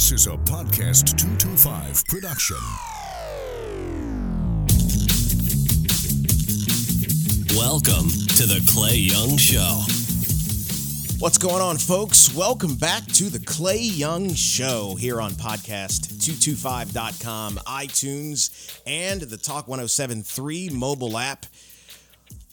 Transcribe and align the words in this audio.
This 0.00 0.12
is 0.12 0.26
a 0.28 0.30
Podcast 0.30 1.18
225 1.18 2.06
production. 2.06 2.56
Welcome 7.54 8.08
to 8.08 8.46
the 8.46 8.66
Clay 8.66 8.96
Young 8.96 9.36
Show. 9.36 9.82
What's 11.18 11.36
going 11.36 11.60
on, 11.60 11.76
folks? 11.76 12.34
Welcome 12.34 12.76
back 12.76 13.04
to 13.08 13.24
the 13.24 13.40
Clay 13.40 13.76
Young 13.76 14.32
Show 14.32 14.94
here 14.94 15.20
on 15.20 15.32
podcast225.com, 15.32 17.56
iTunes, 17.66 18.80
and 18.86 19.20
the 19.20 19.36
Talk 19.36 19.68
1073 19.68 20.70
mobile 20.70 21.18
app. 21.18 21.44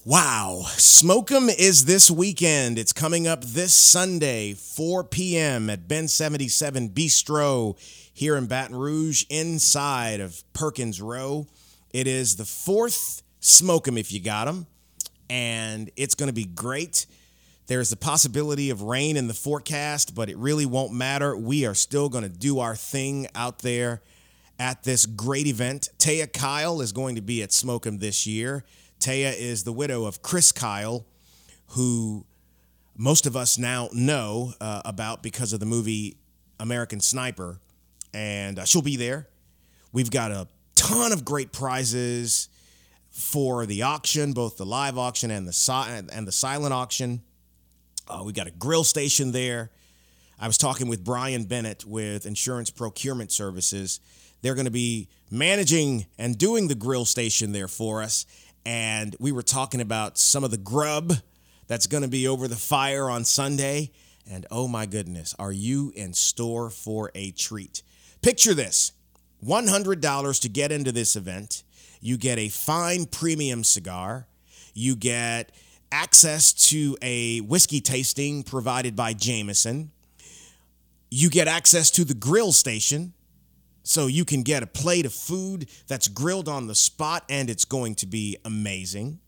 Wow, 0.07 0.61
Smokem 0.67 1.53
is 1.59 1.83
this 1.83 2.09
weekend. 2.09 2.79
It's 2.79 2.93
coming 2.93 3.27
up 3.27 3.43
this 3.43 3.75
Sunday, 3.75 4.53
4 4.53 5.03
p.m. 5.03 5.69
at 5.69 5.89
Bin 5.89 6.07
77 6.07 6.91
Bistro 6.91 7.77
here 8.13 8.37
in 8.37 8.45
Baton 8.45 8.77
Rouge, 8.77 9.25
inside 9.29 10.21
of 10.21 10.41
Perkins 10.53 11.01
Rowe. 11.01 11.45
It 11.91 12.07
is 12.07 12.37
the 12.37 12.45
fourth 12.45 13.21
Smokem 13.41 13.99
if 13.99 14.13
you 14.13 14.21
got 14.21 14.45
them, 14.45 14.67
and 15.29 15.91
it's 15.97 16.15
going 16.15 16.27
to 16.27 16.33
be 16.33 16.45
great. 16.45 17.05
There's 17.65 17.89
the 17.89 17.97
possibility 17.97 18.69
of 18.69 18.83
rain 18.83 19.17
in 19.17 19.27
the 19.27 19.33
forecast, 19.33 20.15
but 20.15 20.29
it 20.29 20.37
really 20.37 20.65
won't 20.65 20.93
matter. 20.93 21.35
We 21.35 21.65
are 21.65 21.75
still 21.75 22.07
going 22.07 22.23
to 22.23 22.29
do 22.29 22.59
our 22.59 22.77
thing 22.77 23.27
out 23.35 23.59
there 23.59 24.01
at 24.57 24.83
this 24.83 25.05
great 25.05 25.47
event. 25.47 25.89
Taya 25.99 26.31
Kyle 26.31 26.79
is 26.79 26.93
going 26.93 27.15
to 27.15 27.21
be 27.21 27.43
at 27.43 27.49
Smokem 27.49 27.99
this 27.99 28.25
year. 28.25 28.63
Taya 28.99 29.35
is 29.37 29.63
the 29.63 29.73
widow 29.73 30.05
of 30.05 30.21
Chris 30.21 30.51
Kyle, 30.51 31.05
who 31.71 32.25
most 32.95 33.25
of 33.25 33.35
us 33.35 33.57
now 33.57 33.89
know 33.93 34.53
uh, 34.59 34.81
about 34.85 35.21
because 35.21 35.53
of 35.53 35.59
the 35.59 35.65
movie 35.65 36.17
American 36.59 36.99
Sniper, 36.99 37.59
and 38.13 38.59
uh, 38.59 38.65
she'll 38.65 38.81
be 38.81 38.95
there. 38.95 39.27
We've 39.91 40.09
got 40.09 40.31
a 40.31 40.47
ton 40.75 41.11
of 41.11 41.23
great 41.23 41.51
prizes 41.51 42.49
for 43.11 43.65
the 43.65 43.83
auction, 43.83 44.33
both 44.33 44.57
the 44.57 44.65
live 44.65 44.97
auction 44.97 45.31
and 45.31 45.47
the 45.47 45.53
si- 45.53 45.71
and 45.71 46.27
the 46.27 46.31
silent 46.31 46.73
auction. 46.73 47.21
Uh, 48.07 48.23
we 48.25 48.31
got 48.33 48.47
a 48.47 48.51
grill 48.51 48.83
station 48.83 49.31
there. 49.31 49.71
I 50.39 50.47
was 50.47 50.57
talking 50.57 50.87
with 50.87 51.03
Brian 51.03 51.45
Bennett 51.45 51.83
with 51.85 52.25
Insurance 52.25 52.69
Procurement 52.69 53.31
Services. 53.31 53.99
They're 54.41 54.53
going 54.53 54.65
to 54.65 54.71
be 54.71 55.09
managing 55.31 56.05
and 56.17 56.37
doing 56.37 56.67
the 56.67 56.75
grill 56.75 57.05
station 57.05 57.51
there 57.51 57.67
for 57.67 58.03
us. 58.03 58.25
And 58.65 59.15
we 59.19 59.31
were 59.31 59.43
talking 59.43 59.81
about 59.81 60.17
some 60.17 60.43
of 60.43 60.51
the 60.51 60.57
grub 60.57 61.13
that's 61.67 61.87
going 61.87 62.03
to 62.03 62.09
be 62.09 62.27
over 62.27 62.47
the 62.47 62.55
fire 62.55 63.09
on 63.09 63.25
Sunday. 63.25 63.91
And 64.29 64.45
oh 64.51 64.67
my 64.67 64.85
goodness, 64.85 65.35
are 65.39 65.51
you 65.51 65.91
in 65.95 66.13
store 66.13 66.69
for 66.69 67.11
a 67.15 67.31
treat? 67.31 67.81
Picture 68.21 68.53
this 68.53 68.91
$100 69.45 70.41
to 70.41 70.49
get 70.49 70.71
into 70.71 70.91
this 70.91 71.15
event. 71.15 71.63
You 72.01 72.17
get 72.17 72.37
a 72.37 72.49
fine 72.49 73.05
premium 73.05 73.63
cigar. 73.63 74.27
You 74.73 74.95
get 74.95 75.51
access 75.91 76.53
to 76.69 76.97
a 77.01 77.39
whiskey 77.39 77.79
tasting 77.79 78.43
provided 78.43 78.95
by 78.95 79.13
Jameson. 79.13 79.91
You 81.09 81.29
get 81.29 81.47
access 81.47 81.89
to 81.91 82.03
the 82.03 82.13
grill 82.13 82.51
station. 82.51 83.13
So 83.87 84.07
you 84.07 84.25
can 84.25 84.43
get 84.43 84.63
a 84.63 84.67
plate 84.67 85.05
of 85.05 85.13
food 85.13 85.69
that's 85.87 86.09
grilled 86.09 86.49
on 86.49 86.67
the 86.67 86.75
spot 86.75 87.23
and 87.29 87.49
it's 87.49 87.63
going 87.63 87.95
to 87.95 88.05
be 88.05 88.37
amazing. 88.43 89.19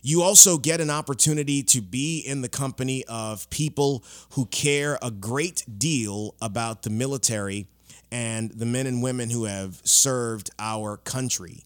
You 0.00 0.22
also 0.22 0.56
get 0.56 0.80
an 0.80 0.88
opportunity 0.88 1.62
to 1.64 1.82
be 1.82 2.20
in 2.20 2.40
the 2.40 2.48
company 2.48 3.04
of 3.06 3.50
people 3.50 4.02
who 4.30 4.46
care 4.46 4.98
a 5.02 5.10
great 5.10 5.62
deal 5.78 6.34
about 6.40 6.84
the 6.84 6.90
military 6.90 7.66
and 8.10 8.50
the 8.50 8.64
men 8.64 8.86
and 8.86 9.02
women 9.02 9.28
who 9.28 9.44
have 9.44 9.82
served 9.84 10.48
our 10.58 10.96
country. 10.96 11.64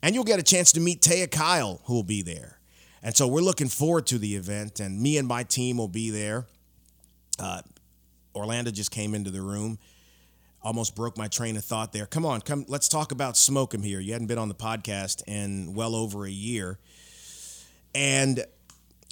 And 0.00 0.14
you'll 0.14 0.22
get 0.22 0.38
a 0.38 0.44
chance 0.44 0.70
to 0.72 0.80
meet 0.80 1.00
Taya 1.00 1.28
Kyle, 1.28 1.80
who 1.86 1.94
will 1.94 2.04
be 2.04 2.22
there. 2.22 2.60
And 3.02 3.16
so 3.16 3.26
we're 3.26 3.40
looking 3.40 3.68
forward 3.68 4.06
to 4.08 4.18
the 4.18 4.36
event, 4.36 4.78
and 4.78 5.00
me 5.00 5.18
and 5.18 5.26
my 5.26 5.42
team 5.42 5.78
will 5.78 5.88
be 5.88 6.10
there. 6.10 6.46
Uh, 7.38 7.62
Orlando 8.34 8.70
just 8.70 8.92
came 8.92 9.14
into 9.14 9.32
the 9.32 9.40
room, 9.42 9.78
almost 10.62 10.94
broke 10.94 11.16
my 11.16 11.28
train 11.28 11.56
of 11.56 11.64
thought 11.64 11.92
there. 11.92 12.06
Come 12.06 12.26
on, 12.26 12.40
come, 12.40 12.64
let's 12.68 12.88
talk 12.88 13.12
about 13.12 13.34
Smokem 13.34 13.84
here. 13.84 14.00
You 14.00 14.12
hadn't 14.12 14.26
been 14.26 14.38
on 14.38 14.48
the 14.48 14.54
podcast 14.54 15.22
in 15.26 15.74
well 15.74 15.94
over 15.94 16.26
a 16.26 16.30
year, 16.30 16.78
and 17.94 18.44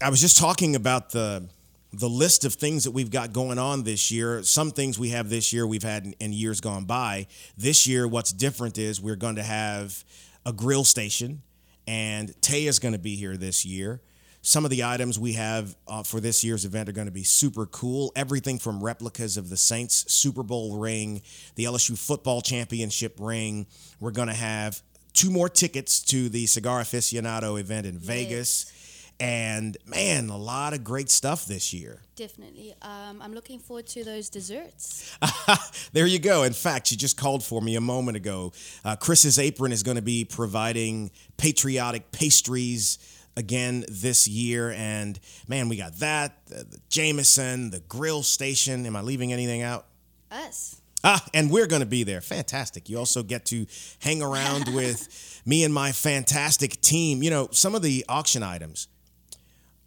I 0.03 0.11
was 0.11 0.21
just 0.21 0.39
talking 0.39 0.77
about 0.77 1.11
the 1.11 1.49
the 1.93 2.09
list 2.09 2.45
of 2.45 2.55
things 2.55 2.85
that 2.85 2.91
we've 2.91 3.11
got 3.11 3.33
going 3.33 3.59
on 3.59 3.85
this 3.85 4.11
year. 4.11 4.43
Some 4.43 4.71
things 4.71 4.99
we 4.99 5.11
have 5.11 5.31
this 5.31 5.53
year 5.53 5.67
we've 5.67 5.83
had 5.83 6.05
in, 6.05 6.13
in 6.21 6.33
years 6.33 6.61
gone 6.61 6.85
by. 6.85 7.27
This 7.57 7.87
year, 7.87 8.07
what's 8.07 8.33
different 8.33 8.77
is 8.77 9.01
we're 9.01 9.17
going 9.17 9.37
to 9.37 9.43
have 9.43 10.05
a 10.45 10.53
grill 10.53 10.85
station 10.85 11.43
and 11.87 12.35
Tay 12.43 12.67
is 12.67 12.79
going 12.79 12.93
to 12.93 12.99
be 12.99 13.15
here 13.15 13.37
this 13.37 13.65
year. 13.65 14.01
Some 14.47 14.65
of 14.65 14.71
the 14.71 14.85
items 14.85 15.19
we 15.19 15.33
have 15.33 15.75
uh, 15.89 16.05
for 16.05 16.21
this 16.21 16.45
year's 16.45 16.65
event 16.65 16.89
are 16.89 16.93
going 16.93 17.09
to 17.09 17.13
be 17.13 17.25
super 17.25 17.67
cool. 17.67 18.13
Everything 18.15 18.61
from 18.61 18.81
replicas 18.81 19.37
of 19.37 19.51
the 19.51 19.57
Saints 19.57 20.05
Super 20.07 20.45
Bowl 20.45 20.79
ring, 20.79 21.23
the 21.57 21.65
LSU 21.65 21.99
football 21.99 22.41
championship 22.41 23.17
ring. 23.19 23.67
We're 23.99 24.13
going 24.13 24.29
to 24.29 24.35
have 24.35 24.81
two 25.15 25.33
more 25.33 25.49
tickets 25.49 26.01
to 26.03 26.29
the 26.29 26.47
Cigar 26.47 26.83
Aficionado 26.83 27.59
event 27.59 27.89
in 27.89 27.99
Vegas. 27.99 28.73
And 29.19 29.77
man, 29.85 30.29
a 30.29 30.39
lot 30.39 30.75
of 30.75 30.85
great 30.85 31.11
stuff 31.11 31.47
this 31.47 31.75
year. 31.75 32.03
Definitely. 32.15 32.77
Um, 32.83 33.21
I'm 33.21 33.35
looking 33.35 33.59
forward 33.59 33.89
to 33.89 34.05
those 34.05 34.29
desserts. 34.29 35.19
there 35.93 36.07
you 36.07 36.21
go. 36.21 36.45
In 36.45 36.53
fact, 36.53 36.93
you 36.93 36.97
just 36.97 37.17
called 37.17 37.43
for 37.43 37.61
me 37.61 37.75
a 37.75 37.81
moment 37.81 38.17
ago. 38.17 38.53
Uh, 38.85 38.95
Chris's 38.95 39.41
Apron 39.41 39.73
is 39.73 39.83
going 39.83 39.97
to 39.97 40.03
be 40.03 40.25
providing 40.25 41.11
patriotic 41.37 42.13
pastries 42.13 42.99
again 43.37 43.85
this 43.89 44.27
year. 44.27 44.73
And 44.73 45.19
man, 45.47 45.69
we 45.69 45.77
got 45.77 45.97
that, 45.97 46.47
the, 46.47 46.65
the 46.65 46.79
Jameson, 46.89 47.71
the 47.71 47.81
grill 47.81 48.23
station. 48.23 48.87
Am 48.87 48.97
I 48.97 49.03
leaving 49.03 49.33
anything 49.33 49.63
out? 49.63 49.87
Us. 50.31 50.81
Ah, 51.05 51.25
and 51.35 51.51
we're 51.51 51.67
going 51.67 51.81
to 51.81 51.87
be 51.87 52.03
there. 52.03 52.21
Fantastic. 52.21 52.89
You 52.89 52.99
also 52.99 53.23
get 53.23 53.45
to 53.47 53.67
hang 54.01 54.23
around 54.23 54.69
with 54.75 55.43
me 55.45 55.63
and 55.63 55.73
my 55.73 55.93
fantastic 55.93 56.81
team. 56.81 57.23
You 57.23 57.31
know, 57.31 57.49
some 57.53 57.75
of 57.75 57.83
the 57.83 58.05
auction 58.09 58.43
items, 58.43 58.89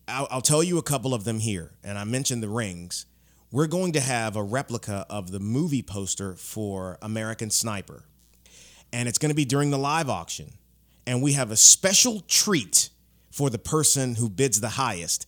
I'll, 0.08 0.28
I'll 0.32 0.42
tell 0.42 0.64
you 0.64 0.78
a 0.78 0.84
couple 0.84 1.14
of 1.14 1.24
them 1.24 1.40
here. 1.40 1.72
And 1.84 1.98
I 1.98 2.04
mentioned 2.04 2.42
the 2.42 2.50
rings. 2.50 3.06
We're 3.52 3.68
going 3.68 3.94
to 3.94 4.00
have 4.00 4.36
a 4.36 4.44
replica 4.44 5.06
of 5.10 5.32
the 5.32 5.40
movie 5.40 5.82
poster 5.82 6.36
for 6.36 6.98
American 7.02 7.50
Sniper. 7.50 8.04
And 8.94 9.10
it's 9.10 9.18
going 9.18 9.30
to 9.30 9.36
be 9.36 9.46
during 9.46 9.72
the 9.72 9.78
live 9.78 10.10
auction. 10.10 10.54
And 11.06 11.22
we 11.22 11.34
have 11.34 11.50
a 11.52 11.56
special 11.56 12.22
treat 12.28 12.92
for 13.32 13.50
the 13.50 13.60
person 13.60 14.16
who 14.16 14.30
bids 14.30 14.60
the 14.62 14.70
highest. 14.70 15.28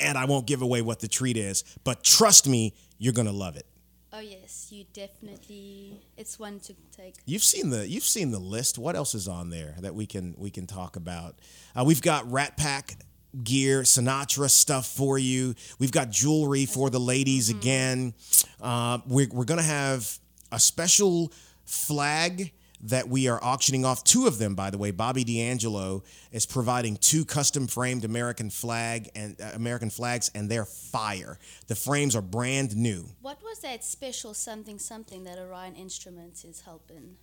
And 0.00 0.18
I 0.18 0.24
won't 0.24 0.46
give 0.46 0.60
away 0.62 0.82
what 0.82 1.00
the 1.00 1.08
treat 1.08 1.36
is, 1.36 1.62
but 1.84 2.02
trust 2.02 2.48
me, 2.48 2.74
you're 2.98 3.12
to 3.26 3.32
love 3.32 3.56
it. 3.56 3.66
Oh 4.12 4.20
yes, 4.20 4.68
you 4.70 4.84
definitely. 4.92 6.00
It's 6.16 6.38
one 6.38 6.60
to 6.60 6.74
take. 6.96 7.16
You've 7.26 7.42
seen 7.42 7.70
the 7.70 7.88
you've 7.88 8.04
seen 8.04 8.30
the 8.30 8.38
list. 8.38 8.78
What 8.78 8.94
else 8.94 9.14
is 9.14 9.26
on 9.26 9.50
there 9.50 9.74
that 9.80 9.94
we 9.94 10.06
can 10.06 10.34
we 10.38 10.50
can 10.50 10.66
talk 10.68 10.94
about? 10.96 11.34
Uh, 11.74 11.82
we've 11.84 12.00
got 12.02 12.30
Rat 12.30 12.56
Pack 12.56 12.96
gear, 13.42 13.82
Sinatra 13.82 14.48
stuff 14.50 14.86
for 14.86 15.18
you. 15.18 15.56
We've 15.80 15.90
got 15.90 16.10
jewelry 16.10 16.64
for 16.66 16.90
the 16.90 17.00
ladies 17.00 17.48
Mm-hmm. 17.50 17.58
again. 17.58 18.14
Uh, 18.60 18.98
we're 19.06 19.28
we're 19.32 19.44
gonna 19.44 19.62
have 19.62 20.18
a 20.52 20.60
special 20.60 21.32
flag 21.64 22.52
that 22.84 23.08
we 23.08 23.28
are 23.28 23.42
auctioning 23.42 23.84
off. 23.84 24.04
Two 24.04 24.26
of 24.26 24.38
them, 24.38 24.54
by 24.54 24.70
the 24.70 24.78
way. 24.78 24.90
Bobby 24.90 25.24
D'Angelo 25.24 26.04
is 26.32 26.46
providing 26.46 26.96
two 26.96 27.24
custom 27.24 27.66
framed 27.66 28.04
American 28.04 28.50
flag 28.50 29.10
and 29.14 29.40
uh, 29.40 29.50
American 29.54 29.90
flags, 29.90 30.30
and 30.34 30.50
they're 30.50 30.64
fire. 30.64 31.38
The 31.66 31.74
frames 31.74 32.14
are 32.14 32.22
brand 32.22 32.76
new. 32.76 33.06
What 33.22 33.42
was 33.42 33.60
that 33.60 33.82
special 33.84 34.34
something 34.34 34.78
something 34.78 35.24
that 35.24 35.38
Orion 35.38 35.74
Instruments 35.74 36.44
is 36.44 36.60
helping 36.60 37.16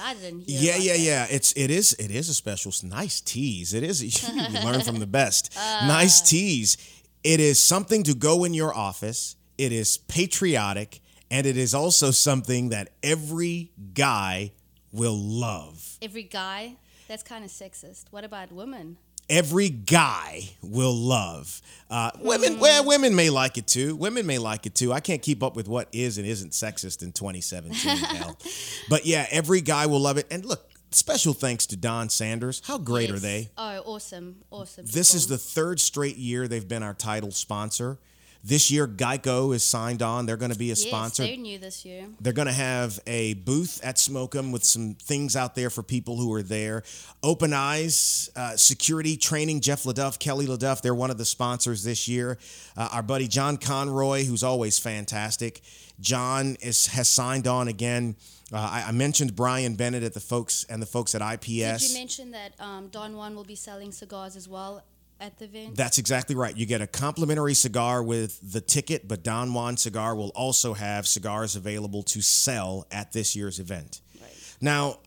I 0.00 0.14
didn't 0.14 0.40
hear. 0.40 0.60
Yeah, 0.60 0.76
yeah, 0.76 0.92
that. 0.92 0.98
yeah. 0.98 1.26
It's 1.30 1.52
it 1.54 1.70
is 1.70 1.94
it 1.94 2.10
is 2.10 2.28
a 2.28 2.34
special 2.34 2.72
nice 2.84 3.20
tease. 3.20 3.72
It 3.72 3.82
is 3.82 4.02
you 4.28 4.60
learn 4.64 4.82
from 4.82 4.98
the 4.98 5.06
best. 5.06 5.54
nice 5.56 6.20
tease. 6.20 6.76
It 7.24 7.40
is 7.40 7.62
something 7.62 8.02
to 8.04 8.14
go 8.14 8.44
in 8.44 8.54
your 8.54 8.76
office. 8.76 9.36
It 9.58 9.72
is 9.72 9.96
patriotic 9.96 11.00
and 11.30 11.46
it 11.46 11.56
is 11.56 11.74
also 11.74 12.10
something 12.10 12.68
that 12.68 12.90
every 13.02 13.72
guy 13.94 14.52
will 14.96 15.18
love. 15.18 15.98
Every 16.02 16.22
guy. 16.22 16.76
That's 17.08 17.22
kind 17.22 17.44
of 17.44 17.50
sexist. 17.50 18.06
What 18.10 18.24
about 18.24 18.50
women? 18.50 18.96
Every 19.28 19.68
guy 19.68 20.50
will 20.62 20.94
love. 20.94 21.60
Uh, 21.90 22.10
women, 22.20 22.58
well, 22.60 22.84
women 22.84 23.14
may 23.14 23.28
like 23.30 23.58
it 23.58 23.66
too. 23.66 23.96
Women 23.96 24.26
may 24.26 24.38
like 24.38 24.66
it 24.66 24.74
too. 24.74 24.92
I 24.92 25.00
can't 25.00 25.22
keep 25.22 25.42
up 25.42 25.56
with 25.56 25.68
what 25.68 25.88
is 25.92 26.18
and 26.18 26.26
isn't 26.26 26.52
sexist 26.52 27.02
in 27.02 27.12
2017. 27.12 27.98
But 28.88 29.04
yeah, 29.04 29.26
every 29.30 29.60
guy 29.60 29.86
will 29.86 30.00
love 30.00 30.16
it. 30.16 30.26
And 30.30 30.44
look, 30.44 30.70
special 30.92 31.32
thanks 31.32 31.66
to 31.66 31.76
Don 31.76 32.08
Sanders. 32.08 32.62
How 32.64 32.78
great 32.78 33.10
are 33.10 33.18
they? 33.18 33.50
Oh, 33.58 33.82
awesome, 33.84 34.36
awesome. 34.50 34.86
This 34.86 35.12
is 35.14 35.26
the 35.26 35.38
third 35.38 35.80
straight 35.80 36.16
year 36.16 36.46
they've 36.46 36.66
been 36.66 36.84
our 36.84 36.94
title 36.94 37.32
sponsor. 37.32 37.98
This 38.46 38.70
year, 38.70 38.86
Geico 38.86 39.52
is 39.52 39.64
signed 39.64 40.02
on. 40.02 40.24
They're 40.24 40.36
going 40.36 40.52
to 40.52 40.58
be 40.58 40.66
a 40.66 40.68
yes, 40.68 40.82
sponsor. 40.82 41.24
they're 41.24 41.36
new 41.36 41.58
this 41.58 41.84
year. 41.84 42.06
They're 42.20 42.32
going 42.32 42.46
to 42.46 42.52
have 42.52 43.00
a 43.04 43.34
booth 43.34 43.80
at 43.82 43.96
Smokem 43.96 44.52
with 44.52 44.62
some 44.62 44.94
things 44.94 45.34
out 45.34 45.56
there 45.56 45.68
for 45.68 45.82
people 45.82 46.16
who 46.16 46.32
are 46.32 46.44
there. 46.44 46.84
Open 47.24 47.52
Eyes, 47.52 48.30
uh, 48.36 48.56
security 48.56 49.16
training, 49.16 49.62
Jeff 49.62 49.82
LaDuff, 49.82 50.20
Kelly 50.20 50.46
LaDuff, 50.46 50.80
they're 50.80 50.94
one 50.94 51.10
of 51.10 51.18
the 51.18 51.24
sponsors 51.24 51.82
this 51.82 52.06
year. 52.06 52.38
Uh, 52.76 52.88
our 52.92 53.02
buddy 53.02 53.26
John 53.26 53.56
Conroy, 53.56 54.22
who's 54.22 54.44
always 54.44 54.78
fantastic. 54.78 55.60
John 55.98 56.56
is 56.60 56.86
has 56.86 57.08
signed 57.08 57.48
on 57.48 57.66
again. 57.66 58.14
Uh, 58.52 58.58
I, 58.58 58.84
I 58.88 58.92
mentioned 58.92 59.34
Brian 59.34 59.74
Bennett 59.74 60.04
at 60.04 60.14
the 60.14 60.20
folks 60.20 60.64
and 60.70 60.80
the 60.80 60.86
folks 60.86 61.16
at 61.16 61.20
IPS. 61.20 61.82
Did 61.82 61.90
you 61.90 61.98
mention 61.98 62.30
that 62.30 62.52
um, 62.60 62.86
Don 62.88 63.16
Juan 63.16 63.34
will 63.34 63.44
be 63.44 63.56
selling 63.56 63.90
cigars 63.90 64.36
as 64.36 64.48
well 64.48 64.84
at 65.20 65.38
the 65.38 65.46
event? 65.46 65.76
That's 65.76 65.98
exactly 65.98 66.34
right. 66.34 66.56
You 66.56 66.66
get 66.66 66.80
a 66.80 66.86
complimentary 66.86 67.54
cigar 67.54 68.02
with 68.02 68.52
the 68.52 68.60
ticket, 68.60 69.08
but 69.08 69.22
Don 69.22 69.54
Juan 69.54 69.76
Cigar 69.76 70.14
will 70.14 70.32
also 70.34 70.74
have 70.74 71.06
cigars 71.06 71.56
available 71.56 72.02
to 72.04 72.20
sell 72.20 72.86
at 72.90 73.12
this 73.12 73.34
year's 73.34 73.58
event. 73.58 74.00
Right. 74.20 74.30
Now, 74.60 74.98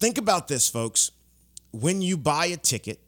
think 0.00 0.18
about 0.18 0.48
this, 0.48 0.68
folks. 0.68 1.10
When 1.72 2.02
you 2.02 2.16
buy 2.16 2.46
a 2.46 2.56
ticket, 2.56 3.00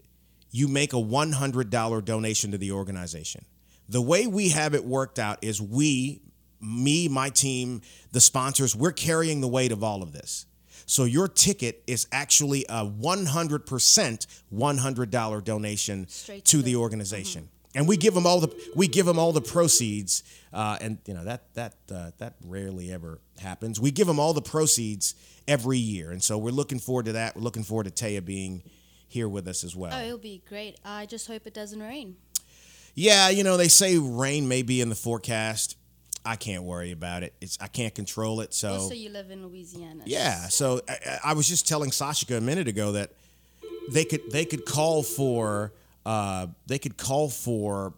you 0.51 0.69
make 0.69 0.93
a 0.93 0.97
$100 0.97 2.05
donation 2.05 2.51
to 2.53 2.59
the 2.59 2.73
organization. 2.73 3.45
The 3.89 4.03
way 4.03 4.27
we 4.27 4.49
have 4.51 4.75
it 4.75 4.85
worked 4.85 5.19
out 5.19 5.39
is 5.43 5.61
we, 5.61 6.23
me, 6.61 7.09
my 7.09 7.31
team, 7.31 7.83
the 8.13 8.21
sponsors, 8.21 8.75
we're 8.75 8.93
carrying 8.93 9.41
the 9.41 9.49
weight 9.49 9.71
of 9.71 9.85
all 9.85 10.03
of 10.03 10.13
this. 10.13 10.47
So 10.87 11.05
your 11.05 11.29
ticket 11.29 11.83
is 11.87 12.07
actually 12.13 12.65
a 12.69 12.87
100% 12.87 14.27
$100 14.55 15.45
donation 15.45 16.09
Straight 16.09 16.45
to 16.45 16.57
to 16.59 16.63
the 16.63 16.77
organization. 16.77 17.49
And 17.75 17.87
we 17.87 17.99
give 17.99 18.15
them 18.15 18.27
all 18.27 18.41
the 18.41 18.49
we 18.75 18.89
give 18.89 19.05
them 19.05 19.19
all 19.19 19.33
the 19.33 19.43
proceeds, 19.43 20.23
uh, 20.51 20.79
and 20.81 20.97
you 21.05 21.13
know 21.13 21.25
that 21.25 21.53
that 21.53 21.75
uh, 21.95 22.13
that 22.17 22.37
rarely 22.43 22.91
ever 22.91 23.21
happens. 23.39 23.79
We 23.79 23.91
give 23.91 24.07
them 24.07 24.19
all 24.19 24.33
the 24.33 24.41
proceeds 24.41 25.15
every 25.47 25.77
year, 25.77 26.11
and 26.11 26.23
so 26.23 26.39
we're 26.39 26.53
looking 26.53 26.79
forward 26.79 27.05
to 27.05 27.13
that. 27.13 27.37
We're 27.37 27.43
looking 27.43 27.65
forward 27.65 27.85
to 27.85 27.91
Taya 27.91 28.25
being 28.25 28.63
here 29.09 29.29
with 29.29 29.47
us 29.47 29.63
as 29.63 29.77
well. 29.77 29.93
Oh, 29.95 30.03
it'll 30.03 30.17
be 30.17 30.43
great. 30.49 30.81
I 30.87 31.05
just 31.05 31.27
hope 31.27 31.47
it 31.47 31.53
doesn't 31.53 31.83
rain. 31.83 32.17
Yeah, 32.95 33.29
you 33.29 33.45
know 33.45 33.59
they 33.59 33.69
say 33.69 33.99
rain 33.99 34.49
may 34.49 34.63
be 34.63 34.81
in 34.81 34.89
the 34.89 34.95
forecast. 34.95 35.77
I 36.27 36.37
can't 36.37 36.65
worry 36.65 36.91
about 36.93 37.23
it. 37.23 37.33
It's 37.41 37.57
I 37.61 37.69
can't 37.69 37.95
control 37.95 38.41
it. 38.41 38.53
So 38.53 38.73
Also, 38.73 38.95
you 38.95 39.11
live 39.11 39.31
in 39.31 39.47
Louisiana. 39.47 40.03
yeah, 40.07 40.49
so 40.49 40.81
I, 40.89 41.19
I 41.27 41.33
was 41.35 41.49
just 41.49 41.67
telling 41.69 41.91
Sashika 41.91 42.37
a 42.37 42.41
minute 42.41 42.69
ago 42.69 42.93
that 42.93 43.11
they 43.93 44.05
could 44.05 44.31
they 44.31 44.45
could 44.45 44.65
call 44.67 45.03
for 45.03 45.73
uh, 46.05 46.47
they 46.67 46.79
could 46.79 46.97
call 46.97 47.29
for 47.31 47.95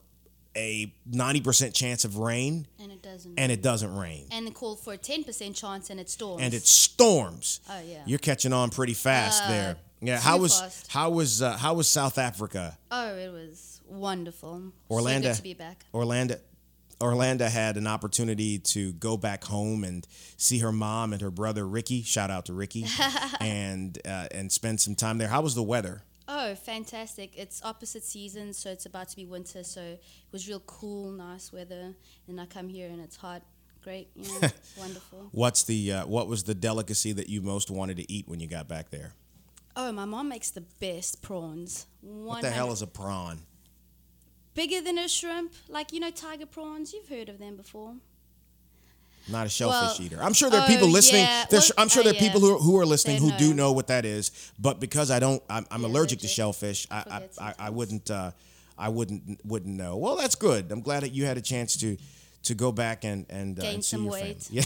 a 0.57 0.93
ninety 1.07 1.41
percent 1.41 1.73
chance 1.75 2.05
of 2.05 2.17
rain, 2.19 2.67
And 2.83 2.91
it 2.93 3.03
doesn't. 3.03 3.39
and 3.39 3.53
it 3.53 3.63
doesn't 3.63 3.95
rain, 3.97 4.27
and 4.33 4.47
they 4.47 4.51
call 4.51 4.77
for 4.77 4.93
a 4.95 4.99
10% 4.99 5.55
chance 5.55 5.89
and 5.91 6.01
it 6.01 6.09
storms. 6.11 6.43
and 6.43 6.53
it 6.55 6.67
storms. 6.67 7.61
Oh, 7.71 7.81
yeah. 7.87 7.99
you're 8.07 8.19
catching 8.19 8.53
on 8.53 8.71
pretty 8.71 8.95
fast 8.95 9.45
Uh, 9.45 9.49
there. 9.49 9.77
Yeah, 10.01 10.19
how 10.21 10.39
was 10.39 10.85
how 10.89 11.11
was 11.11 11.43
uh, 11.43 11.57
how 11.57 11.75
was 11.75 11.87
South 11.89 12.19
Africa? 12.19 12.77
Oh, 12.91 13.15
it 13.17 13.31
was 13.33 13.81
wonderful. 13.87 14.73
Orlando. 14.91 15.29
So 15.29 15.33
good 15.33 15.37
to 15.37 15.43
be 15.43 15.55
back. 15.55 15.85
Orlando. 15.93 16.37
Orlando 17.01 17.47
had 17.47 17.77
an 17.77 17.87
opportunity 17.87 18.59
to 18.59 18.93
go 18.95 19.17
back 19.17 19.45
home 19.45 19.85
and 19.85 20.07
see 20.37 20.59
her 20.59 20.73
mom 20.73 21.13
and 21.13 21.23
her 21.23 21.31
brother 21.31 21.67
Ricky. 21.67 22.03
Shout 22.03 22.31
out 22.31 22.47
to 22.47 22.53
Ricky, 22.53 22.87
and 23.41 23.99
uh, 24.05 24.27
and 24.33 24.51
spend 24.51 24.81
some 24.81 24.95
time 24.95 25.19
there. 25.19 25.29
How 25.29 25.41
was 25.41 25.55
the 25.55 25.63
weather? 25.63 26.03
Oh, 26.31 26.55
fantastic. 26.55 27.33
It's 27.39 27.63
opposite 27.65 28.05
seasons, 28.05 28.59
so 28.59 28.71
it's 28.71 28.85
about 28.85 29.09
to 29.09 29.17
be 29.17 29.25
winter, 29.25 29.65
so 29.65 29.81
it 29.81 30.03
was 30.31 30.47
real 30.47 30.61
cool, 30.61 31.11
nice 31.11 31.53
weather. 31.53 31.95
And 32.27 32.39
I 32.39 32.45
come 32.45 32.69
here 32.69 32.89
and 32.89 33.01
it's 33.01 33.17
hot. 33.17 33.43
Great, 33.83 34.11
you 34.15 34.29
know, 34.41 34.49
wonderful. 34.79 35.29
What's 35.33 35.63
the 35.63 35.93
uh, 35.93 36.07
what 36.07 36.29
was 36.29 36.45
the 36.45 36.55
delicacy 36.55 37.13
that 37.13 37.29
you 37.29 37.41
most 37.41 37.71
wanted 37.71 37.97
to 37.99 38.13
eat 38.13 38.29
when 38.29 38.41
you 38.41 38.47
got 38.47 38.69
back 38.69 38.91
there? 38.91 39.15
Oh, 39.77 39.93
my 39.93 40.05
mom 40.05 40.29
makes 40.29 40.51
the 40.51 40.63
best 40.81 41.23
prawns. 41.23 41.87
What 42.01 42.43
the 42.43 42.51
hell 42.51 42.73
is 42.73 42.83
a 42.83 42.87
prawn? 42.89 43.39
Bigger 44.59 44.81
than 44.81 44.99
a 44.99 45.09
shrimp? 45.09 45.53
Like 45.69 45.93
you 45.93 46.01
know, 46.01 46.11
tiger 46.11 46.47
prawns. 46.47 46.93
You've 46.93 47.09
heard 47.09 47.29
of 47.29 47.39
them 47.39 47.57
before. 47.57 47.95
Not 49.31 49.47
a 49.47 49.51
shellfish 49.51 49.99
Well, 49.99 50.07
eater. 50.07 50.23
I'm 50.23 50.33
sure 50.33 50.49
there 50.49 50.61
are 50.61 50.65
oh, 50.65 50.75
people 50.75 50.89
listening. 50.89 51.23
yeah. 51.23 51.45
Well, 51.51 51.63
I'm 51.77 51.89
sure 51.89 52.01
uh, 52.01 52.05
there 52.05 52.15
are 52.15 52.17
people 52.17 52.41
yeah. 52.41 52.49
who 52.49 52.57
are, 52.57 52.59
who 52.59 52.81
are 52.81 52.87
listening 52.87 53.21
who 53.21 53.31
do 53.33 53.53
know. 53.53 53.73
what 53.73 53.89
that 53.89 54.07
is. 54.07 54.53
But 54.59 54.81
because 54.81 55.11
I 55.11 55.19
don't, 55.19 55.43
I'm, 55.51 55.67
I'm 55.71 55.83
Yeah, 55.83 55.89
allergic 55.89 56.21
to 56.21 56.29
shellfish. 56.29 56.87
I, 56.91 56.97
I, 57.39 57.49
I, 57.49 57.55
I 57.67 57.71
wouldn't, 57.71 58.11
uh, 58.11 58.31
I 58.79 58.89
wouldn't, 58.89 59.45
wouldn't 59.45 59.77
know. 59.77 59.99
Well, 59.99 60.17
that's 60.17 60.35
good. 60.35 60.73
I'm 60.73 60.81
glad 60.81 61.03
that 61.03 61.13
you 61.13 61.27
had 61.27 61.37
a 61.37 61.43
chance 61.43 61.77
to, 61.77 61.99
to 62.45 62.55
go 62.55 62.73
back 62.73 63.05
and 63.05 63.27
and, 63.29 63.61
uh, 63.61 63.67
and 63.67 63.85
see 63.85 63.91
some 63.91 64.05
your 64.05 64.13
weight. 64.13 64.43
family. 64.43 64.65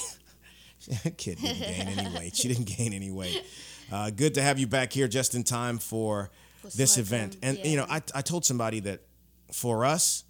Yeah, 0.86 1.10
kid 1.16 1.38
didn't 1.38 1.58
gain 1.58 1.88
any 1.98 2.16
weight. 2.16 2.36
She 2.36 2.46
didn't 2.46 2.66
gain 2.76 2.92
any 2.92 3.10
weight. 3.10 3.44
Uh, 3.90 4.10
good 4.10 4.34
to 4.34 4.42
have 4.42 4.60
you 4.60 4.68
back 4.68 4.92
here 4.92 5.08
just 5.08 5.34
in 5.34 5.42
time 5.42 5.78
for, 5.78 6.30
For 6.60 6.68
this 6.76 6.98
event. 6.98 7.36
And 7.42 7.58
you 7.64 7.76
know. 7.76 7.86
I, 7.90 8.00
I 8.14 8.22
told 8.22 8.44
somebody 8.44 8.80
that 8.80 9.00
for 9.52 9.84
us, 9.84 10.24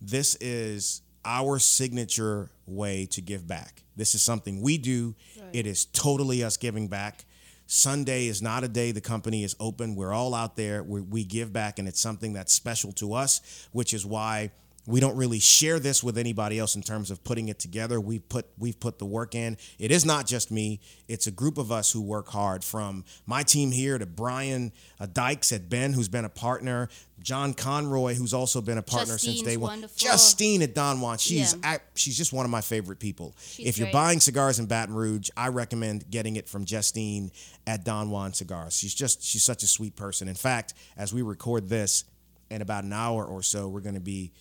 this 0.00 0.36
is 0.40 1.02
our 1.24 1.58
signature 1.58 2.50
way 2.66 3.06
to 3.06 3.20
give 3.20 3.46
back. 3.46 3.82
This 3.96 4.14
is 4.14 4.22
something 4.22 4.60
we 4.60 4.78
do. 4.78 5.14
Right. 5.38 5.48
It 5.52 5.66
is 5.66 5.84
totally 5.86 6.42
us 6.42 6.56
giving 6.56 6.88
back. 6.88 7.24
Sunday 7.66 8.26
is 8.26 8.42
not 8.42 8.64
a 8.64 8.68
day 8.68 8.92
the 8.92 9.00
company 9.00 9.44
is 9.44 9.54
open. 9.58 9.94
We're 9.94 10.12
all 10.12 10.34
out 10.34 10.56
there. 10.56 10.82
We, 10.82 11.00
we 11.00 11.24
give 11.24 11.52
back, 11.52 11.78
and 11.78 11.88
it's 11.88 12.00
something 12.00 12.32
that's 12.32 12.52
special 12.52 12.92
to 12.94 13.14
us, 13.14 13.68
which 13.72 13.94
is 13.94 14.04
why 14.04 14.50
we 14.84 14.98
don't 14.98 15.16
really 15.16 15.38
share 15.38 15.78
this 15.78 16.02
with 16.02 16.18
anybody 16.18 16.58
else 16.58 16.74
in 16.74 16.82
terms 16.82 17.10
of 17.12 17.22
putting 17.22 17.48
it 17.48 17.58
together. 17.60 18.00
We 18.00 18.18
put 18.18 18.46
we've 18.58 18.78
put 18.80 18.98
the 18.98 19.04
work 19.04 19.34
in. 19.34 19.56
It 19.78 19.92
is 19.92 20.04
not 20.04 20.26
just 20.26 20.50
me. 20.50 20.80
It's 21.06 21.28
a 21.28 21.30
group 21.30 21.56
of 21.56 21.70
us 21.70 21.92
who 21.92 22.00
work 22.00 22.28
hard. 22.28 22.64
From 22.64 23.04
my 23.24 23.44
team 23.44 23.70
here 23.70 23.96
to 23.96 24.06
Brian 24.06 24.72
uh, 24.98 25.06
Dykes 25.06 25.52
at 25.52 25.68
Bin, 25.68 25.92
who's 25.92 26.08
been 26.08 26.24
a 26.24 26.28
partner. 26.28 26.88
John 27.20 27.54
Conroy, 27.54 28.14
who's 28.14 28.34
also 28.34 28.60
been 28.60 28.78
a 28.78 28.82
partner 28.82 29.16
since 29.16 29.42
day 29.42 29.56
one. 29.56 29.70
wonderful. 29.70 29.96
Justine 29.96 30.60
at 30.62 30.74
Don 30.74 31.00
Juan. 31.00 31.18
She's 31.18 31.54
Yeah. 31.62 31.74
ac- 31.74 31.82
she's 31.94 32.16
just 32.16 32.32
one 32.32 32.44
of 32.44 32.50
my 32.50 32.60
favorite 32.60 32.98
people. 32.98 33.36
She's 33.40 33.66
if 33.68 33.78
you're 33.78 33.84
great. 33.86 33.92
buying 33.92 34.18
cigars 34.20 34.58
in 34.58 34.66
Baton 34.66 34.92
Rouge, 34.96 35.30
I 35.36 35.46
recommend 35.48 36.10
getting 36.10 36.34
it 36.34 36.48
from 36.48 36.64
Justine 36.64 37.30
at 37.64 37.84
Don 37.84 38.10
Juan 38.10 38.32
Cigars. 38.34 38.76
She's 38.76 38.92
just 38.94 39.22
she's 39.22 39.44
such 39.44 39.62
a 39.62 39.68
sweet 39.68 39.94
person. 39.94 40.26
In 40.26 40.34
fact, 40.34 40.74
as 40.96 41.12
we 41.14 41.22
record 41.22 41.68
this, 41.68 42.02
in 42.50 42.60
about 42.60 42.82
an 42.82 42.92
hour 42.92 43.24
or 43.24 43.42
so, 43.42 43.68
we're 43.68 43.80
going 43.80 43.94
to 43.94 44.00
be 44.00 44.32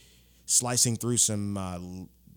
slicing 0.52 0.98
through 0.98 1.18
some 1.18 1.58
uh, 1.58 1.80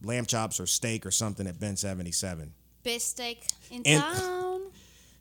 lamb 0.03 0.25
chops 0.27 0.61
or 0.61 0.67
steak 0.67 1.05
or 1.05 1.11
something 1.11 1.47
at 1.47 1.59
Bin 1.59 1.77
77. 1.77 2.53
Best 2.85 3.11
steak 3.11 3.45
in 3.71 3.83
And- 3.85 4.03
town. 4.03 4.61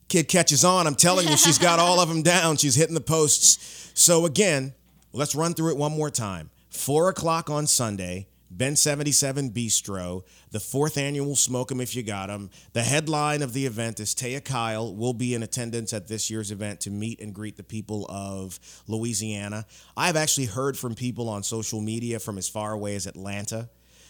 Kid 0.09 0.27
catches 0.27 0.63
on. 0.63 0.85
I'm 0.85 0.93
telling 0.95 1.27
you, 1.27 1.35
she's 1.38 1.57
got 1.57 1.79
all 1.79 2.00
of 2.00 2.07
them 2.07 2.21
down. 2.21 2.57
She's 2.57 2.75
hitting 2.75 2.93
the 2.93 3.01
posts. 3.01 3.89
So 3.95 4.25
again, 4.27 4.73
let's 5.12 5.33
run 5.33 5.53
through 5.55 5.71
it 5.71 5.77
one 5.77 5.91
more 5.93 6.12
time. 6.12 6.51
Four 6.69 7.09
o'clock 7.09 7.50
on 7.50 7.65
Sunday. 7.65 8.27
Bin 8.55 8.75
77 8.75 9.51
Bistro, 9.51 10.24
the 10.51 10.60
fourth 10.60 10.98
annual 10.98 11.36
Smoke 11.36 11.72
'em 11.72 11.81
If 11.81 11.95
You 11.95 12.03
Got 12.03 12.29
'em. 12.29 12.50
The 12.74 12.83
headline 12.83 13.41
of 13.41 13.53
the 13.53 13.65
event 13.65 14.00
is 14.00 14.13
Taya 14.13 14.43
Kyle 14.43 14.93
will 14.93 15.13
be 15.13 15.33
in 15.33 15.41
attendance 15.41 15.91
at 15.93 16.07
this 16.07 16.29
year's 16.29 16.51
event 16.51 16.79
to 16.81 16.91
meet 16.91 17.19
and 17.19 17.33
greet 17.33 17.57
the 17.57 17.63
people 17.63 18.05
of 18.10 18.60
Louisiana. 18.88 19.65
I've 19.98 20.15
actually 20.15 20.48
heard 20.48 20.77
from 20.77 20.93
people 20.93 21.29
on 21.29 21.41
social 21.41 21.81
media 21.81 22.19
from 22.19 22.38
as 22.38 22.48
far 22.48 22.74
away 22.74 22.95
as 22.95 23.07
Atlanta. 23.07 23.69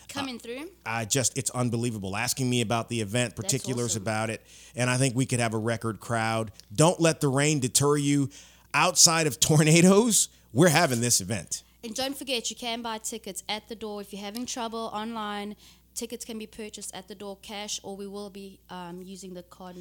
Coming 0.09 0.39
through. 0.39 0.69
I 0.85 1.05
just 1.05 1.37
it's 1.37 1.49
unbelievable 1.51 2.17
asking 2.17 2.49
me 2.49 2.61
about 2.61 2.89
the 2.89 2.99
event, 3.01 3.35
particulars 3.35 3.91
awesome. 3.91 4.01
about 4.01 4.29
it, 4.29 4.41
and 4.75 4.89
I 4.89 4.97
think 4.97 5.15
we 5.15 5.25
could 5.25 5.39
have 5.39 5.53
a 5.53 5.57
record 5.57 5.99
crowd. 5.99 6.51
Don't 6.75 6.99
let 6.99 7.21
the 7.21 7.29
rain 7.29 7.59
deter 7.59 7.95
you. 7.95 8.29
Outside 8.73 9.27
of 9.27 9.39
tornadoes, 9.39 10.27
we're 10.51 10.69
having 10.69 10.99
this 10.99 11.21
event. 11.21 11.63
And 11.83 11.93
don't 11.95 12.17
forget, 12.17 12.49
you 12.49 12.55
can 12.55 12.81
buy 12.81 12.97
tickets 12.99 13.43
at 13.49 13.67
the 13.67 13.75
door. 13.75 14.01
If 14.01 14.13
you're 14.13 14.21
having 14.21 14.45
trouble 14.45 14.89
online, 14.93 15.55
tickets 15.95 16.23
can 16.23 16.37
be 16.39 16.47
purchased 16.47 16.95
at 16.95 17.07
the 17.07 17.15
door 17.15 17.37
cash, 17.41 17.79
or 17.83 17.95
we 17.97 18.07
will 18.07 18.29
be 18.29 18.59
um, 18.69 19.01
using 19.01 19.33
the 19.33 19.43
card. 19.43 19.75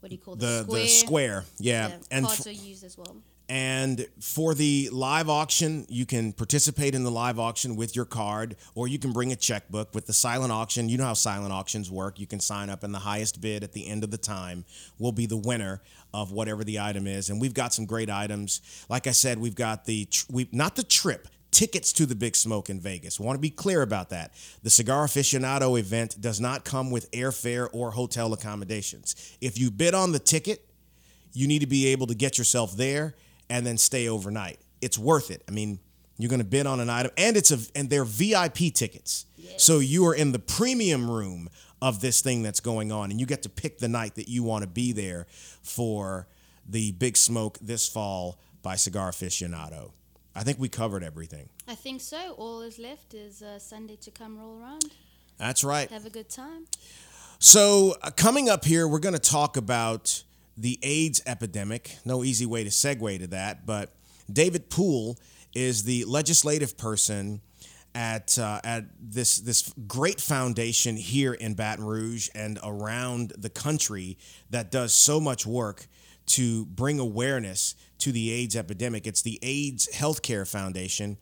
What 0.00 0.10
do 0.10 0.14
you 0.14 0.18
call 0.18 0.36
The 0.36 0.60
it? 0.68 0.72
the 0.72 0.86
square, 0.88 1.44
yeah, 1.58 1.88
Yeah, 1.88 1.96
and 2.10 2.26
cards 2.26 2.40
f- 2.40 2.46
are 2.48 2.50
used 2.68 2.84
as 2.84 2.98
well. 2.98 3.16
And 3.48 4.08
for 4.20 4.54
the 4.54 4.88
live 4.90 5.28
auction, 5.28 5.86
you 5.88 6.04
can 6.04 6.32
participate 6.32 6.96
in 6.96 7.04
the 7.04 7.12
live 7.12 7.38
auction 7.38 7.76
with 7.76 7.94
your 7.94 8.04
card, 8.04 8.56
or 8.74 8.88
you 8.88 8.98
can 8.98 9.12
bring 9.12 9.30
a 9.30 9.36
checkbook. 9.36 9.94
With 9.94 10.06
the 10.06 10.12
silent 10.12 10.50
auction, 10.50 10.88
you 10.88 10.98
know 10.98 11.04
how 11.04 11.14
silent 11.14 11.52
auctions 11.52 11.88
work. 11.88 12.18
You 12.18 12.26
can 12.26 12.40
sign 12.40 12.70
up, 12.70 12.82
and 12.82 12.92
the 12.92 12.98
highest 12.98 13.40
bid 13.40 13.62
at 13.62 13.72
the 13.72 13.86
end 13.86 14.02
of 14.02 14.10
the 14.10 14.18
time 14.18 14.64
will 14.98 15.12
be 15.12 15.26
the 15.26 15.36
winner 15.36 15.80
of 16.12 16.32
whatever 16.32 16.64
the 16.64 16.80
item 16.80 17.06
is. 17.06 17.30
And 17.30 17.40
we've 17.40 17.54
got 17.54 17.72
some 17.72 17.86
great 17.86 18.10
items. 18.10 18.62
Like 18.88 19.06
I 19.06 19.12
said, 19.12 19.38
we've 19.38 19.54
got 19.54 19.84
the 19.84 20.08
we 20.28 20.48
not 20.50 20.74
the 20.74 20.84
trip. 20.84 21.28
Tickets 21.52 21.92
to 21.94 22.04
the 22.04 22.16
Big 22.16 22.36
Smoke 22.36 22.68
in 22.68 22.80
Vegas. 22.80 23.18
Want 23.18 23.36
to 23.36 23.40
be 23.40 23.48
clear 23.48 23.80
about 23.80 24.10
that. 24.10 24.32
The 24.62 24.68
Cigar 24.68 25.06
Aficionado 25.06 25.78
event 25.78 26.20
does 26.20 26.38
not 26.38 26.64
come 26.64 26.90
with 26.90 27.10
airfare 27.12 27.68
or 27.72 27.92
hotel 27.92 28.34
accommodations. 28.34 29.36
If 29.40 29.56
you 29.56 29.70
bid 29.70 29.94
on 29.94 30.12
the 30.12 30.18
ticket, 30.18 30.68
you 31.32 31.46
need 31.46 31.60
to 31.60 31.66
be 31.66 31.86
able 31.86 32.08
to 32.08 32.14
get 32.14 32.36
yourself 32.36 32.76
there 32.76 33.14
and 33.48 33.66
then 33.66 33.78
stay 33.78 34.08
overnight. 34.08 34.58
It's 34.80 34.98
worth 34.98 35.30
it. 35.30 35.42
I 35.48 35.52
mean, 35.52 35.78
You're 36.18 36.30
going 36.30 36.40
to 36.40 36.46
bid 36.46 36.66
on 36.66 36.80
an 36.80 36.88
item, 36.88 37.10
and 37.18 37.36
it's 37.36 37.50
a 37.50 37.58
and 37.74 37.90
they're 37.90 38.04
VIP 38.04 38.72
tickets. 38.74 39.26
So 39.58 39.78
you 39.78 40.06
are 40.06 40.14
in 40.14 40.32
the 40.32 40.38
premium 40.38 41.10
room 41.10 41.48
of 41.80 42.00
this 42.00 42.20
thing 42.22 42.42
that's 42.42 42.60
going 42.60 42.90
on, 42.90 43.10
and 43.10 43.20
you 43.20 43.26
get 43.26 43.42
to 43.42 43.48
pick 43.48 43.78
the 43.78 43.88
night 43.88 44.14
that 44.14 44.28
you 44.28 44.42
want 44.42 44.62
to 44.62 44.66
be 44.68 44.92
there 44.92 45.26
for 45.62 46.26
the 46.68 46.92
Big 46.92 47.16
Smoke 47.16 47.58
this 47.60 47.86
fall 47.88 48.38
by 48.62 48.76
Cigar 48.76 49.10
Aficionado. 49.10 49.92
I 50.34 50.42
think 50.42 50.58
we 50.58 50.68
covered 50.68 51.02
everything. 51.04 51.48
I 51.68 51.74
think 51.74 52.00
so. 52.00 52.32
All 52.38 52.62
is 52.62 52.78
left 52.78 53.14
is 53.14 53.42
uh, 53.42 53.58
Sunday 53.58 53.96
to 53.96 54.10
come 54.10 54.38
roll 54.38 54.60
around. 54.60 54.84
That's 55.38 55.62
right. 55.64 55.90
Have 55.90 56.06
a 56.06 56.10
good 56.10 56.28
time. 56.28 56.66
So, 57.38 57.94
uh, 58.02 58.10
coming 58.10 58.48
up 58.48 58.64
here, 58.64 58.88
we're 58.88 58.98
going 58.98 59.14
to 59.14 59.30
talk 59.30 59.56
about 59.56 60.24
the 60.56 60.78
AIDS 60.82 61.22
epidemic. 61.26 61.98
No 62.04 62.24
easy 62.24 62.46
way 62.46 62.64
to 62.64 62.70
segue 62.70 63.18
to 63.18 63.26
that, 63.28 63.66
but 63.66 63.94
David 64.32 64.70
Poole 64.70 65.18
is 65.54 65.84
the 65.84 66.04
legislative 66.04 66.76
person 66.76 67.40
at 67.94 68.38
uh, 68.38 68.60
at 68.62 68.84
this 69.00 69.38
this 69.38 69.72
great 69.86 70.20
foundation 70.20 70.96
here 70.96 71.32
in 71.32 71.54
Baton 71.54 71.84
Rouge 71.84 72.28
and 72.34 72.58
around 72.62 73.32
the 73.38 73.48
country 73.48 74.18
that 74.50 74.70
does 74.70 74.92
so 74.92 75.18
much 75.18 75.46
work 75.46 75.86
to 76.26 76.66
bring 76.66 76.98
awareness 76.98 77.74
to 77.98 78.12
the 78.12 78.30
AIDS 78.32 78.54
epidemic. 78.54 79.06
It's 79.06 79.22
the 79.22 79.38
AIDS 79.42 79.88
Healthcare 79.94 80.46
Foundation, 80.46 81.16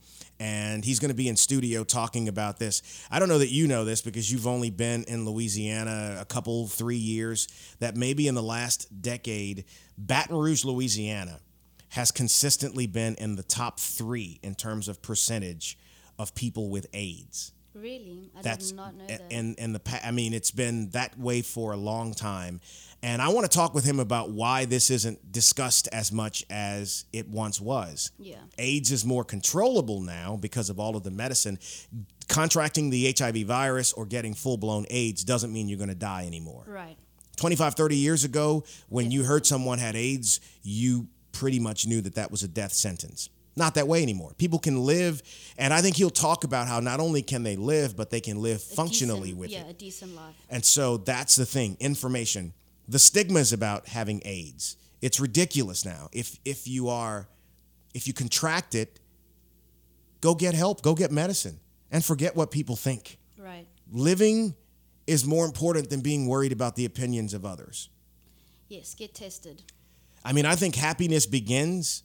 and 0.45 0.85
he's 0.85 0.99
going 0.99 1.09
to 1.09 1.15
be 1.15 1.27
in 1.27 1.37
studio 1.37 1.85
talking 1.85 2.29
about 2.29 2.59
this. 2.59 2.83
I 3.11 3.19
don't 3.19 3.31
know 3.31 3.39
that 3.39 3.51
you 3.51 3.67
know 3.67 3.87
this 3.87 4.03
because 4.03 4.31
you've 4.31 4.47
only 4.47 4.69
been 4.69 5.05
in 5.05 5.25
Louisiana 5.25 6.19
a 6.21 6.27
couple, 6.27 6.67
three 6.67 6.99
years, 6.99 7.49
that 7.79 7.97
maybe 7.97 8.29
in 8.29 8.35
the 8.35 8.43
last 8.43 9.01
decade, 9.01 9.65
Baton 9.97 10.37
Rouge, 10.37 10.63
Louisiana 10.67 11.41
has 11.89 12.11
consistently 12.11 12.87
been 12.87 13.15
in 13.15 13.37
the 13.37 13.43
top 13.43 13.81
three 13.81 14.39
in 14.43 14.55
terms 14.55 14.87
of 14.87 15.01
percentage 15.01 15.79
of 16.19 16.35
people 16.35 16.69
with 16.69 16.89
AIDS. 16.93 17.53
Really? 17.75 18.31
I 18.37 18.43
That's 18.43 18.69
did 18.69 18.77
not 18.77 18.95
know 18.95 19.07
that. 19.07 19.23
and 19.31 19.57
and 19.59 19.75
the 19.75 20.07
I 20.07 20.11
mean 20.11 20.33
it's 20.35 20.51
been 20.51 20.91
that 20.91 21.19
way 21.19 21.41
for 21.41 21.73
a 21.73 21.77
long 21.77 22.13
time, 22.13 22.61
and 23.05 23.21
I 23.21 23.29
want 23.29 23.45
to 23.51 23.55
talk 23.55 23.75
with 23.75 23.85
him 23.85 24.01
about 24.01 24.31
why 24.31 24.65
this 24.65 24.89
isn't 24.91 25.31
discussed 25.31 25.89
as 25.93 26.11
much 26.11 26.45
as 26.49 27.05
it 27.13 27.29
once 27.29 27.61
was. 27.61 28.11
Yeah. 28.19 28.37
AIDS 28.59 28.91
is 28.91 29.05
more 29.05 29.25
controllable 29.25 30.01
now 30.01 30.37
because 30.41 30.71
of 30.71 30.81
all 30.81 30.97
of 30.97 31.03
the 31.03 31.11
medicine. 31.11 31.59
Contracting 32.29 32.89
the 32.91 33.15
HIV 33.17 33.37
virus 33.47 33.93
or 33.93 34.07
getting 34.07 34.33
full 34.35 34.57
blown 34.57 34.87
AIDS 34.89 35.23
doesn't 35.25 35.53
mean 35.53 35.69
you're 35.69 35.77
going 35.79 35.91
to 35.91 35.95
die 35.95 36.25
anymore. 36.27 36.65
right. 36.67 36.97
25, 37.37 37.75
30 37.75 37.97
years 37.97 38.23
ago, 38.25 38.63
when 38.89 39.11
you 39.11 39.25
heard 39.25 39.45
someone 39.45 39.79
had 39.79 39.97
AIDS, 39.97 40.41
you 40.63 41.09
pretty 41.33 41.59
much 41.59 41.85
knew 41.85 42.01
that 42.01 42.15
that 42.15 42.31
was 42.31 42.45
a 42.45 42.49
death 42.49 42.73
sentence. 42.73 43.29
Not 43.57 43.75
that 43.75 43.89
way 43.89 44.03
anymore. 44.03 44.33
People 44.39 44.61
can 44.61 44.85
live, 44.85 45.21
and 45.59 45.75
I 45.75 45.81
think 45.81 45.97
he'll 45.97 46.11
talk 46.11 46.45
about 46.45 46.69
how 46.69 46.79
not 46.81 47.01
only 47.01 47.23
can 47.23 47.43
they 47.43 47.57
live, 47.57 47.97
but 47.97 48.11
they 48.11 48.21
can 48.21 48.41
live 48.41 48.59
A 48.59 48.75
functionally 48.77 49.21
decent- 49.31 49.39
with 49.41 49.51
yeah, 49.51 49.63
it. 49.63 49.71
a 49.71 49.73
decent 49.75 50.15
life. 50.15 50.35
And 50.49 50.65
so 50.65 50.97
that's 50.97 51.35
the 51.37 51.45
thing 51.45 51.77
information. 51.81 52.55
The 52.89 52.99
stigma 52.99 53.41
is 53.41 53.53
about 53.53 53.89
having 53.89 54.21
AIDS. 54.25 54.77
It's 55.01 55.21
ridiculous 55.21 55.85
now. 55.85 56.09
If, 56.13 56.39
if 56.45 56.67
you 56.69 56.89
are, 56.89 57.29
if 57.95 58.07
you 58.07 58.13
contract 58.13 58.75
it, 58.75 59.01
go 60.21 60.35
get 60.35 60.55
help, 60.55 60.83
go 60.83 60.95
get 60.95 61.11
medicine, 61.11 61.61
and 61.91 62.05
forget 62.05 62.37
what 62.37 62.51
people 62.51 62.77
think. 62.77 63.19
Right. 63.39 63.67
Living 63.91 64.55
is 65.07 65.27
more 65.27 65.45
important 65.45 65.91
than 65.91 66.01
being 66.01 66.27
worried 66.27 66.53
about 66.53 66.77
the 66.77 66.85
opinions 66.85 67.35
of 67.35 67.45
others. 67.45 67.91
Yes, 68.69 68.95
get 68.95 69.15
tested. 69.15 69.63
I 70.25 70.33
mean, 70.33 70.47
I 70.47 70.55
think 70.55 70.75
happiness 70.75 71.27
begins 71.27 72.03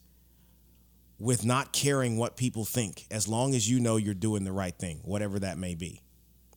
with 1.18 1.44
not 1.44 1.72
caring 1.72 2.16
what 2.16 2.36
people 2.36 2.64
think, 2.64 3.06
as 3.10 3.28
long 3.28 3.54
as 3.54 3.68
you 3.68 3.80
know 3.80 3.96
you're 3.96 4.14
doing 4.14 4.44
the 4.44 4.52
right 4.52 4.76
thing, 4.76 5.00
whatever 5.04 5.38
that 5.38 5.58
may 5.58 5.74
be. 5.74 6.02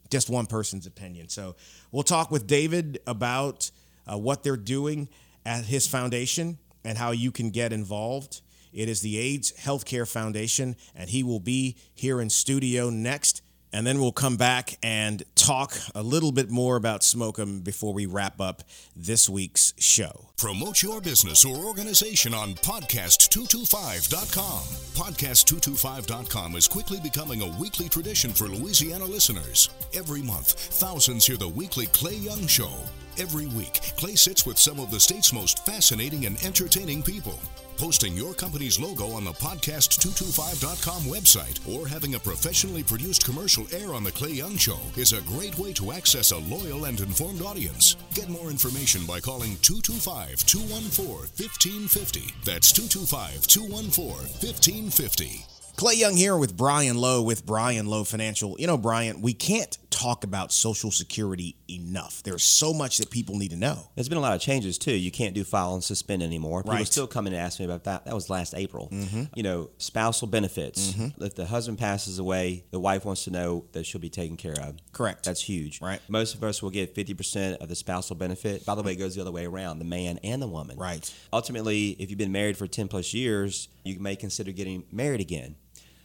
Just 0.09 0.29
one 0.29 0.45
person's 0.45 0.85
opinion. 0.85 1.29
So 1.29 1.55
we'll 1.91 2.03
talk 2.03 2.31
with 2.31 2.47
David 2.47 2.99
about 3.07 3.71
uh, 4.12 4.17
what 4.17 4.43
they're 4.43 4.57
doing 4.57 5.10
at 5.45 5.65
his 5.65 5.88
foundation 5.88 6.57
and 6.83 6.98
how 6.98 7.12
you 7.12 7.31
can 7.31 7.50
get 7.50 7.74
involved. 7.74 8.41
It 8.74 8.89
is 8.89 9.01
the 9.01 9.17
AIDS 9.17 9.53
Healthcare 9.53 10.07
Foundation, 10.07 10.75
and 10.95 11.10
he 11.10 11.24
will 11.24 11.39
be 11.39 11.77
here 11.93 12.19
in 12.19 12.29
studio 12.29 12.89
next. 12.89 13.41
And 13.73 13.85
then 13.87 13.99
we'll 13.99 14.11
come 14.11 14.37
back 14.37 14.77
and 14.83 15.23
talk 15.33 15.75
a 15.95 16.03
little 16.03 16.31
bit 16.31 16.51
more 16.51 16.75
about 16.75 17.01
Smokem 17.01 17.63
before 17.63 17.91
we 17.91 18.05
wrap 18.05 18.39
up 18.39 18.61
this 18.95 19.27
week's 19.27 19.73
show. 19.79 20.29
Promote 20.37 20.83
your 20.83 21.01
business 21.01 21.43
or 21.43 21.57
organization 21.57 22.35
on 22.35 22.53
podcast225.com. 22.53 24.61
Podcast225.com 24.93 26.55
is 26.55 26.67
quickly 26.67 26.99
becoming 26.99 27.41
a 27.41 27.47
weekly 27.59 27.89
tradition 27.89 28.31
for 28.31 28.47
Louisiana 28.47 29.05
listeners. 29.05 29.71
Every 29.93 30.21
month, 30.21 30.51
thousands 30.51 31.25
hear 31.25 31.37
the 31.37 31.49
weekly 31.49 31.87
Clay 31.87 32.15
Young 32.15 32.45
Show. 32.45 32.69
Every 33.17 33.47
week, 33.47 33.81
Clay 33.97 34.15
sits 34.15 34.45
with 34.45 34.59
some 34.59 34.79
of 34.79 34.91
the 34.91 34.99
state's 34.99 35.33
most 35.33 35.65
fascinating 35.65 36.25
and 36.25 36.37
entertaining 36.43 37.01
people. 37.01 37.39
Posting 37.77 38.15
your 38.15 38.33
company's 38.33 38.79
logo 38.79 39.07
on 39.11 39.23
the 39.23 39.31
podcast225.com 39.31 41.03
website 41.03 41.59
or 41.67 41.87
having 41.87 42.15
a 42.15 42.19
professionally 42.19 42.83
produced 42.83 43.25
commercial 43.25 43.65
air 43.73 43.93
on 43.93 44.03
The 44.03 44.11
Clay 44.11 44.31
Young 44.31 44.57
Show 44.57 44.79
is 44.95 45.13
a 45.13 45.21
great 45.21 45.57
way 45.57 45.73
to 45.73 45.91
access 45.91 46.31
a 46.31 46.37
loyal 46.37 46.85
and 46.85 46.99
informed 46.99 47.41
audience. 47.41 47.95
Get 48.13 48.29
more 48.29 48.49
information 48.49 49.05
by 49.05 49.19
calling 49.19 49.57
225 49.61 50.45
214 50.45 51.07
1550. 51.35 52.33
That's 52.43 52.71
225 52.71 53.47
214 53.47 54.07
1550. 54.41 55.45
Clay 55.75 55.95
Young 55.95 56.15
here 56.15 56.37
with 56.37 56.55
Brian 56.55 56.97
Lowe 56.97 57.23
with 57.23 57.47
Brian 57.47 57.87
Lowe 57.87 58.03
Financial. 58.03 58.55
You 58.59 58.67
know, 58.67 58.77
Brian, 58.77 59.21
we 59.21 59.33
can't 59.33 59.75
talk 59.93 60.23
about 60.23 60.51
Social 60.51 60.89
Security 60.91 61.55
enough. 61.69 62.23
There's 62.23 62.43
so 62.43 62.73
much 62.73 62.97
that 62.97 63.12
people 63.12 63.35
need 63.38 63.51
to 63.51 63.57
know. 63.57 63.89
There's 63.95 64.09
been 64.09 64.17
a 64.17 64.21
lot 64.21 64.33
of 64.33 64.41
changes 64.41 64.77
too. 64.79 64.93
You 64.93 65.12
can't 65.12 65.35
do 65.35 65.43
file 65.43 65.75
and 65.75 65.83
suspend 65.83 66.23
anymore. 66.23 66.63
People 66.63 66.75
Right. 66.77 66.88
still 66.88 67.05
come 67.07 67.27
in 67.27 67.33
and 67.33 67.41
ask 67.41 67.59
me 67.59 67.65
about 67.65 67.83
that. 67.83 68.05
That 68.05 68.15
was 68.15 68.29
last 68.29 68.55
April. 68.55 68.89
Mm-hmm. 68.91 69.23
You 69.35 69.43
know, 69.43 69.69
spousal 69.77 70.27
benefits. 70.27 70.91
Mm-hmm. 70.93 71.23
If 71.23 71.35
the 71.35 71.45
husband 71.45 71.77
passes 71.77 72.17
away, 72.17 72.65
the 72.71 72.79
wife 72.79 73.05
wants 73.05 73.23
to 73.25 73.31
know 73.31 73.65
that 73.73 73.85
she'll 73.85 74.01
be 74.01 74.09
taken 74.09 74.35
care 74.35 74.59
of. 74.59 74.77
Correct. 74.91 75.23
That's 75.25 75.41
huge. 75.41 75.79
Right. 75.81 76.01
Most 76.09 76.33
of 76.33 76.43
us 76.43 76.63
will 76.63 76.71
get 76.71 76.95
50% 76.95 77.57
of 77.57 77.69
the 77.69 77.75
spousal 77.75 78.15
benefit. 78.15 78.65
By 78.65 78.73
the 78.75 78.81
way, 78.81 78.93
it 78.93 78.95
goes 78.97 79.13
the 79.15 79.21
other 79.21 79.31
way 79.31 79.45
around 79.45 79.77
the 79.79 79.85
man 79.85 80.17
and 80.23 80.41
the 80.41 80.47
woman. 80.47 80.77
Right. 80.77 81.13
Ultimately, 81.31 81.89
if 82.00 82.09
you've 82.09 82.17
been 82.17 82.31
married 82.31 82.57
for 82.57 82.65
10 82.67 82.88
plus 82.88 83.13
years, 83.13 83.67
you 83.83 84.00
may 84.00 84.15
consider 84.15 84.51
getting 84.51 84.85
married 84.91 85.21
again. 85.21 85.55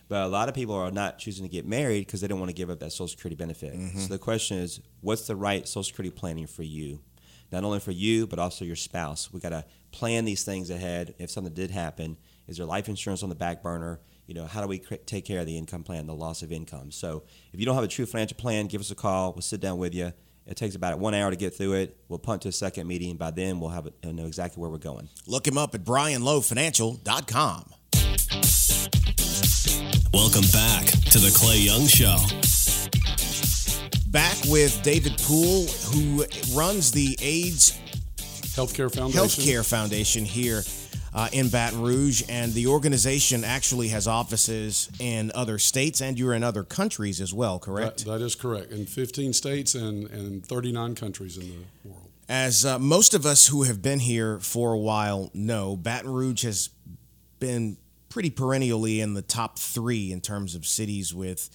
But 0.08 0.24
a 0.24 0.28
lot 0.28 0.48
of 0.48 0.54
people 0.54 0.74
are 0.74 0.90
not 0.90 1.18
choosing 1.18 1.44
to 1.44 1.50
get 1.50 1.66
married 1.66 2.06
because 2.06 2.20
they 2.20 2.28
don't 2.28 2.38
want 2.38 2.48
to 2.48 2.54
give 2.54 2.70
up 2.70 2.80
that 2.80 2.92
Social 2.92 3.08
Security 3.08 3.36
benefit. 3.36 3.74
Mm-hmm. 3.74 3.98
So 3.98 4.08
the 4.08 4.18
question 4.18 4.58
is, 4.58 4.80
what's 5.02 5.26
the 5.26 5.36
right 5.36 5.68
Social 5.68 5.84
Security 5.84 6.10
planning 6.10 6.46
for 6.46 6.62
you? 6.62 7.00
Not 7.52 7.64
only 7.64 7.80
for 7.80 7.92
you, 7.92 8.26
but 8.26 8.38
also 8.38 8.64
your 8.64 8.76
spouse. 8.76 9.32
We 9.32 9.40
got 9.40 9.50
to 9.50 9.64
plan 9.90 10.24
these 10.24 10.44
things 10.44 10.70
ahead. 10.70 11.14
If 11.18 11.30
something 11.30 11.52
did 11.52 11.70
happen, 11.70 12.16
is 12.46 12.56
there 12.56 12.66
life 12.66 12.88
insurance 12.88 13.22
on 13.22 13.28
the 13.28 13.34
back 13.34 13.62
burner? 13.62 14.00
You 14.26 14.34
know, 14.34 14.46
how 14.46 14.60
do 14.60 14.66
we 14.66 14.78
cr- 14.78 14.94
take 15.06 15.24
care 15.24 15.40
of 15.40 15.46
the 15.46 15.56
income 15.56 15.82
plan, 15.82 16.06
the 16.06 16.14
loss 16.14 16.42
of 16.42 16.52
income? 16.52 16.90
So 16.90 17.24
if 17.52 17.60
you 17.60 17.66
don't 17.66 17.74
have 17.74 17.84
a 17.84 17.88
true 17.88 18.06
financial 18.06 18.36
plan, 18.36 18.66
give 18.66 18.80
us 18.80 18.90
a 18.90 18.94
call. 18.94 19.32
We'll 19.32 19.42
sit 19.42 19.60
down 19.60 19.78
with 19.78 19.94
you. 19.94 20.12
It 20.46 20.56
takes 20.56 20.74
about 20.74 20.98
one 20.98 21.14
hour 21.14 21.30
to 21.30 21.36
get 21.36 21.54
through 21.54 21.74
it. 21.74 21.96
We'll 22.08 22.18
punt 22.18 22.42
to 22.42 22.48
a 22.48 22.52
second 22.52 22.86
meeting. 22.86 23.16
By 23.16 23.30
then, 23.30 23.60
we'll 23.60 23.70
have 23.70 23.86
it, 23.86 23.94
know 24.02 24.26
exactly 24.26 24.60
where 24.60 24.70
we're 24.70 24.78
going. 24.78 25.08
Look 25.26 25.46
him 25.46 25.58
up 25.58 25.74
at 25.74 25.84
brianlowfinancial.com. 25.84 28.67
Welcome 30.12 30.44
back 30.52 30.86
to 30.86 31.18
the 31.18 31.30
Clay 31.34 31.58
Young 31.58 31.86
Show. 31.86 32.16
Back 34.10 34.36
with 34.48 34.80
David 34.82 35.18
Poole, 35.18 35.66
who 35.66 36.24
runs 36.56 36.90
the 36.90 37.16
AIDS 37.20 37.78
Healthcare 38.56 38.92
Foundation. 38.92 39.20
Healthcare 39.20 39.68
Foundation 39.68 40.24
here 40.24 40.62
uh, 41.14 41.28
in 41.32 41.48
Baton 41.50 41.82
Rouge. 41.82 42.22
And 42.28 42.52
the 42.54 42.68
organization 42.68 43.44
actually 43.44 43.88
has 43.88 44.06
offices 44.08 44.88
in 44.98 45.30
other 45.34 45.58
states, 45.58 46.00
and 46.00 46.18
you're 46.18 46.34
in 46.34 46.42
other 46.42 46.64
countries 46.64 47.20
as 47.20 47.34
well, 47.34 47.58
That, 47.58 47.64
correct? 47.64 48.04
that 48.06 48.22
is 48.22 48.34
correct. 48.34 48.72
In 48.72 48.86
15 48.86 49.32
states 49.34 49.74
and, 49.74 50.08
and 50.10 50.44
39 50.44 50.94
countries 50.94 51.36
in 51.36 51.48
the 51.48 51.88
world. 51.88 52.08
As 52.30 52.64
uh, 52.64 52.78
most 52.78 53.12
of 53.14 53.24
us 53.26 53.48
who 53.48 53.64
have 53.64 53.82
been 53.82 54.00
here 54.00 54.38
for 54.38 54.72
a 54.72 54.78
while 54.78 55.30
know, 55.34 55.76
Baton 55.76 56.10
Rouge 56.12 56.42
has 56.44 56.70
been 57.40 57.76
pretty 58.18 58.30
perennially 58.30 59.00
in 59.00 59.14
the 59.14 59.22
top 59.22 59.60
three 59.60 60.10
in 60.10 60.20
terms 60.20 60.56
of 60.56 60.66
cities 60.66 61.14
with 61.14 61.48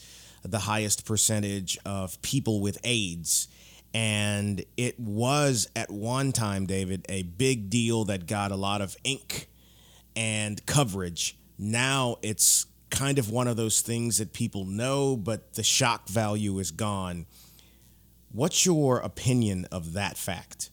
the 0.44 0.60
highest 0.60 1.06
percentage 1.06 1.78
of 1.86 2.22
people 2.22 2.62
with 2.62 2.78
AIDS. 2.86 3.50
And 3.94 4.64
it 4.78 4.98
was 4.98 5.70
at 5.76 5.92
one 5.92 6.32
time, 6.32 6.66
David, 6.66 7.06
a 7.10 7.24
big 7.24 7.70
deal 7.70 8.06
that 8.06 8.28
got 8.28 8.54
a 8.54 8.56
lot 8.56 8.80
of 8.80 8.96
ink 9.04 9.50
and 10.16 10.66
coverage. 10.66 11.38
Now 11.60 12.16
it's 12.22 12.66
kind 12.90 13.20
of 13.20 13.30
one 13.30 13.50
of 13.50 13.58
those 13.58 13.82
things 13.82 14.20
that 14.20 14.32
people 14.32 14.64
know, 14.64 15.18
but 15.18 15.56
the 15.56 15.64
shock 15.64 16.08
value 16.08 16.60
is 16.60 16.72
gone. 16.72 17.26
What's 18.32 18.66
your 18.66 19.00
opinion 19.00 19.68
of 19.70 19.92
that 19.92 20.18
fact? 20.18 20.70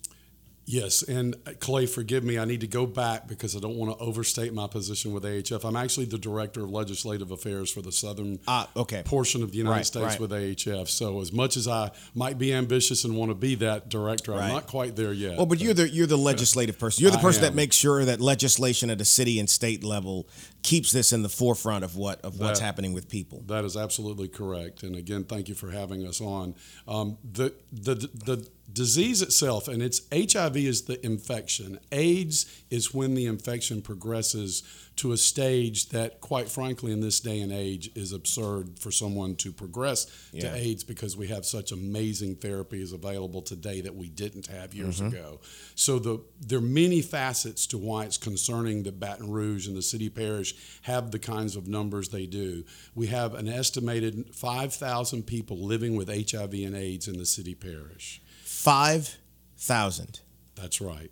Yes, 0.70 1.02
and 1.02 1.34
uh, 1.46 1.50
Clay, 1.58 1.86
forgive 1.86 2.22
me. 2.22 2.38
I 2.38 2.44
need 2.44 2.60
to 2.60 2.68
go 2.68 2.86
back 2.86 3.26
because 3.26 3.56
I 3.56 3.58
don't 3.58 3.74
want 3.74 3.98
to 3.98 4.04
overstate 4.04 4.54
my 4.54 4.68
position 4.68 5.12
with 5.12 5.24
AHF. 5.24 5.64
I'm 5.64 5.74
actually 5.74 6.06
the 6.06 6.16
director 6.18 6.62
of 6.62 6.70
legislative 6.70 7.32
affairs 7.32 7.72
for 7.72 7.82
the 7.82 7.90
southern 7.90 8.38
Ah, 8.46 8.68
okay. 8.76 9.02
portion 9.04 9.42
of 9.42 9.50
the 9.50 9.58
United 9.58 9.74
Right, 9.78 9.86
States 9.86 10.06
right. 10.06 10.20
with 10.20 10.30
AHF. 10.30 10.88
So, 10.88 11.20
as 11.20 11.32
much 11.32 11.56
as 11.56 11.66
I 11.66 11.90
might 12.14 12.38
be 12.38 12.52
ambitious 12.54 13.02
and 13.04 13.16
want 13.16 13.32
to 13.32 13.34
be 13.34 13.56
that 13.56 13.88
director, 13.88 14.30
Right. 14.30 14.44
I'm 14.44 14.52
not 14.52 14.68
quite 14.68 14.94
there 14.94 15.12
yet. 15.12 15.36
Well, 15.36 15.46
but 15.46 15.60
you're 15.60 15.74
the 15.74 15.88
you're 15.88 16.06
the 16.06 16.16
legislative 16.16 16.78
person. 16.78 17.02
You're 17.02 17.10
the 17.10 17.18
person 17.18 17.42
that 17.42 17.54
makes 17.56 17.74
sure 17.74 18.04
that 18.04 18.20
legislation 18.20 18.90
at 18.90 19.00
a 19.00 19.04
city 19.04 19.40
and 19.40 19.50
state 19.50 19.82
level 19.82 20.28
keeps 20.62 20.92
this 20.92 21.12
in 21.12 21.22
the 21.22 21.28
forefront 21.28 21.82
of 21.82 21.96
what 21.96 22.20
of 22.20 22.38
what's 22.38 22.60
happening 22.60 22.92
with 22.92 23.08
people. 23.08 23.42
That 23.46 23.64
is 23.64 23.76
absolutely 23.76 24.28
correct. 24.28 24.84
And 24.84 24.94
again, 24.94 25.24
thank 25.24 25.48
you 25.48 25.56
for 25.56 25.72
having 25.72 26.06
us 26.06 26.20
on. 26.20 26.54
Um, 26.86 27.18
the, 27.24 27.54
the, 27.72 27.94
the 27.94 28.48
disease 28.72 29.22
itself, 29.22 29.68
and 29.68 29.82
it's 29.82 30.02
HIV 30.12 30.56
is 30.56 30.82
the 30.82 31.04
infection. 31.04 31.78
AIDS 31.92 32.46
is 32.70 32.94
when 32.94 33.14
the 33.14 33.26
infection 33.26 33.82
progresses 33.82 34.62
to 34.96 35.12
a 35.12 35.16
stage 35.16 35.88
that, 35.88 36.20
quite 36.20 36.50
frankly, 36.50 36.92
in 36.92 37.00
this 37.00 37.20
day 37.20 37.40
and 37.40 37.50
age, 37.50 37.90
is 37.94 38.12
absurd 38.12 38.78
for 38.78 38.90
someone 38.90 39.34
to 39.36 39.50
progress 39.50 40.06
Yeah. 40.30 40.42
to 40.42 40.56
AIDS 40.56 40.84
because 40.84 41.16
we 41.16 41.28
have 41.28 41.46
such 41.46 41.72
amazing 41.72 42.36
therapies 42.36 42.92
available 42.92 43.40
today 43.40 43.80
that 43.80 43.94
we 43.94 44.10
didn't 44.10 44.48
have 44.48 44.74
years 44.74 45.00
mm-hmm. 45.00 45.16
ago. 45.16 45.40
So 45.74 45.98
the 45.98 46.20
there 46.38 46.58
are 46.58 46.62
many 46.62 47.00
facets 47.00 47.66
to 47.68 47.78
why 47.78 48.04
it's 48.04 48.18
concerning 48.18 48.82
that 48.82 49.00
Baton 49.00 49.30
Rouge 49.30 49.66
and 49.66 49.76
the 49.76 49.82
city 49.82 50.10
parish 50.10 50.54
have 50.82 51.12
the 51.12 51.18
kinds 51.18 51.56
of 51.56 51.66
numbers 51.66 52.10
they 52.10 52.26
do. 52.26 52.64
We 52.94 53.06
have 53.06 53.34
an 53.34 53.48
estimated 53.48 54.34
5,000 54.34 55.22
people 55.22 55.58
living 55.58 55.96
with 55.96 56.08
HIV 56.08 56.52
and 56.52 56.76
AIDS 56.76 57.08
in 57.08 57.16
the 57.16 57.26
city 57.26 57.54
parish. 57.54 58.20
Five 58.60 59.16
thousand 59.56 60.20
That's 60.54 60.80
right. 60.80 61.10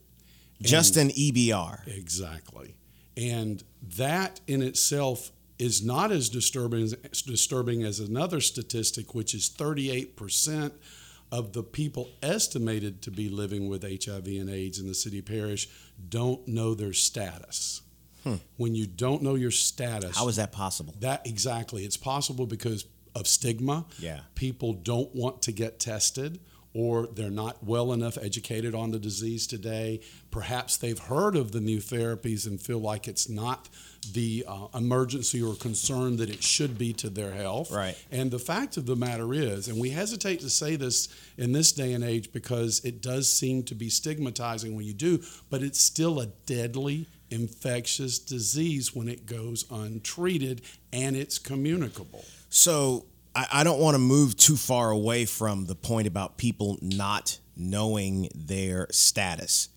just 0.61 0.97
And- 0.97 1.11
an 1.11 1.17
EBR. 1.17 1.87
Exactly. 1.87 2.75
And 3.17 3.65
that 3.97 4.41
in 4.47 4.61
itself 4.63 5.33
is 5.59 5.83
not 5.83 6.13
as 6.13 6.29
disturbing 6.29 6.83
as, 6.85 6.95
disturbing 7.23 7.83
as 7.85 8.01
another 8.01 8.41
statistic, 8.41 9.15
which 9.15 9.35
is 9.35 9.49
38% 9.49 10.73
of 11.33 11.53
the 11.53 11.63
people 11.63 12.09
estimated 12.23 13.03
to 13.03 13.11
be 13.11 13.29
living 13.29 13.69
with 13.69 13.83
HIV 13.83 14.27
and 14.27 14.49
AIDS 14.51 14.79
in 14.79 14.87
the 14.87 14.95
city 14.95 15.21
parish 15.21 15.69
don't 16.09 16.47
know 16.47 16.75
their 16.75 16.93
status. 16.93 17.83
Hmm. 18.25 18.37
When 18.57 18.75
you 18.75 18.87
don't 18.87 19.23
know 19.23 19.35
your 19.35 19.51
status, 19.51 20.17
How 20.17 20.29
is 20.29 20.37
that 20.37 20.53
possible? 20.53 20.95
that 21.01 21.27
exactly. 21.27 21.85
It's 21.85 21.97
possible 21.97 22.47
because 22.47 22.85
of 23.15 23.27
stigma. 23.27 23.87
Yeah. 23.99 24.21
People 24.37 24.75
don't 24.75 25.13
want 25.15 25.43
to 25.43 25.53
get 25.53 25.81
tested 25.81 26.39
or 26.79 27.09
they're 27.09 27.29
not 27.29 27.65
well 27.65 27.93
enough 27.93 28.17
educated 28.17 28.73
on 28.73 28.93
the 28.93 29.01
disease 29.01 29.49
today. 29.49 30.01
Perhaps 30.31 30.77
they've 30.77 31.01
heard 31.01 31.35
of 31.35 31.51
the 31.51 31.61
new 31.61 31.79
therapies 31.79 32.47
and 32.47 32.63
feel 32.63 32.79
like 32.79 33.09
it's 33.09 33.29
not 33.29 33.69
the 34.13 34.45
uh, 34.47 34.69
emergency 34.73 35.43
or 35.43 35.57
concern 35.57 36.19
that 36.19 36.31
it 36.31 36.41
should 36.41 36.79
be 36.79 36.93
to 36.93 37.11
their 37.11 37.33
health. 37.33 37.73
Right. 37.73 37.97
And 38.13 38.31
the 38.31 38.39
fact 38.39 38.77
of 38.77 38.87
the 38.87 38.95
matter 38.95 39.35
is, 39.35 39.67
and 39.67 39.81
we 39.81 39.91
hesitate 39.91 40.39
to 40.39 40.51
say 40.51 40.77
this 40.77 41.09
in 41.37 41.51
this 41.51 41.73
day 41.73 41.95
and 41.95 42.05
age 42.05 42.33
because 42.33 42.81
it 42.85 43.03
does 43.03 43.29
seem 43.29 43.65
to 43.65 43.75
be 43.75 43.91
stigmatizing 43.91 44.77
when 44.77 44.85
you 44.85 44.95
do, 44.95 45.21
but 45.51 45.63
it's 45.65 45.81
still 45.81 46.21
a 46.21 46.27
deadly 46.47 47.09
infectious 47.29 48.21
disease 48.21 48.95
when 48.95 49.09
it 49.09 49.27
goes 49.27 49.65
untreated 49.69 50.63
and 50.93 51.17
it's 51.17 51.41
communicable. 51.41 52.25
So 52.51 53.07
I, 53.35 53.47
I 53.53 53.65
don't 53.65 53.81
want 53.81 53.95
to 53.95 53.99
move 53.99 54.37
too 54.37 54.57
far 54.57 54.91
away 54.91 55.25
from 55.25 55.67
the 55.67 55.75
point 55.75 56.07
about 56.07 56.39
people 56.39 56.79
not 56.81 57.39
knowing 57.57 58.29
their 58.35 58.87
status. 58.91 59.69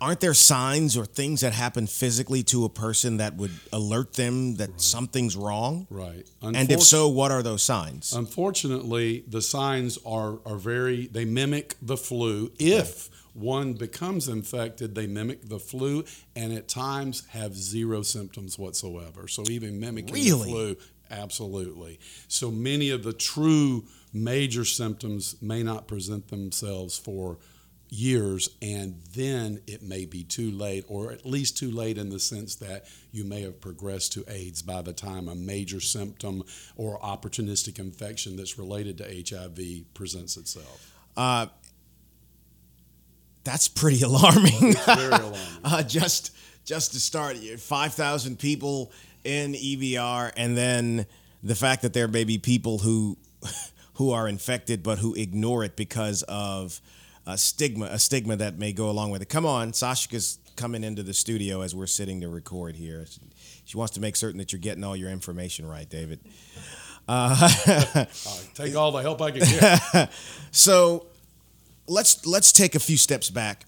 Aren't 0.00 0.20
there 0.20 0.34
signs 0.34 0.96
or 0.96 1.04
things 1.04 1.40
that 1.40 1.52
happen 1.52 1.88
physically 1.88 2.44
to 2.44 2.64
a 2.64 2.68
person 2.68 3.16
that 3.16 3.34
would 3.34 3.50
alert 3.72 4.12
them 4.12 4.54
that 4.56 4.80
something's 4.80 5.34
wrong? 5.36 5.88
Right. 5.90 6.24
And 6.40 6.70
if 6.70 6.82
so, 6.82 7.08
what 7.08 7.32
are 7.32 7.42
those 7.42 7.64
signs? 7.64 8.12
Unfortunately, 8.12 9.24
the 9.26 9.42
signs 9.42 9.98
are, 10.06 10.38
are 10.46 10.56
very, 10.56 11.08
they 11.08 11.24
mimic 11.24 11.74
the 11.82 11.96
flu. 11.96 12.52
If 12.60 13.10
one 13.34 13.72
becomes 13.72 14.28
infected, 14.28 14.94
they 14.94 15.08
mimic 15.08 15.48
the 15.48 15.58
flu 15.58 16.04
and 16.36 16.52
at 16.52 16.68
times 16.68 17.26
have 17.30 17.56
zero 17.56 18.02
symptoms 18.02 18.56
whatsoever. 18.56 19.26
So 19.26 19.42
even 19.50 19.80
mimicking 19.80 20.14
Really? 20.14 20.30
the 20.30 20.44
flu, 20.44 20.76
absolutely. 21.10 21.98
So 22.28 22.50
many 22.50 22.90
of 22.90 23.02
the 23.02 23.12
true 23.12 23.84
major 24.12 24.64
symptoms 24.64 25.36
may 25.40 25.62
not 25.62 25.86
present 25.86 26.28
themselves 26.28 26.98
for 26.98 27.38
years 27.90 28.50
and 28.60 29.00
then 29.14 29.60
it 29.66 29.82
may 29.82 30.04
be 30.04 30.22
too 30.22 30.50
late 30.50 30.84
or 30.88 31.10
at 31.10 31.24
least 31.24 31.56
too 31.56 31.70
late 31.70 31.96
in 31.96 32.10
the 32.10 32.20
sense 32.20 32.54
that 32.56 32.84
you 33.12 33.24
may 33.24 33.42
have 33.42 33.60
progressed 33.60 34.12
to 34.12 34.24
AIDS 34.28 34.60
by 34.60 34.82
the 34.82 34.92
time 34.92 35.28
a 35.28 35.34
major 35.34 35.80
symptom 35.80 36.42
or 36.76 36.98
opportunistic 37.00 37.78
infection 37.78 38.36
that's 38.36 38.58
related 38.58 38.98
to 38.98 39.04
HIV 39.04 39.94
presents 39.94 40.36
itself. 40.36 40.92
Uh, 41.16 41.46
that's 43.44 43.68
pretty 43.68 44.02
alarming. 44.02 44.74
Very 44.84 45.06
alarming. 45.06 45.38
uh, 45.64 45.82
just 45.82 46.32
just 46.64 46.92
to 46.92 47.00
start, 47.00 47.38
five 47.58 47.94
thousand 47.94 48.38
people 48.38 48.92
in 49.24 49.52
EBR, 49.52 50.32
and 50.36 50.56
then 50.56 51.06
the 51.42 51.54
fact 51.54 51.82
that 51.82 51.92
there 51.92 52.08
may 52.08 52.24
be 52.24 52.38
people 52.38 52.78
who 52.78 53.16
who 53.94 54.12
are 54.12 54.28
infected 54.28 54.82
but 54.82 54.98
who 54.98 55.14
ignore 55.14 55.64
it 55.64 55.74
because 55.76 56.22
of 56.24 56.80
a 57.26 57.36
stigma, 57.36 57.86
a 57.86 57.98
stigma 57.98 58.36
that 58.36 58.58
may 58.58 58.72
go 58.72 58.88
along 58.88 59.10
with 59.10 59.20
it. 59.20 59.28
Come 59.28 59.44
on, 59.44 59.72
Sashika's 59.72 60.38
coming 60.56 60.82
into 60.82 61.02
the 61.02 61.14
studio 61.14 61.60
as 61.60 61.74
we're 61.74 61.86
sitting 61.86 62.20
to 62.20 62.28
record 62.28 62.74
here. 62.74 63.06
She 63.64 63.76
wants 63.76 63.94
to 63.94 64.00
make 64.00 64.16
certain 64.16 64.38
that 64.38 64.52
you're 64.52 64.60
getting 64.60 64.82
all 64.82 64.96
your 64.96 65.10
information 65.10 65.66
right, 65.68 65.88
David. 65.88 66.20
Uh, 67.06 68.04
take 68.54 68.74
all 68.74 68.92
the 68.92 69.00
help 69.02 69.20
I 69.20 69.30
can 69.30 69.40
get. 69.40 70.10
So 70.50 71.06
let's 71.86 72.24
let's 72.26 72.52
take 72.52 72.74
a 72.74 72.80
few 72.80 72.96
steps 72.96 73.30
back. 73.30 73.64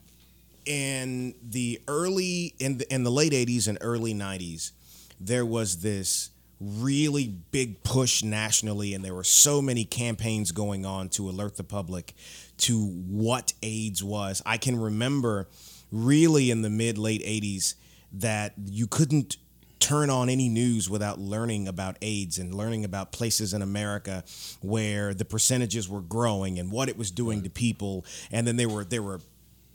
In 0.67 1.35
the 1.43 1.81
early 1.89 2.55
in 2.59 2.79
the 2.79 2.95
in 2.95 3.03
the 3.03 3.11
late 3.11 3.33
'80s 3.33 3.67
and 3.69 3.79
early 3.81 4.15
'90s, 4.15 4.73
there 5.21 5.45
was 5.45 5.83
this 5.83 6.31
really 6.61 7.29
big 7.29 7.83
push 7.83 8.23
nationally, 8.23 8.95
and 8.95 9.05
there 9.05 9.15
were 9.15 9.25
so 9.25 9.63
many 9.63 9.85
campaigns 9.85 10.53
going 10.53 10.85
on 10.85 11.09
to 11.11 11.29
alert 11.29 11.57
the 11.57 11.65
public 11.65 12.15
to 12.59 12.87
what 12.87 13.53
AIDS 13.63 14.03
was. 14.03 14.43
I 14.45 14.59
can 14.59 14.79
remember 14.79 15.49
really 15.91 16.51
in 16.51 16.63
the 16.63 16.71
mid 16.71 16.99
late 16.99 17.23
'80s 17.23 17.75
that 18.13 18.55
you 18.67 18.87
couldn't 18.87 19.37
turn 19.79 20.11
on 20.11 20.29
any 20.29 20.49
news 20.49 20.91
without 20.91 21.19
learning 21.19 21.67
about 21.67 21.97
AIDS 22.03 22.39
and 22.39 22.55
learning 22.55 22.85
about 22.85 23.13
places 23.13 23.55
in 23.55 23.63
America 23.63 24.23
where 24.61 25.15
the 25.15 25.25
percentages 25.25 25.89
were 25.89 26.03
growing 26.03 26.59
and 26.59 26.71
what 26.71 26.89
it 26.89 26.99
was 26.99 27.11
doing 27.11 27.43
to 27.43 27.51
people. 27.51 28.05
And 28.31 28.47
then 28.47 28.57
there 28.57 28.69
were 28.69 28.85
there 28.85 29.03
were 29.03 29.21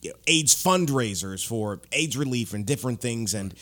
you 0.01 0.11
know, 0.11 0.15
AIDS 0.27 0.53
fundraisers 0.53 1.45
for 1.45 1.81
AIDS 1.91 2.15
relief 2.15 2.53
and 2.53 2.65
different 2.65 3.01
things. 3.01 3.33
And 3.33 3.55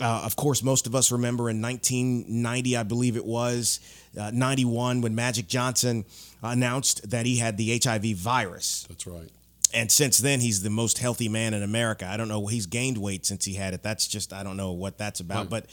uh, 0.00 0.22
of 0.24 0.36
course, 0.36 0.62
most 0.62 0.86
of 0.86 0.94
us 0.94 1.10
remember 1.10 1.50
in 1.50 1.60
1990, 1.60 2.76
I 2.76 2.82
believe 2.84 3.16
it 3.16 3.24
was 3.24 3.80
uh, 4.18 4.30
91, 4.32 5.00
when 5.00 5.14
Magic 5.14 5.48
Johnson 5.48 6.04
announced 6.42 7.10
that 7.10 7.26
he 7.26 7.38
had 7.38 7.56
the 7.56 7.80
HIV 7.82 8.16
virus 8.16 8.86
That's 8.88 9.06
right. 9.06 9.28
and 9.74 9.90
since 9.90 10.18
then 10.18 10.38
he's 10.40 10.62
the 10.62 10.70
most 10.70 10.98
healthy 10.98 11.28
man 11.28 11.52
in 11.52 11.62
America. 11.64 12.06
I 12.06 12.16
don't 12.16 12.28
know 12.28 12.46
he's 12.46 12.66
gained 12.66 12.96
weight 12.98 13.26
since 13.26 13.44
he 13.44 13.54
had 13.54 13.74
it. 13.74 13.82
That's 13.82 14.06
just 14.06 14.32
I 14.32 14.42
don't 14.44 14.56
know 14.56 14.72
what 14.72 14.98
that's 14.98 15.18
about. 15.20 15.50
Right, 15.50 15.50
But 15.50 15.66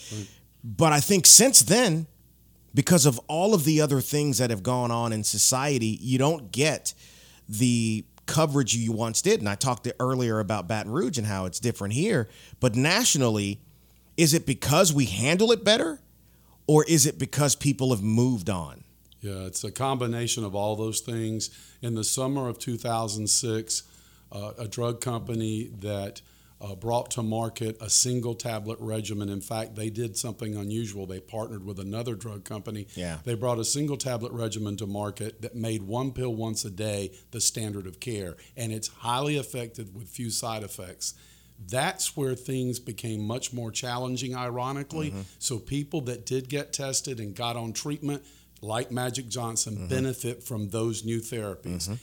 but 0.63 0.91
I 0.91 0.99
think 0.99 1.27
since 1.27 1.61
then, 1.61 2.07
because 2.73 3.05
of 3.05 3.19
all 3.27 3.53
of 3.53 3.63
the 3.63 3.79
other 3.79 4.01
things 4.01 4.39
that 4.39 4.49
have 4.49 4.63
gone 4.63 4.89
on 4.89 5.13
in 5.13 5.23
society, 5.23 5.99
you 6.01 6.17
don't 6.17 6.51
get 6.51 6.95
the 7.47 8.03
coverage 8.25 8.75
you 8.75 8.91
once 8.91 9.21
did. 9.21 9.39
And 9.39 9.47
I 9.47 9.53
talked 9.53 9.87
earlier 9.99 10.39
about 10.39 10.67
Baton 10.67 10.91
Rouge 10.91 11.19
and 11.19 11.27
how 11.27 11.45
it's 11.45 11.59
different 11.59 11.93
here. 11.93 12.27
But 12.59 12.75
nationally, 12.75 13.61
is 14.17 14.33
it 14.33 14.45
because 14.45 14.93
we 14.93 15.05
handle 15.05 15.51
it 15.51 15.63
better? 15.63 15.99
Or 16.67 16.83
is 16.85 17.05
it 17.05 17.19
because 17.19 17.55
people 17.55 17.91
have 17.91 18.01
moved 18.01 18.49
on? 18.49 18.83
Yeah, 19.21 19.45
it's 19.45 19.63
a 19.63 19.71
combination 19.71 20.43
of 20.43 20.55
all 20.55 20.75
those 20.75 20.99
things. 20.99 21.49
In 21.81 21.95
the 21.95 22.03
summer 22.03 22.47
of 22.47 22.59
2006, 22.59 23.83
uh, 24.31 24.51
a 24.57 24.67
drug 24.67 25.01
company 25.01 25.69
that 25.79 26.21
uh, 26.61 26.73
brought 26.75 27.11
to 27.11 27.21
market 27.21 27.77
a 27.81 27.89
single 27.89 28.33
tablet 28.33 28.77
regimen. 28.79 29.29
In 29.29 29.41
fact, 29.41 29.75
they 29.75 29.89
did 29.89 30.17
something 30.17 30.55
unusual. 30.55 31.05
They 31.05 31.19
partnered 31.19 31.65
with 31.65 31.79
another 31.79 32.15
drug 32.15 32.45
company. 32.45 32.87
Yeah. 32.95 33.19
They 33.23 33.35
brought 33.35 33.59
a 33.59 33.65
single 33.65 33.97
tablet 33.97 34.31
regimen 34.31 34.77
to 34.77 34.87
market 34.87 35.41
that 35.41 35.55
made 35.55 35.83
one 35.83 36.11
pill 36.11 36.33
once 36.33 36.63
a 36.65 36.69
day 36.69 37.11
the 37.31 37.41
standard 37.41 37.85
of 37.87 37.99
care, 37.99 38.35
and 38.55 38.71
it's 38.71 38.87
highly 38.87 39.37
effective 39.37 39.93
with 39.93 40.07
few 40.07 40.29
side 40.29 40.63
effects. 40.63 41.13
That's 41.67 42.15
where 42.15 42.35
things 42.35 42.79
became 42.79 43.25
much 43.25 43.53
more 43.53 43.71
challenging, 43.71 44.35
ironically. 44.35 45.11
Mm-hmm. 45.11 45.21
So, 45.39 45.57
people 45.57 46.01
that 46.01 46.25
did 46.25 46.49
get 46.49 46.73
tested 46.73 47.19
and 47.19 47.35
got 47.35 47.55
on 47.55 47.73
treatment, 47.73 48.23
like 48.61 48.91
Magic 48.91 49.27
Johnson, 49.29 49.75
mm-hmm. 49.75 49.87
benefit 49.87 50.43
from 50.43 50.69
those 50.69 51.03
new 51.03 51.19
therapies. 51.19 51.87
Mm-hmm. 51.87 51.93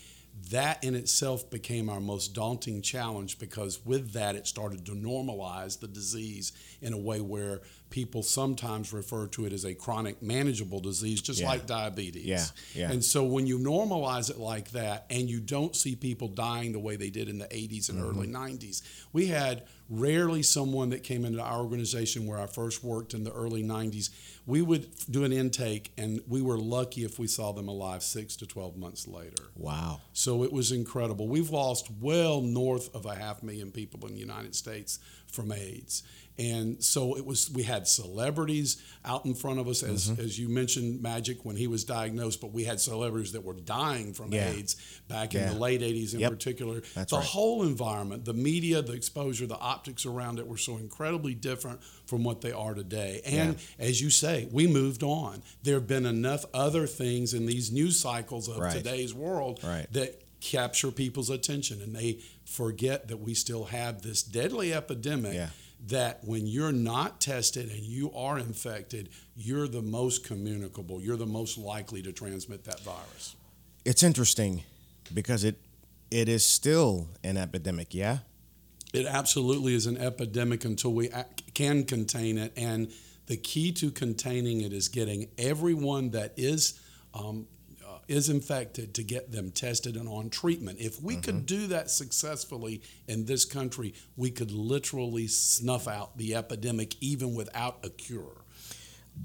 that 0.51 0.83
in 0.83 0.95
itself 0.95 1.49
became 1.51 1.88
our 1.88 2.01
most 2.01 2.35
daunting 2.35 2.83
challenge 2.83 3.38
because 3.38 3.85
with 3.85 4.12
that 4.12 4.35
it 4.35 4.47
started 4.47 4.85
to 4.87 4.93
normalize 4.93 5.79
the 5.79 5.87
disease 5.87 6.53
in 6.81 6.93
a 6.93 6.99
way 6.99 7.21
where 7.21 7.61
people 7.92 8.22
sometimes 8.22 8.92
refer 8.92 9.26
to 9.28 9.44
it 9.44 9.52
as 9.52 9.64
a 9.64 9.74
chronic 9.74 10.20
manageable 10.22 10.81
disease 10.81 11.20
just 11.20 11.40
Yeah. 11.40 11.46
like 11.48 11.66
diabetes 11.66 12.24
Yeah, 12.24 12.44
yeah. 12.74 12.90
and 12.90 13.05
so 13.05 13.22
when 13.22 13.46
you 13.46 13.59
normalize 13.59 14.31
it 14.31 14.38
like 14.38 14.70
that 14.72 15.05
and 15.11 15.28
you 15.31 15.38
don't 15.40 15.76
see 15.76 15.94
people 15.94 16.26
dying 16.26 16.72
the 16.72 16.81
way 16.81 16.96
they 16.96 17.11
did 17.11 17.28
in 17.28 17.38
the 17.38 17.46
80s 17.46 17.88
and 17.90 18.00
early 18.00 18.26
Mm-hmm. 18.26 18.57
90s 18.57 18.83
we 19.12 19.26
had 19.26 19.62
rarely 19.90 20.42
someone 20.42 20.88
that 20.90 21.02
came 21.02 21.24
into 21.26 21.42
our 21.42 21.61
organization 21.61 22.26
where 22.26 22.40
i 22.40 22.46
first 22.46 22.83
worked 22.83 23.12
in 23.12 23.24
the 23.24 23.33
early 23.33 23.62
90s 23.62 24.09
we 24.46 24.62
would 24.62 24.88
do 25.11 25.22
an 25.24 25.33
intake 25.33 25.92
and 25.98 26.20
we 26.26 26.40
were 26.42 26.59
lucky 26.59 27.05
if 27.05 27.18
we 27.18 27.26
saw 27.26 27.52
them 27.52 27.68
alive 27.68 28.02
6 28.02 28.37
to 28.37 28.46
12 28.46 28.76
months 28.76 29.07
later 29.07 29.44
Wow. 29.55 30.00
so 30.14 30.42
it 30.44 30.52
was 30.52 30.72
incredible. 30.72 31.28
We've 31.28 31.50
lost 31.50 31.90
well 32.00 32.40
north 32.40 32.92
of 32.94 33.05
a 33.07 33.14
half 33.14 33.42
million 33.42 33.70
people 33.70 34.05
in 34.09 34.14
the 34.14 34.20
United 34.20 34.55
States 34.57 34.98
from 35.33 35.51
AIDS. 35.53 36.03
And 36.38 36.83
so 36.83 37.14
it 37.18 37.27
was 37.27 37.51
we 37.51 37.62
had 37.62 37.87
celebrities 37.87 38.83
out 39.05 39.27
in 39.27 39.35
front 39.35 39.61
of 39.61 39.68
us 39.68 39.83
as 39.83 40.09
Mm-hmm. 40.11 40.21
as 40.23 40.38
you 40.38 40.49
mentioned 40.49 41.03
Magic 41.03 41.45
when 41.45 41.57
he 41.57 41.66
was 41.66 41.85
diagnosed, 41.85 42.40
but 42.40 42.53
we 42.53 42.64
had 42.64 42.81
celebrities 42.81 43.33
that 43.33 43.45
were 43.45 43.53
dying 43.53 44.14
from 44.14 44.33
Yeah. 44.33 44.51
AIDS 44.51 44.77
back 45.09 45.35
in 45.35 45.47
the 45.47 45.55
late 45.59 45.83
80s 45.83 46.14
in 46.14 46.21
Yep. 46.21 46.31
particular. 46.31 46.83
That's 46.95 47.11
the 47.11 47.18
right. 47.18 47.27
whole 47.27 47.64
environment, 47.64 48.25
the 48.25 48.33
media, 48.33 48.81
the 48.81 48.95
exposure, 48.95 49.47
the 49.47 49.59
optics 49.59 50.07
around 50.07 50.38
it 50.38 50.47
were 50.47 50.57
so 50.57 50.79
incredibly 50.79 51.35
different 51.35 51.81
from 52.07 52.25
what 52.25 52.40
they 52.40 52.53
are 52.53 52.73
today. 52.75 53.21
And 53.27 53.57
as 53.79 54.01
you 54.01 54.09
say, 54.09 54.49
we 54.51 54.66
moved 54.66 55.03
on. 55.03 55.42
There 55.64 55.75
have 55.75 55.87
been 55.87 56.07
enough 56.07 56.47
other 56.55 56.87
things 56.87 57.35
in 57.35 57.45
these 57.45 57.71
news 57.71 58.01
cycles 58.01 58.49
of 58.49 58.57
Right. 58.57 58.73
today's 58.73 59.12
world 59.12 59.61
Right. 59.62 59.87
that 59.92 60.23
capture 60.40 60.90
people's 60.90 61.31
attention 61.31 61.81
and 61.83 61.95
they 61.95 62.18
forget 62.44 63.09
that 63.09 63.18
we 63.18 63.35
still 63.35 63.64
have 63.64 64.02
this 64.02 64.22
deadly 64.22 64.72
epidemic 64.74 65.35
Yeah. 65.35 65.48
that 65.88 66.24
when 66.24 66.46
you're 66.46 66.72
not 66.72 67.20
tested 67.20 67.70
and 67.70 67.81
you 67.81 68.12
are 68.12 68.38
infected 68.38 69.09
you're 69.37 69.68
the 69.68 69.83
most 69.83 70.24
communicable 70.24 71.00
you're 71.00 71.16
the 71.16 71.26
most 71.26 71.57
likely 71.59 72.02
to 72.02 72.12
transmit 72.12 72.64
that 72.64 72.81
virus 72.81 73.37
It's 73.85 74.02
interesting 74.02 74.62
because 75.12 75.44
it 75.44 75.57
it 76.11 76.28
is 76.28 76.44
still 76.44 77.09
an 77.24 77.38
epidemic, 77.38 77.94
yeah? 77.94 78.18
it 78.92 79.07
absolutely 79.07 79.74
is 79.74 79.87
an 79.87 79.96
epidemic 79.96 80.64
until 80.66 80.92
we 80.92 81.09
can 81.55 81.85
contain 81.85 82.37
it 82.37 82.52
and 82.57 82.92
the 83.26 83.37
key 83.38 83.72
to 83.72 83.90
containing 83.90 84.61
it 84.61 84.72
is 84.74 84.88
getting 84.88 85.28
everyone 85.38 86.11
that 86.11 86.35
is 86.37 86.78
um, 87.14 87.46
is 88.12 88.29
infected 88.29 88.92
to 88.94 89.03
get 89.03 89.33
them 89.33 89.51
tested 89.51 89.96
and 89.96 90.07
on 90.07 90.29
treatment. 90.29 90.79
If 90.79 91.03
we 91.03 91.16
could 91.16 91.46
do 91.46 91.68
that 91.68 91.90
successfully 91.90 92.83
in 93.09 93.25
this 93.25 93.46
country, 93.46 93.94
we 94.16 94.31
could 94.31 94.51
literally 94.51 95.27
snuff 95.27 95.88
out 95.88 96.18
the 96.18 96.35
epidemic 96.35 96.94
even 97.01 97.35
without 97.35 97.79
a 97.83 97.88
cure. 97.88 98.44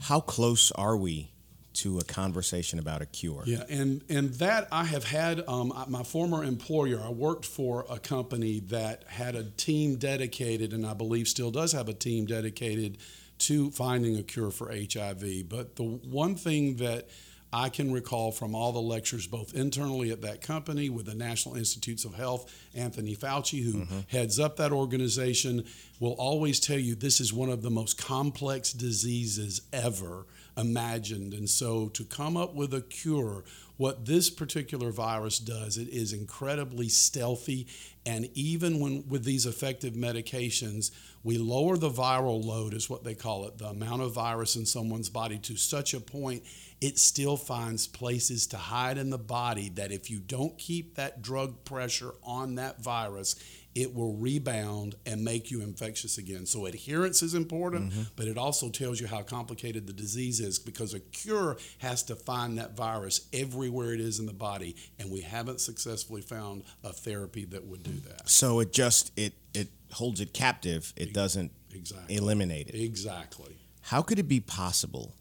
How 0.03 0.21
close 0.21 0.71
are 0.71 0.95
we 0.95 1.31
to 1.73 1.99
a 1.99 2.03
conversation 2.05 2.79
about 2.79 3.01
a 3.01 3.05
cure? 3.05 3.43
Yeah, 3.45 3.63
and 3.69 4.03
and 4.09 4.33
that 4.35 4.69
I 4.71 4.85
have 4.85 5.03
had 5.03 5.43
um, 5.49 5.73
my 5.89 6.03
former 6.03 6.43
employer. 6.43 7.01
I 7.03 7.09
worked 7.09 7.45
for 7.45 7.85
a 7.89 7.99
company 7.99 8.61
that 8.67 9.03
had 9.07 9.35
a 9.35 9.43
team 9.43 9.97
dedicated, 9.97 10.71
and 10.71 10.85
I 10.85 10.93
believe 10.93 11.27
still 11.27 11.51
does 11.51 11.73
have 11.73 11.89
a 11.89 11.93
team 11.93 12.25
dedicated 12.25 12.99
to 13.39 13.69
finding 13.71 14.17
a 14.17 14.23
cure 14.23 14.51
for 14.51 14.71
HIV. 14.71 15.49
But 15.49 15.75
the 15.75 15.83
one 15.83 16.35
thing 16.35 16.77
that 16.77 17.09
I 17.57 17.69
can 17.69 17.91
recall 17.91 18.31
from 18.31 18.53
all 18.53 18.71
the 18.71 18.79
lectures, 18.79 19.25
both 19.25 19.55
internally 19.55 20.11
at 20.11 20.21
that 20.21 20.43
company 20.43 20.89
with 20.91 21.07
the 21.07 21.15
National 21.15 21.55
Institutes 21.55 22.05
of 22.05 22.13
Health, 22.13 22.53
Anthony 22.75 23.15
Fauci, 23.15 23.63
who 23.63 23.79
mm-hmm. 23.79 23.99
heads 24.09 24.39
up 24.39 24.57
that 24.57 24.71
organization, 24.71 25.65
will 25.99 26.13
always 26.19 26.59
tell 26.59 26.77
you 26.77 26.93
this 26.93 27.19
is 27.19 27.33
one 27.33 27.49
of 27.49 27.63
the 27.63 27.71
most 27.71 27.97
complex 27.97 28.73
diseases 28.73 29.63
ever 29.73 30.27
imagined. 30.55 31.33
And 31.33 31.49
so 31.49 31.89
to 31.89 32.03
come 32.03 32.37
up 32.37 32.53
with 32.53 32.75
a 32.75 32.81
cure, 32.81 33.43
what 33.77 34.05
this 34.05 34.29
particular 34.29 34.91
virus 34.91 35.39
does, 35.39 35.77
it 35.77 35.89
is 35.89 36.13
incredibly 36.13 36.89
stealthy. 36.89 37.65
And 38.05 38.29
even 38.35 38.79
when 38.79 39.07
with 39.07 39.23
these 39.23 39.47
effective 39.47 39.93
medications, 39.93 40.91
we 41.27 41.37
lower 41.37 41.75
the 41.75 41.89
viral 41.89 42.41
load, 42.41 42.73
is 42.73 42.89
what 42.89 43.03
they 43.03 43.13
call 43.13 43.47
it, 43.47 43.57
the 43.57 43.67
amount 43.67 44.01
of 44.01 44.13
virus 44.13 44.55
in 44.55 44.65
someone's 44.65 45.09
body 45.09 45.37
to 45.39 45.57
such 45.57 45.93
a 45.93 45.99
point 45.99 46.41
it 46.79 46.97
still 46.99 47.35
finds 47.35 47.87
places 47.87 48.47
to 48.47 48.57
hide 48.57 48.97
in 48.97 49.09
the 49.09 49.17
body 49.17 49.69
that 49.69 49.91
if 49.91 50.09
you 50.09 50.19
don't 50.19 50.57
keep 50.57 50.95
that 50.95 51.21
drug 51.21 51.65
pressure 51.65 52.13
on 52.23 52.55
that 52.55 52.81
virus, 52.81 53.35
it 53.73 53.93
will 53.93 54.13
rebound 54.13 54.95
and 55.05 55.23
make 55.23 55.51
you 55.51 55.61
infectious 55.61 56.17
again. 56.17 56.45
So 56.45 56.65
adherence 56.65 57.21
is 57.21 57.33
important, 57.33 57.91
mm-hmm. 57.91 58.01
but 58.15 58.27
it 58.27 58.37
also 58.37 58.69
tells 58.69 58.99
you 58.99 59.07
how 59.07 59.21
complicated 59.21 59.85
the 59.85 59.93
disease 59.93 60.39
is 60.39 60.59
because 60.59 60.93
a 60.93 60.99
cure 60.99 61.57
has 61.79 62.03
to 62.03 62.15
find 62.15 62.57
that 62.57 62.77
virus 62.77 63.27
everywhere 63.33 63.93
it 63.93 63.99
is 63.99 64.19
in 64.19 64.25
the 64.25 64.33
body, 64.33 64.75
and 64.97 65.11
we 65.11 65.21
haven't 65.21 65.61
successfully 65.61 66.21
found 66.21 66.63
a 66.83 66.93
therapy 66.93 67.45
that 67.45 67.65
would 67.65 67.83
do 67.83 67.99
that. 68.07 68.29
So 68.29 68.59
it 68.59 68.71
just 68.71 69.11
it 69.17 69.33
it 69.53 69.69
holds 69.93 70.19
it 70.21 70.33
captive. 70.33 70.93
It 70.95 71.13
doesn't 71.13 71.51
Exactly. 71.73 72.15
eliminate 72.15 72.69
it. 72.69 72.75
Exactly. 72.79 73.57
How 73.81 74.01
could 74.01 74.19
it 74.19 74.27
be 74.27 74.39
possible 74.39 75.13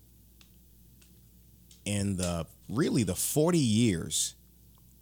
in 1.85 2.16
the 2.16 2.46
really 2.68 3.02
the 3.02 3.14
40 3.14 3.59
years 3.59 4.35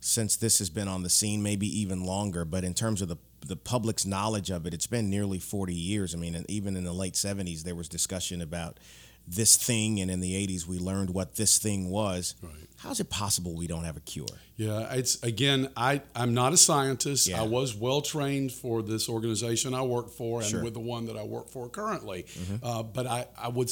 since 0.01 0.37
this 0.37 0.59
has 0.59 0.69
been 0.69 0.87
on 0.89 1.03
the 1.03 1.09
scene, 1.09 1.43
maybe 1.43 1.67
even 1.81 2.05
longer, 2.05 2.45
but 2.45 2.63
in 2.65 2.75
terms 2.75 3.01
of 3.03 3.09
the 3.09 3.17
the 3.47 3.57
public's 3.57 4.07
knowledge 4.07 4.49
of 4.51 4.65
it, 4.67 4.73
it's 4.73 4.87
been 4.87 5.11
nearly 5.11 5.39
40 5.39 5.75
years. 5.75 6.15
I 6.15 6.19
mean, 6.19 6.47
even 6.49 6.77
in 6.79 6.85
the 6.85 6.95
late 6.95 7.13
70s, 7.13 7.63
there 7.63 7.75
was 7.75 7.91
discussion 7.91 8.41
about 8.41 8.81
this 9.27 9.57
thing, 9.57 10.01
and 10.01 10.11
in 10.11 10.21
the 10.21 10.35
80s, 10.47 10.67
we 10.67 10.79
learned 10.79 11.11
what 11.11 11.37
this 11.37 11.59
thing 11.59 11.89
was. 11.89 12.35
Right. 12.43 12.53
How 12.79 12.91
is 12.91 13.01
it 13.01 13.09
possible 13.09 13.55
we 13.55 13.67
don't 13.67 13.85
have 13.85 13.97
a 13.97 14.01
cure? 14.01 14.27
Yeah, 14.57 14.93
it's 14.93 15.23
again. 15.23 15.71
I 15.75 16.03
I'm 16.15 16.35
not 16.35 16.53
a 16.53 16.59
scientist. 16.59 17.27
Yeah. 17.27 17.41
I 17.41 17.45
was 17.47 17.75
well 17.75 18.03
trained 18.03 18.53
for 18.53 18.83
this 18.83 19.09
organization 19.09 19.73
I 19.73 19.81
work 19.83 20.11
for, 20.11 20.41
and 20.43 20.51
Sure. 20.51 20.63
with 20.63 20.75
the 20.75 20.81
one 20.81 21.07
that 21.07 21.17
I 21.17 21.23
work 21.23 21.49
for 21.49 21.69
currently. 21.71 22.25
Mm-hmm. 22.25 22.57
Uh, 22.63 22.83
but 22.83 23.07
I 23.07 23.27
I 23.39 23.49
would 23.49 23.71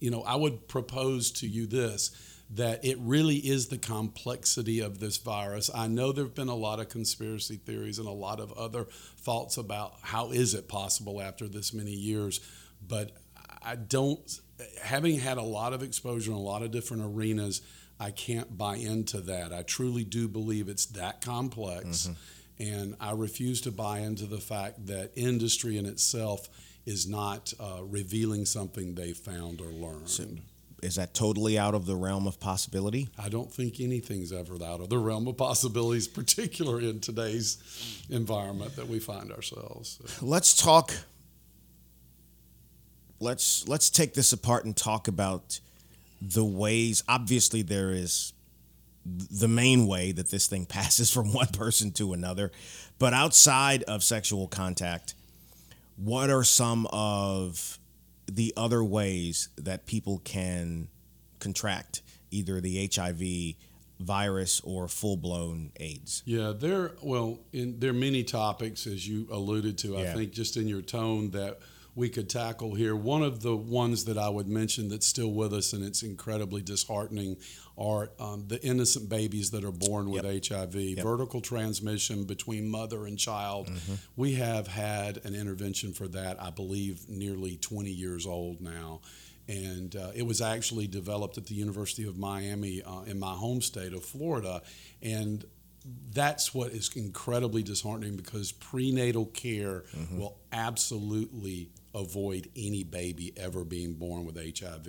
you 0.00 0.10
know 0.10 0.22
I 0.22 0.36
would 0.36 0.68
propose 0.68 1.30
to 1.32 1.48
you 1.48 1.66
this 1.66 2.10
that 2.54 2.84
it 2.84 2.98
really 3.00 3.36
is 3.36 3.68
the 3.68 3.78
complexity 3.78 4.80
of 4.80 5.00
this 5.00 5.16
virus. 5.16 5.70
I 5.74 5.86
know 5.86 6.12
there 6.12 6.24
have 6.24 6.34
been 6.34 6.48
a 6.48 6.54
lot 6.54 6.80
of 6.80 6.90
conspiracy 6.90 7.56
theories 7.56 7.98
and 7.98 8.06
a 8.06 8.12
lot 8.12 8.40
of 8.40 8.52
other 8.52 8.84
thoughts 9.16 9.56
about 9.56 9.94
how 10.02 10.32
is 10.32 10.52
it 10.52 10.68
possible 10.68 11.22
after 11.22 11.48
this 11.48 11.72
many 11.72 11.92
years, 11.92 12.40
but 12.86 13.12
I 13.62 13.76
don't. 13.76 14.40
Having 14.82 15.18
had 15.20 15.38
a 15.38 15.42
lot 15.42 15.72
of 15.72 15.82
exposure 15.82 16.30
in 16.30 16.36
a 16.36 16.40
lot 16.40 16.62
of 16.62 16.70
different 16.70 17.02
arenas, 17.04 17.62
I 18.00 18.10
can't 18.10 18.56
buy 18.56 18.76
into 18.76 19.20
that. 19.22 19.52
I 19.52 19.62
truly 19.62 20.04
do 20.04 20.28
believe 20.28 20.68
it's 20.68 20.86
that 20.86 21.20
complex, 21.20 22.08
and 22.58 22.96
I 23.00 23.12
refuse 23.12 23.60
to 23.62 23.70
buy 23.72 24.00
into 24.00 24.26
the 24.26 24.38
fact 24.38 24.86
that 24.86 25.12
industry 25.14 25.76
in 25.78 25.86
itself 25.86 26.48
is 26.84 27.08
not 27.08 27.52
uh, 27.60 27.80
revealing 27.84 28.44
something 28.44 28.94
they 28.94 29.12
found 29.12 29.60
or 29.60 29.66
learned. 29.68 30.08
Is 30.82 30.96
that 30.96 31.14
totally 31.14 31.56
out 31.56 31.76
of 31.76 31.86
the 31.86 31.94
realm 31.94 32.26
of 32.26 32.40
possibility? 32.40 33.08
I 33.16 33.28
don't 33.28 33.52
think 33.52 33.78
anything's 33.78 34.32
ever 34.32 34.54
out 34.64 34.80
of 34.80 34.88
the 34.88 34.98
realm 34.98 35.28
of 35.28 35.36
possibilities, 35.36 36.08
particularly 36.20 36.90
in 36.90 36.98
today's 36.98 37.58
environment 38.10 38.74
that 38.74 38.88
we 38.88 38.98
find 38.98 39.30
ourselves. 39.30 40.00
let's 40.20 40.60
talk 40.60 40.92
let's 43.22 43.66
let's 43.68 43.88
take 43.88 44.14
this 44.14 44.32
apart 44.32 44.64
and 44.64 44.76
talk 44.76 45.08
about 45.08 45.60
the 46.20 46.44
ways 46.44 47.02
obviously 47.08 47.62
there 47.62 47.90
is 47.90 48.32
the 49.04 49.48
main 49.48 49.86
way 49.86 50.12
that 50.12 50.30
this 50.30 50.46
thing 50.46 50.66
passes 50.78 51.10
from 51.10 51.32
one 51.32 51.48
person 51.48 51.90
to 51.92 52.12
another 52.12 52.50
but 52.98 53.12
outside 53.12 53.82
of 53.84 54.02
sexual 54.02 54.48
contact 54.48 55.14
what 55.96 56.30
are 56.30 56.44
some 56.44 56.86
of 56.92 57.78
the 58.26 58.52
other 58.56 58.82
ways 58.82 59.48
that 59.56 59.86
people 59.86 60.20
can 60.24 60.88
contract 61.38 62.02
either 62.30 62.60
the 62.60 62.88
HIV 62.92 63.56
virus 64.00 64.60
or 64.64 64.88
full-blown 64.88 65.70
AIDS 65.78 66.22
Yeah, 66.24 66.52
there. 66.56 66.92
Well, 67.02 67.40
in, 67.52 67.78
there 67.78 67.90
are 67.90 67.94
many 67.94 68.24
topics, 68.24 68.86
as 68.86 69.06
you 69.06 69.28
alluded 69.30 69.78
to. 69.78 69.92
Yeah. 69.92 70.00
I 70.00 70.14
think 70.14 70.32
just 70.32 70.56
in 70.56 70.66
your 70.66 70.82
tone 70.82 71.30
that 71.30 71.60
we 71.94 72.08
could 72.08 72.28
tackle 72.28 72.74
here. 72.74 72.96
One 72.96 73.22
of 73.22 73.42
the 73.42 73.54
ones 73.54 74.06
that 74.06 74.16
I 74.16 74.28
would 74.28 74.48
mention 74.48 74.88
that's 74.88 75.06
still 75.06 75.32
with 75.32 75.52
us, 75.52 75.72
and 75.72 75.84
it's 75.84 76.02
incredibly 76.02 76.62
disheartening, 76.62 77.36
are 77.76 78.10
um, 78.18 78.44
the 78.48 78.62
innocent 78.64 79.08
babies 79.08 79.50
that 79.50 79.64
are 79.64 79.72
born 79.72 80.10
with 80.10 80.24
HIV. 80.24 80.74
Vertical 81.02 81.40
transmission 81.40 82.24
between 82.24 82.68
mother 82.68 83.06
and 83.06 83.18
child. 83.18 83.70
We 84.16 84.34
have 84.34 84.68
had 84.68 85.18
an 85.24 85.34
intervention 85.34 85.92
for 85.92 86.08
that. 86.08 86.42
I 86.42 86.50
believe 86.50 87.08
nearly 87.08 87.56
20 87.56 87.90
years 87.90 88.26
old 88.26 88.60
now 88.60 89.00
and 89.48 89.96
uh, 89.96 90.10
it 90.14 90.24
was 90.24 90.40
actually 90.40 90.86
developed 90.86 91.36
at 91.36 91.46
the 91.46 91.54
University 91.54 92.06
of 92.06 92.16
Miami 92.16 92.82
uh, 92.82 93.02
in 93.02 93.18
my 93.18 93.32
home 93.32 93.60
state 93.60 93.92
of 93.92 94.04
Florida. 94.04 94.62
And 95.02 95.44
that's 96.12 96.54
what 96.54 96.70
is 96.70 96.90
incredibly 96.94 97.62
disheartening 97.62 98.16
because 98.16 98.52
prenatal 98.52 99.26
care 99.26 99.84
will 100.12 100.38
absolutely 100.52 101.70
avoid 101.94 102.48
any 102.56 102.84
baby 102.84 103.32
ever 103.36 103.64
being 103.64 103.94
born 103.94 104.24
with 104.24 104.36
HIV. 104.36 104.86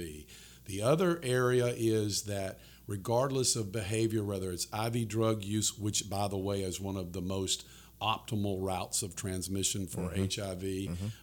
The 0.66 0.82
other 0.82 1.20
area 1.24 1.68
is 1.68 2.24
that 2.24 2.60
regardless 2.88 3.56
of 3.56 3.72
behavior, 3.72 4.24
whether 4.24 4.52
it's 4.52 4.68
IV 4.74 5.08
drug 5.08 5.44
use, 5.44 5.78
which 5.78 6.10
by 6.10 6.28
the 6.28 6.38
way 6.38 6.62
is 6.62 6.80
one 6.80 6.98
of 6.98 7.14
the 7.14 7.22
most 7.22 7.66
optimal 8.02 8.58
routes 8.62 9.02
of 9.02 9.16
transmission 9.16 9.88
for 9.88 10.10
HIV, 10.14 10.64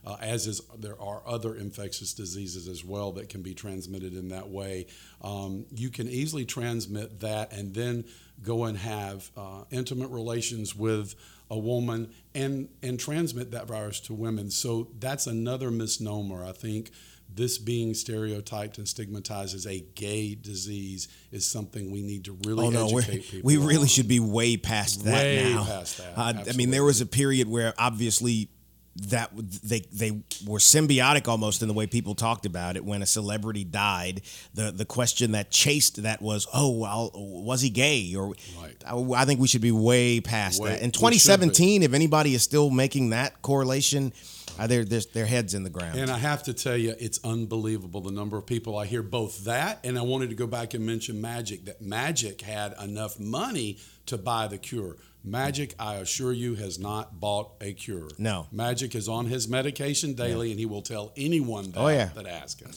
Uh, 0.06 0.16
as 0.20 0.46
is 0.46 0.62
there 0.78 0.98
are 1.00 1.22
other 1.26 1.54
infectious 1.54 2.14
diseases 2.14 2.68
as 2.68 2.82
well 2.82 3.12
that 3.12 3.28
can 3.28 3.42
be 3.42 3.52
transmitted 3.52 4.14
in 4.14 4.28
that 4.28 4.48
way. 4.48 4.86
Um, 5.20 5.66
you 5.74 5.90
can 5.90 6.08
easily 6.08 6.46
transmit 6.46 7.20
that 7.20 7.52
and 7.52 7.74
then 7.74 8.04
go 8.42 8.64
and 8.64 8.78
have 8.78 9.30
uh, 9.36 9.64
intimate 9.70 10.08
relations 10.08 10.74
with 10.74 11.14
a 11.50 11.58
woman 11.58 12.10
and 12.34 12.68
and 12.82 12.98
transmit 12.98 13.50
that 13.50 13.66
virus 13.66 14.00
to 14.00 14.14
women. 14.14 14.50
So 14.50 14.88
that's 14.98 15.26
another 15.26 15.70
misnomer. 15.70 16.44
I 16.44 16.52
think 16.52 16.90
this 17.32 17.58
being 17.58 17.94
stereotyped 17.94 18.78
and 18.78 18.88
stigmatized 18.88 19.54
as 19.54 19.64
a 19.66 19.80
gay 19.94 20.34
disease 20.34 21.06
is 21.30 21.46
something 21.46 21.90
we 21.92 22.02
need 22.02 22.24
to 22.24 22.36
really 22.44 22.66
Oh 22.66 22.70
no, 22.70 22.86
educate 22.98 23.22
people. 23.24 23.46
we 23.46 23.56
really 23.56 23.82
on. 23.82 23.86
should 23.86 24.08
be 24.08 24.18
way 24.20 24.56
past 24.56 25.04
that 25.04 25.22
Way 25.22 25.52
now. 25.54 25.64
past 25.64 25.98
that, 25.98 26.18
Uh, 26.18 26.44
I 26.48 26.52
mean, 26.54 26.70
there 26.70 26.82
was 26.84 27.00
a 27.00 27.06
period 27.06 27.48
where 27.48 27.72
obviously 27.78 28.48
that 28.96 29.30
they 29.36 29.80
they 29.92 30.10
were 30.46 30.58
symbiotic 30.58 31.28
almost 31.28 31.62
in 31.62 31.68
the 31.68 31.74
way 31.74 31.86
people 31.86 32.14
talked 32.14 32.44
about 32.44 32.76
it. 32.76 32.84
When 32.84 33.02
a 33.02 33.06
celebrity 33.06 33.64
died, 33.64 34.22
the 34.54 34.72
the 34.72 34.84
question 34.84 35.32
that 35.32 35.50
chased 35.50 36.02
that 36.02 36.20
was, 36.20 36.46
oh, 36.52 36.70
well, 36.78 37.10
was 37.14 37.60
he 37.60 37.70
gay? 37.70 38.14
Or 38.14 38.34
Right. 38.60 38.82
I, 38.86 38.96
I 39.22 39.24
think 39.24 39.40
we 39.40 39.48
should 39.48 39.60
be 39.60 39.72
way 39.72 40.20
past 40.20 40.60
Way- 40.60 40.70
that. 40.70 40.80
In 40.80 40.86
we 40.88 40.92
should 40.92 40.92
be. 40.92 41.18
2017, 41.18 41.82
if 41.82 41.94
anybody 41.94 42.34
is 42.34 42.42
still 42.42 42.70
making 42.70 43.10
that 43.10 43.40
correlation, 43.42 44.12
uh, 44.58 44.66
their 44.66 44.84
their 44.84 45.00
their 45.12 45.26
heads 45.26 45.54
in 45.54 45.62
the 45.62 45.70
ground. 45.70 45.98
And 45.98 46.10
I 46.10 46.18
have 46.18 46.42
to 46.44 46.52
tell 46.52 46.76
you, 46.76 46.94
it's 46.98 47.20
unbelievable 47.24 48.00
the 48.00 48.10
number 48.12 48.36
of 48.36 48.44
people 48.46 48.76
I 48.76 48.86
hear 48.86 49.02
both 49.02 49.44
that, 49.44 49.78
and 49.84 49.98
I 49.98 50.02
wanted 50.02 50.30
to 50.30 50.36
go 50.36 50.46
back 50.46 50.74
and 50.74 50.84
mention 50.84 51.20
Magic, 51.20 51.64
that 51.66 51.80
Magic 51.80 52.40
had 52.42 52.74
enough 52.82 53.18
money 53.20 53.78
to 54.06 54.18
buy 54.18 54.48
the 54.48 54.58
cure. 54.58 54.96
Magic, 55.22 55.74
I 55.78 55.96
assure 55.96 56.32
you, 56.32 56.54
has 56.54 56.78
not 56.78 57.20
bought 57.20 57.52
a 57.60 57.72
cure. 57.72 58.08
No. 58.18 58.46
Magic 58.50 58.94
is 58.94 59.08
on 59.08 59.26
his 59.26 59.48
medication 59.48 60.14
daily, 60.14 60.50
and 60.50 60.58
he 60.58 60.66
will 60.66 60.82
tell 60.82 61.12
anyone 61.16 61.70
that, 61.72 61.78
Oh, 61.78 61.88
yeah. 61.88 62.06
that 62.14 62.26
ask 62.26 62.60
him. 62.60 62.70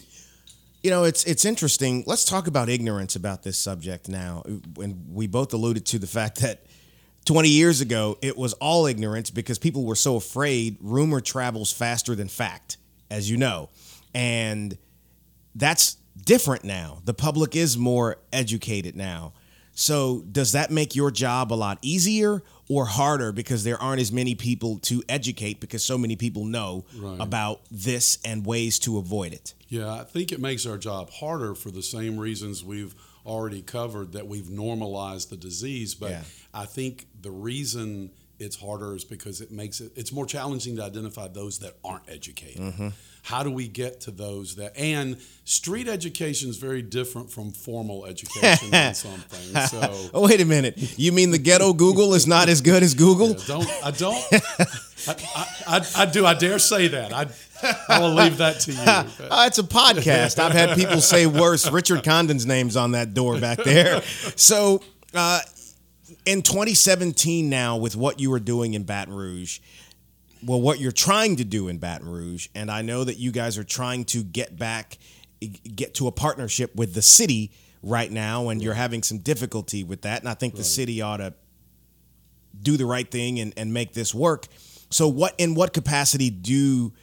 You 0.82 0.90
know, 0.90 1.06
it's 1.06 1.24
it's 1.24 1.46
interesting. 1.46 2.04
Let's 2.06 2.26
talk 2.26 2.48
about 2.48 2.68
ignorance 2.68 3.16
about 3.16 3.44
this 3.44 3.58
subject 3.58 4.10
now. 4.10 4.44
And 4.46 5.06
we 5.14 5.28
both 5.28 5.54
alluded 5.54 5.86
to 5.88 6.00
the 6.00 6.08
fact 6.08 6.42
that 6.42 6.66
20 7.24 7.48
years 7.48 7.80
ago 7.80 8.18
it 8.22 8.38
was 8.38 8.52
all 8.56 8.86
ignorance 8.86 9.32
because 9.32 9.58
people 9.58 9.86
were 9.86 9.96
so 9.96 10.18
afraid. 10.18 10.76
Rumor 10.82 11.22
travels 11.22 11.72
faster 11.72 12.16
than 12.16 12.28
fact, 12.28 12.76
as 13.10 13.30
you 13.32 13.38
know. 13.38 13.70
And 14.14 14.78
that's 15.56 15.96
different 16.26 16.66
now. 16.66 17.00
The 17.06 17.14
public 17.14 17.56
is 17.56 17.78
more 17.78 18.18
educated 18.34 18.98
now. 18.98 19.32
So, 19.76 20.24
does 20.32 20.52
that 20.52 20.72
make 20.72 20.96
your 20.96 21.10
job 21.12 21.52
a 21.52 21.56
lot 21.56 21.80
easier 21.82 22.44
or 22.70 22.86
harder 22.86 23.32
because 23.32 23.64
there 23.64 23.82
aren't 23.82 24.00
as 24.02 24.12
many 24.12 24.36
people 24.36 24.78
to 24.80 25.04
educate 25.10 25.60
because 25.60 25.84
so 25.84 25.98
many 25.98 26.16
people 26.16 26.46
know 26.46 26.86
Right. 26.96 27.20
about 27.20 27.62
this 27.72 28.20
and 28.24 28.46
ways 28.46 28.80
to 28.80 28.98
avoid 28.98 29.34
it? 29.34 29.54
Yeah, 29.70 29.92
I 29.92 30.04
think 30.04 30.32
it 30.32 30.40
makes 30.40 30.66
our 30.66 30.78
job 30.78 31.10
harder 31.10 31.56
for 31.56 31.72
the 31.72 31.82
same 31.82 32.18
reasons 32.20 32.64
we've 32.64 32.94
already 33.26 33.62
covered 33.62 34.12
that 34.14 34.28
we've 34.28 34.50
normalized 34.50 35.30
the 35.30 35.38
disease. 35.38 35.96
But 35.96 36.12
Yeah. 36.12 36.24
I 36.54 36.66
think 36.66 37.08
the 37.20 37.32
reason 37.32 38.12
it's 38.40 38.58
harder 38.58 38.96
is 38.96 39.04
because 39.06 39.42
it 39.42 39.52
makes 39.52 39.80
it 39.82 39.92
it's 39.96 40.12
more 40.12 40.26
challenging 40.26 40.76
to 40.76 40.84
identify 40.84 41.28
those 41.28 41.60
that 41.60 41.78
aren't 41.84 42.08
educated. 42.10 42.62
Mm-hmm. 42.62 42.88
How 43.24 43.42
do 43.42 43.50
we 43.50 43.68
get 43.70 44.02
to 44.02 44.12
those 44.12 44.56
that 44.56 44.78
and 44.78 45.18
street 45.46 45.88
education 45.88 46.50
is 46.50 46.58
very 46.58 46.82
different 46.82 47.32
from 47.32 47.52
formal 47.52 48.06
education 48.06 48.74
on 48.74 48.94
something. 48.94 49.62
So 49.68 50.10
Oh, 50.14 50.28
wait 50.28 50.42
a 50.42 50.46
minute. 50.46 51.00
You 51.00 51.14
mean 51.14 51.32
the 51.32 51.38
ghetto 51.38 51.72
Google 51.74 52.14
is 52.14 52.28
not 52.28 52.50
as 52.50 52.62
good 52.62 52.84
as 52.84 52.94
Google? 52.94 53.34
don't 53.34 53.68
I 53.84 53.92
don't 53.92 54.24
I, 55.08 55.16
I, 55.36 55.48
I, 55.68 55.86
I 55.96 56.06
do 56.06 56.26
I 56.26 56.34
dare 56.34 56.60
say 56.60 56.90
that. 56.90 57.14
I 57.14 57.28
I 57.88 58.00
will 58.02 58.14
leave 58.14 58.38
that 58.38 58.60
to 58.62 58.72
you. 58.72 58.78
Uh, 59.32 59.46
it's 59.48 59.58
a 59.58 59.64
podcast. 59.64 60.38
I've 60.38 60.52
had 60.52 60.78
people 60.78 61.00
say 61.00 61.26
worse. 61.26 61.70
Richard 61.72 62.04
Condon's 62.04 62.46
name's 62.46 62.76
on 62.76 62.92
that 62.92 63.14
door 63.14 63.40
back 63.40 63.58
there. 63.64 64.02
So, 64.36 64.82
uh, 65.14 65.40
in 66.26 66.42
2017, 66.42 67.50
now 67.50 67.78
with 67.78 67.96
what 67.96 68.20
you 68.20 68.30
were 68.30 68.40
doing 68.40 68.74
in 68.74 68.84
Baton 68.84 69.14
Rouge, 69.14 69.60
well, 70.46 70.62
what 70.62 70.80
you're 70.80 70.92
trying 70.92 71.38
to 71.38 71.44
do 71.44 71.68
in 71.68 71.78
Baton 71.78 72.08
Rouge, 72.08 72.48
and 72.56 72.70
I 72.70 72.82
know 72.82 73.04
that 73.04 73.18
you 73.18 73.32
guys 73.32 73.58
are 73.58 73.64
trying 73.64 74.06
to 74.06 74.24
get 74.24 74.58
back, 74.58 74.98
get 75.76 75.96
to 75.96 76.08
a 76.08 76.12
partnership 76.12 76.76
with 76.76 76.94
the 76.94 77.02
city 77.02 77.52
right 77.82 78.12
now, 78.12 78.50
and 78.50 78.62
you're 78.62 78.74
having 78.74 79.04
some 79.04 79.20
difficulty 79.20 79.84
with 79.84 80.02
that. 80.04 80.22
And 80.22 80.30
I 80.30 80.34
think 80.34 80.56
the 80.56 80.64
city 80.64 81.02
ought 81.02 81.18
to 81.18 81.34
do 82.62 82.78
the 82.78 82.86
right 82.86 83.10
thing 83.10 83.40
and, 83.40 83.54
and 83.58 83.74
make 83.74 83.94
this 83.94 84.14
work. 84.14 84.48
So, 84.90 85.08
what 85.08 85.36
in 85.38 85.56
what 85.56 85.74
capacity 85.74 86.30
do 86.30 86.94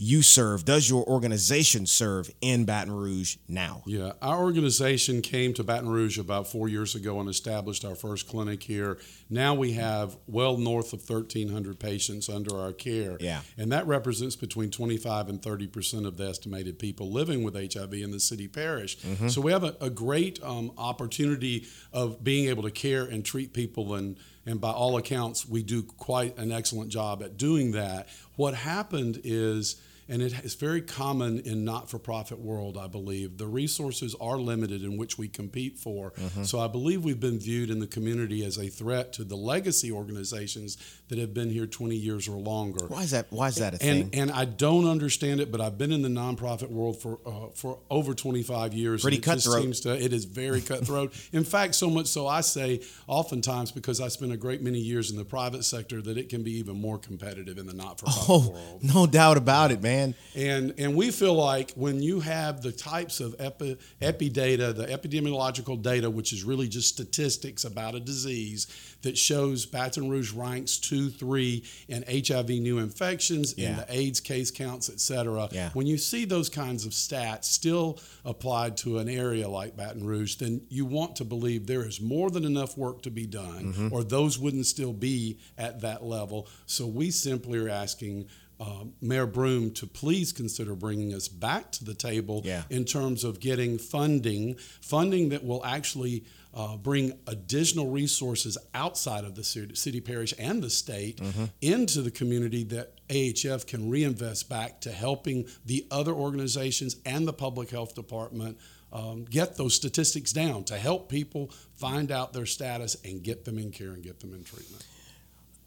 you 0.00 0.22
serve? 0.22 0.64
Does 0.64 0.88
your 0.88 1.04
organization 1.06 1.84
serve 1.84 2.30
in 2.40 2.64
Baton 2.64 2.92
Rouge 2.92 3.36
now? 3.48 3.82
Yeah, 3.84 4.12
our 4.22 4.38
organization 4.38 5.20
came 5.22 5.52
to 5.54 5.64
Baton 5.64 5.88
Rouge 5.88 6.18
about 6.18 6.46
four 6.46 6.68
years 6.68 6.94
ago 6.94 7.18
and 7.18 7.28
established 7.28 7.84
our 7.84 7.96
first 7.96 8.28
clinic 8.28 8.62
here. 8.62 8.98
Now 9.28 9.54
we 9.54 9.72
have 9.72 10.16
well 10.28 10.56
north 10.56 10.92
of 10.92 11.08
1,300 11.08 11.80
patients 11.80 12.28
under 12.28 12.56
our 12.56 12.72
care. 12.72 13.16
Yeah. 13.18 13.40
And 13.56 13.72
that 13.72 13.88
represents 13.88 14.36
between 14.36 14.70
25 14.70 15.28
and 15.28 15.42
30 15.42 15.66
percent 15.66 16.06
of 16.06 16.16
the 16.16 16.28
estimated 16.28 16.78
people 16.78 17.10
living 17.10 17.42
with 17.42 17.54
HIV 17.54 17.94
in 17.94 18.12
the 18.12 18.20
city 18.20 18.46
parish. 18.46 18.96
So 19.28 19.40
we 19.40 19.50
have 19.50 19.64
a, 19.64 19.74
a 19.80 19.90
great 19.90 20.40
um, 20.44 20.70
opportunity 20.78 21.66
of 21.92 22.22
being 22.22 22.48
able 22.48 22.62
to 22.62 22.70
care 22.70 23.04
and 23.04 23.24
treat 23.24 23.52
people 23.52 23.94
and 23.94 24.16
and 24.48 24.62
by 24.62 24.70
all 24.70 24.96
accounts, 24.96 25.46
we 25.46 25.62
do 25.62 25.82
quite 25.82 26.38
an 26.38 26.52
excellent 26.52 26.90
job 26.90 27.22
at 27.22 27.36
doing 27.36 27.72
that. 27.72 28.08
What 28.36 28.54
happened 28.54 29.20
is 29.22 29.76
and 30.08 30.22
it 30.22 30.32
is 30.44 30.54
very 30.54 30.80
common 30.80 31.40
in 31.40 31.64
not-for-profit 31.64 32.38
world 32.38 32.76
i 32.76 32.86
believe 32.86 33.38
the 33.38 33.46
resources 33.46 34.14
are 34.20 34.38
limited 34.38 34.82
in 34.82 34.96
which 34.96 35.18
we 35.18 35.28
compete 35.28 35.78
for 35.78 36.12
so 36.42 36.58
i 36.58 36.66
believe 36.66 37.04
we've 37.04 37.20
been 37.20 37.38
viewed 37.38 37.70
in 37.70 37.78
the 37.80 37.86
community 37.86 38.44
as 38.44 38.58
a 38.58 38.68
threat 38.68 39.12
to 39.12 39.24
the 39.24 39.36
legacy 39.36 39.90
organizations 39.92 40.76
that 41.08 41.18
have 41.18 41.34
been 41.34 41.50
here 41.50 41.66
20 41.66 41.96
years 41.96 42.28
or 42.28 42.36
longer 42.36 42.86
Why 42.86 43.02
is 43.02 43.10
that? 43.12 43.26
Why 43.30 43.48
is 43.48 43.56
that 43.56 43.74
a 43.74 43.82
and 43.84 44.10
thing? 44.10 44.20
and 44.20 44.30
I 44.30 44.44
don't 44.44 44.86
understand 44.86 45.40
it, 45.40 45.50
but 45.50 45.60
I've 45.60 45.78
been 45.78 45.92
in 45.92 46.02
the 46.02 46.08
nonprofit 46.08 46.70
world 46.70 47.00
for 47.00 47.18
uh, 47.26 47.48
for 47.54 47.78
over 47.90 48.14
25 48.14 48.74
years. 48.74 49.02
Pretty 49.02 49.16
and 49.16 49.24
cutthroat. 49.24 49.62
seems 49.62 49.80
to 49.80 49.94
it 49.94 50.12
is 50.12 50.24
very 50.24 50.60
cutthroat. 50.60 51.12
in 51.32 51.44
fact, 51.44 51.74
so 51.74 51.90
much 51.90 52.06
so 52.06 52.26
I 52.26 52.40
say 52.42 52.80
oftentimes 53.06 53.72
because 53.72 54.00
I 54.00 54.08
spent 54.08 54.32
a 54.32 54.36
great 54.36 54.62
many 54.62 54.78
years 54.78 55.10
in 55.10 55.16
the 55.16 55.24
private 55.24 55.64
sector 55.64 56.00
that 56.02 56.16
it 56.18 56.28
can 56.28 56.42
be 56.42 56.52
even 56.58 56.80
more 56.80 56.98
competitive 56.98 57.58
in 57.58 57.66
the 57.66 57.74
not-for-profit 57.74 58.24
oh, 58.28 58.50
world. 58.50 58.82
no 58.82 59.06
doubt 59.06 59.36
about 59.36 59.70
it, 59.70 59.82
man. 59.82 59.97
And 60.36 60.74
and 60.78 60.94
we 60.94 61.10
feel 61.10 61.34
like 61.34 61.72
when 61.72 62.00
you 62.02 62.20
have 62.20 62.62
the 62.62 62.72
types 62.72 63.20
of 63.20 63.34
epi, 63.38 63.76
epi 64.00 64.28
data, 64.28 64.72
the 64.72 64.86
epidemiological 64.86 65.80
data, 65.82 66.08
which 66.10 66.32
is 66.32 66.44
really 66.44 66.68
just 66.68 66.88
statistics 66.88 67.64
about 67.64 67.94
a 67.94 68.00
disease 68.00 68.66
that 69.02 69.16
shows 69.16 69.64
Baton 69.66 70.08
Rouge 70.10 70.32
ranks 70.32 70.76
two, 70.78 71.08
three 71.08 71.64
in 71.88 72.04
HIV 72.08 72.48
new 72.48 72.78
infections, 72.78 73.52
in 73.52 73.76
the 73.76 73.86
AIDS 73.88 74.20
case 74.20 74.50
counts, 74.50 74.90
et 74.90 75.00
cetera. 75.00 75.48
Yeah. 75.52 75.70
When 75.72 75.86
you 75.86 75.98
see 75.98 76.24
those 76.24 76.48
kinds 76.48 76.84
of 76.84 76.92
stats 76.92 77.44
still 77.44 77.98
applied 78.24 78.76
to 78.78 78.98
an 78.98 79.08
area 79.08 79.48
like 79.48 79.76
Baton 79.76 80.04
Rouge, 80.04 80.36
then 80.36 80.62
you 80.68 80.84
want 80.84 81.14
to 81.16 81.24
believe 81.24 81.66
there 81.66 81.86
is 81.86 82.00
more 82.00 82.30
than 82.30 82.44
enough 82.44 82.76
work 82.76 83.02
to 83.02 83.10
be 83.10 83.26
done, 83.26 83.48
Mm-hmm. 83.68 83.92
or 83.92 84.02
those 84.04 84.38
wouldn't 84.38 84.66
still 84.66 84.92
be 84.92 85.38
at 85.56 85.80
that 85.80 86.02
level. 86.04 86.48
So 86.66 86.86
we 86.86 87.10
simply 87.10 87.58
are 87.58 87.68
asking. 87.68 88.28
Uh, 88.60 88.84
Mayor 89.00 89.26
Broome 89.26 89.70
to 89.74 89.86
please 89.86 90.32
consider 90.32 90.74
bringing 90.74 91.14
us 91.14 91.28
back 91.28 91.70
to 91.72 91.84
the 91.84 91.94
table 91.94 92.42
Yeah. 92.44 92.64
in 92.70 92.84
terms 92.84 93.22
of 93.22 93.38
getting 93.38 93.78
funding, 93.78 94.56
funding 94.80 95.28
that 95.28 95.44
will 95.44 95.64
actually 95.64 96.24
uh, 96.54 96.76
bring 96.76 97.12
additional 97.28 97.88
resources 97.90 98.58
outside 98.74 99.22
of 99.24 99.34
the 99.36 99.44
city, 99.44 99.74
city 99.76 100.00
parish 100.00 100.34
and 100.38 100.60
the 100.62 100.70
state 100.70 101.20
into 101.60 102.02
the 102.02 102.10
community 102.10 102.64
that 102.64 102.94
AHF 103.08 103.64
can 103.66 103.88
reinvest 103.90 104.48
back 104.48 104.80
to 104.80 104.90
helping 104.90 105.46
the 105.64 105.86
other 105.90 106.12
organizations 106.12 106.96
and 107.06 107.28
the 107.28 107.32
public 107.32 107.70
health 107.70 107.94
department 107.94 108.58
um, 108.92 109.24
get 109.26 109.56
those 109.56 109.74
statistics 109.74 110.32
down 110.32 110.64
to 110.64 110.76
help 110.78 111.08
people 111.10 111.50
find 111.74 112.10
out 112.10 112.32
their 112.32 112.46
status 112.46 112.96
and 113.04 113.22
get 113.22 113.44
them 113.44 113.58
in 113.58 113.70
care 113.70 113.90
and 113.90 114.02
get 114.02 114.18
them 114.20 114.32
in 114.34 114.42
treatment. 114.42 114.84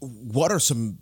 What 0.00 0.50
are 0.50 0.58
some 0.58 0.98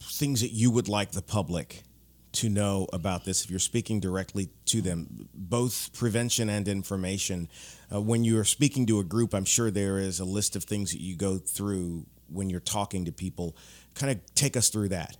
things 0.00 0.40
that 0.40 0.52
you 0.52 0.70
would 0.70 0.88
like 0.88 1.12
the 1.12 1.22
public 1.22 1.82
to 2.30 2.48
know 2.48 2.86
about 2.92 3.24
this 3.24 3.44
if 3.44 3.50
you're 3.50 3.58
speaking 3.58 4.00
directly 4.00 4.50
to 4.66 4.80
them, 4.80 5.28
both 5.34 5.92
prevention 5.92 6.48
and 6.48 6.68
information? 6.68 7.48
Uh, 7.92 8.00
when 8.00 8.24
you 8.24 8.38
are 8.38 8.44
speaking 8.44 8.86
to 8.86 9.00
a 9.00 9.04
group, 9.04 9.34
I'm 9.34 9.44
sure 9.44 9.70
there 9.70 9.98
is 9.98 10.20
a 10.20 10.24
list 10.24 10.56
of 10.56 10.64
things 10.64 10.92
that 10.92 11.00
you 11.00 11.16
go 11.16 11.38
through 11.38 12.06
when 12.28 12.50
you're 12.50 12.60
talking 12.60 13.04
to 13.06 13.12
people. 13.12 13.56
Kind 13.94 14.12
of 14.12 14.34
take 14.34 14.56
us 14.56 14.68
through 14.68 14.90
that. 14.90 15.16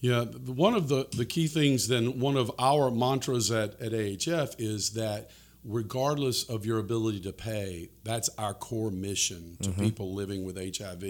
Yeah, 0.00 0.24
one 0.24 0.74
of 0.74 0.88
the, 0.88 1.06
the 1.14 1.26
key 1.26 1.46
things, 1.46 1.86
then, 1.86 2.20
one 2.20 2.36
of 2.36 2.50
our 2.58 2.90
mantras 2.90 3.50
at, 3.50 3.78
at 3.80 3.92
AHF 3.92 4.54
is 4.58 4.90
that 4.90 5.30
regardless 5.64 6.44
of 6.44 6.64
your 6.64 6.78
ability 6.78 7.20
to 7.20 7.32
pay, 7.32 7.90
that's 8.02 8.30
our 8.38 8.54
core 8.54 8.90
mission 8.90 9.58
to 9.62 9.68
mm-hmm. 9.70 9.82
people 9.82 10.14
living 10.14 10.44
with 10.44 10.56
HIV. 10.56 11.04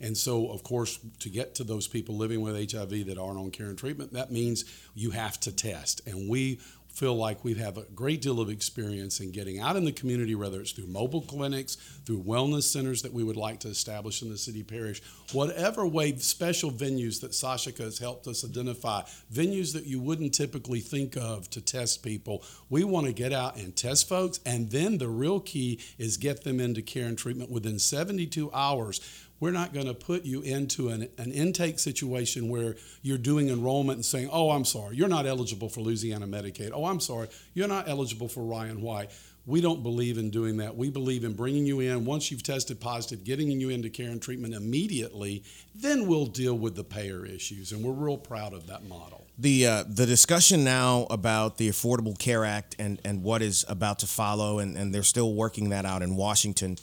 And 0.00 0.16
so, 0.16 0.50
of 0.50 0.62
course, 0.62 0.98
to 1.20 1.28
get 1.28 1.56
to 1.56 1.64
those 1.64 1.88
people 1.88 2.16
living 2.16 2.40
with 2.40 2.54
HIV 2.72 3.06
that 3.06 3.18
aren't 3.18 3.38
on 3.38 3.50
care 3.50 3.66
and 3.66 3.78
treatment, 3.78 4.12
that 4.12 4.30
means 4.30 4.64
you 4.94 5.10
have 5.10 5.40
to 5.40 5.52
test. 5.52 6.00
And 6.06 6.28
we 6.28 6.60
feel 6.98 7.14
like 7.14 7.44
we 7.44 7.54
have 7.54 7.78
a 7.78 7.84
great 7.94 8.20
deal 8.20 8.40
of 8.40 8.50
experience 8.50 9.20
in 9.20 9.30
getting 9.30 9.60
out 9.60 9.76
in 9.76 9.84
the 9.84 9.92
community, 9.92 10.34
whether 10.34 10.60
it's 10.60 10.72
through 10.72 10.88
mobile 10.88 11.22
clinics, 11.22 11.76
through 12.04 12.20
wellness 12.24 12.64
centers 12.64 13.02
that 13.02 13.12
we 13.12 13.22
would 13.22 13.36
like 13.36 13.60
to 13.60 13.68
establish 13.68 14.20
in 14.20 14.28
the 14.28 14.36
city 14.36 14.64
parish, 14.64 15.00
whatever 15.32 15.86
way, 15.86 16.16
special 16.16 16.72
venues 16.72 17.20
that 17.20 17.30
Sashika 17.30 17.84
has 17.84 18.00
helped 18.00 18.26
us 18.26 18.44
identify, 18.44 19.02
venues 19.32 19.72
that 19.74 19.86
you 19.86 20.00
wouldn't 20.00 20.34
typically 20.34 20.80
think 20.80 21.16
of 21.16 21.48
to 21.50 21.60
test 21.60 22.02
people. 22.02 22.42
We 22.68 22.82
want 22.82 23.06
to 23.06 23.12
get 23.12 23.32
out 23.32 23.56
and 23.56 23.76
test 23.76 24.08
folks, 24.08 24.40
and 24.44 24.68
then 24.68 24.98
the 24.98 25.08
real 25.08 25.38
key 25.38 25.80
is 25.98 26.16
get 26.16 26.42
them 26.42 26.58
into 26.58 26.82
care 26.82 27.06
and 27.06 27.16
treatment 27.16 27.48
within 27.48 27.78
72 27.78 28.50
hours 28.52 29.00
we're 29.40 29.52
not 29.52 29.72
going 29.72 29.86
to 29.86 29.94
put 29.94 30.24
you 30.24 30.40
into 30.42 30.88
an, 30.88 31.08
an 31.18 31.32
intake 31.32 31.78
situation 31.78 32.48
where 32.48 32.76
you're 33.02 33.18
doing 33.18 33.48
enrollment 33.48 33.96
and 33.96 34.04
saying, 34.04 34.28
oh, 34.32 34.50
I'm 34.50 34.64
sorry, 34.64 34.96
you're 34.96 35.08
not 35.08 35.26
eligible 35.26 35.68
for 35.68 35.80
Louisiana 35.80 36.26
Medicaid. 36.26 36.70
Oh, 36.72 36.86
I'm 36.86 37.00
sorry, 37.00 37.28
you're 37.54 37.68
not 37.68 37.88
eligible 37.88 38.28
for 38.28 38.42
Ryan 38.42 38.80
White. 38.80 39.10
We 39.46 39.62
don't 39.62 39.82
believe 39.82 40.18
in 40.18 40.28
doing 40.28 40.58
that. 40.58 40.76
We 40.76 40.90
believe 40.90 41.24
in 41.24 41.32
bringing 41.32 41.64
you 41.64 41.80
in 41.80 42.04
once 42.04 42.30
you've 42.30 42.42
tested 42.42 42.80
positive, 42.80 43.24
getting 43.24 43.50
you 43.50 43.70
into 43.70 43.88
care 43.88 44.10
and 44.10 44.20
treatment 44.20 44.52
immediately. 44.52 45.42
Then 45.74 46.06
we'll 46.06 46.26
deal 46.26 46.58
with 46.58 46.76
the 46.76 46.84
payer 46.84 47.24
issues, 47.24 47.72
and 47.72 47.82
we're 47.82 47.92
real 47.92 48.18
proud 48.18 48.52
of 48.52 48.66
that 48.66 48.86
model. 48.86 49.26
The 49.38 49.66
uh, 49.66 49.84
the 49.88 50.04
discussion 50.04 50.64
now 50.64 51.06
about 51.08 51.56
the 51.56 51.70
Affordable 51.70 52.18
Care 52.18 52.44
Act 52.44 52.76
and, 52.78 53.00
and 53.06 53.22
what 53.22 53.40
is 53.40 53.64
about 53.68 54.00
to 54.00 54.06
follow, 54.06 54.58
and, 54.58 54.76
and 54.76 54.94
they're 54.94 55.02
still 55.02 55.32
working 55.32 55.70
that 55.70 55.86
out 55.86 56.02
in 56.02 56.14
Washington. 56.16 56.76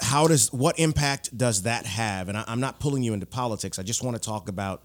How 0.00 0.26
does 0.26 0.52
what 0.52 0.78
impact 0.78 1.36
does 1.36 1.62
that 1.62 1.86
have? 1.86 2.28
And 2.28 2.36
I, 2.38 2.44
I'm 2.46 2.60
not 2.60 2.80
pulling 2.80 3.02
you 3.02 3.14
into 3.14 3.26
politics. 3.26 3.78
I 3.78 3.82
just 3.82 4.02
want 4.02 4.16
to 4.16 4.20
talk 4.22 4.48
about 4.48 4.82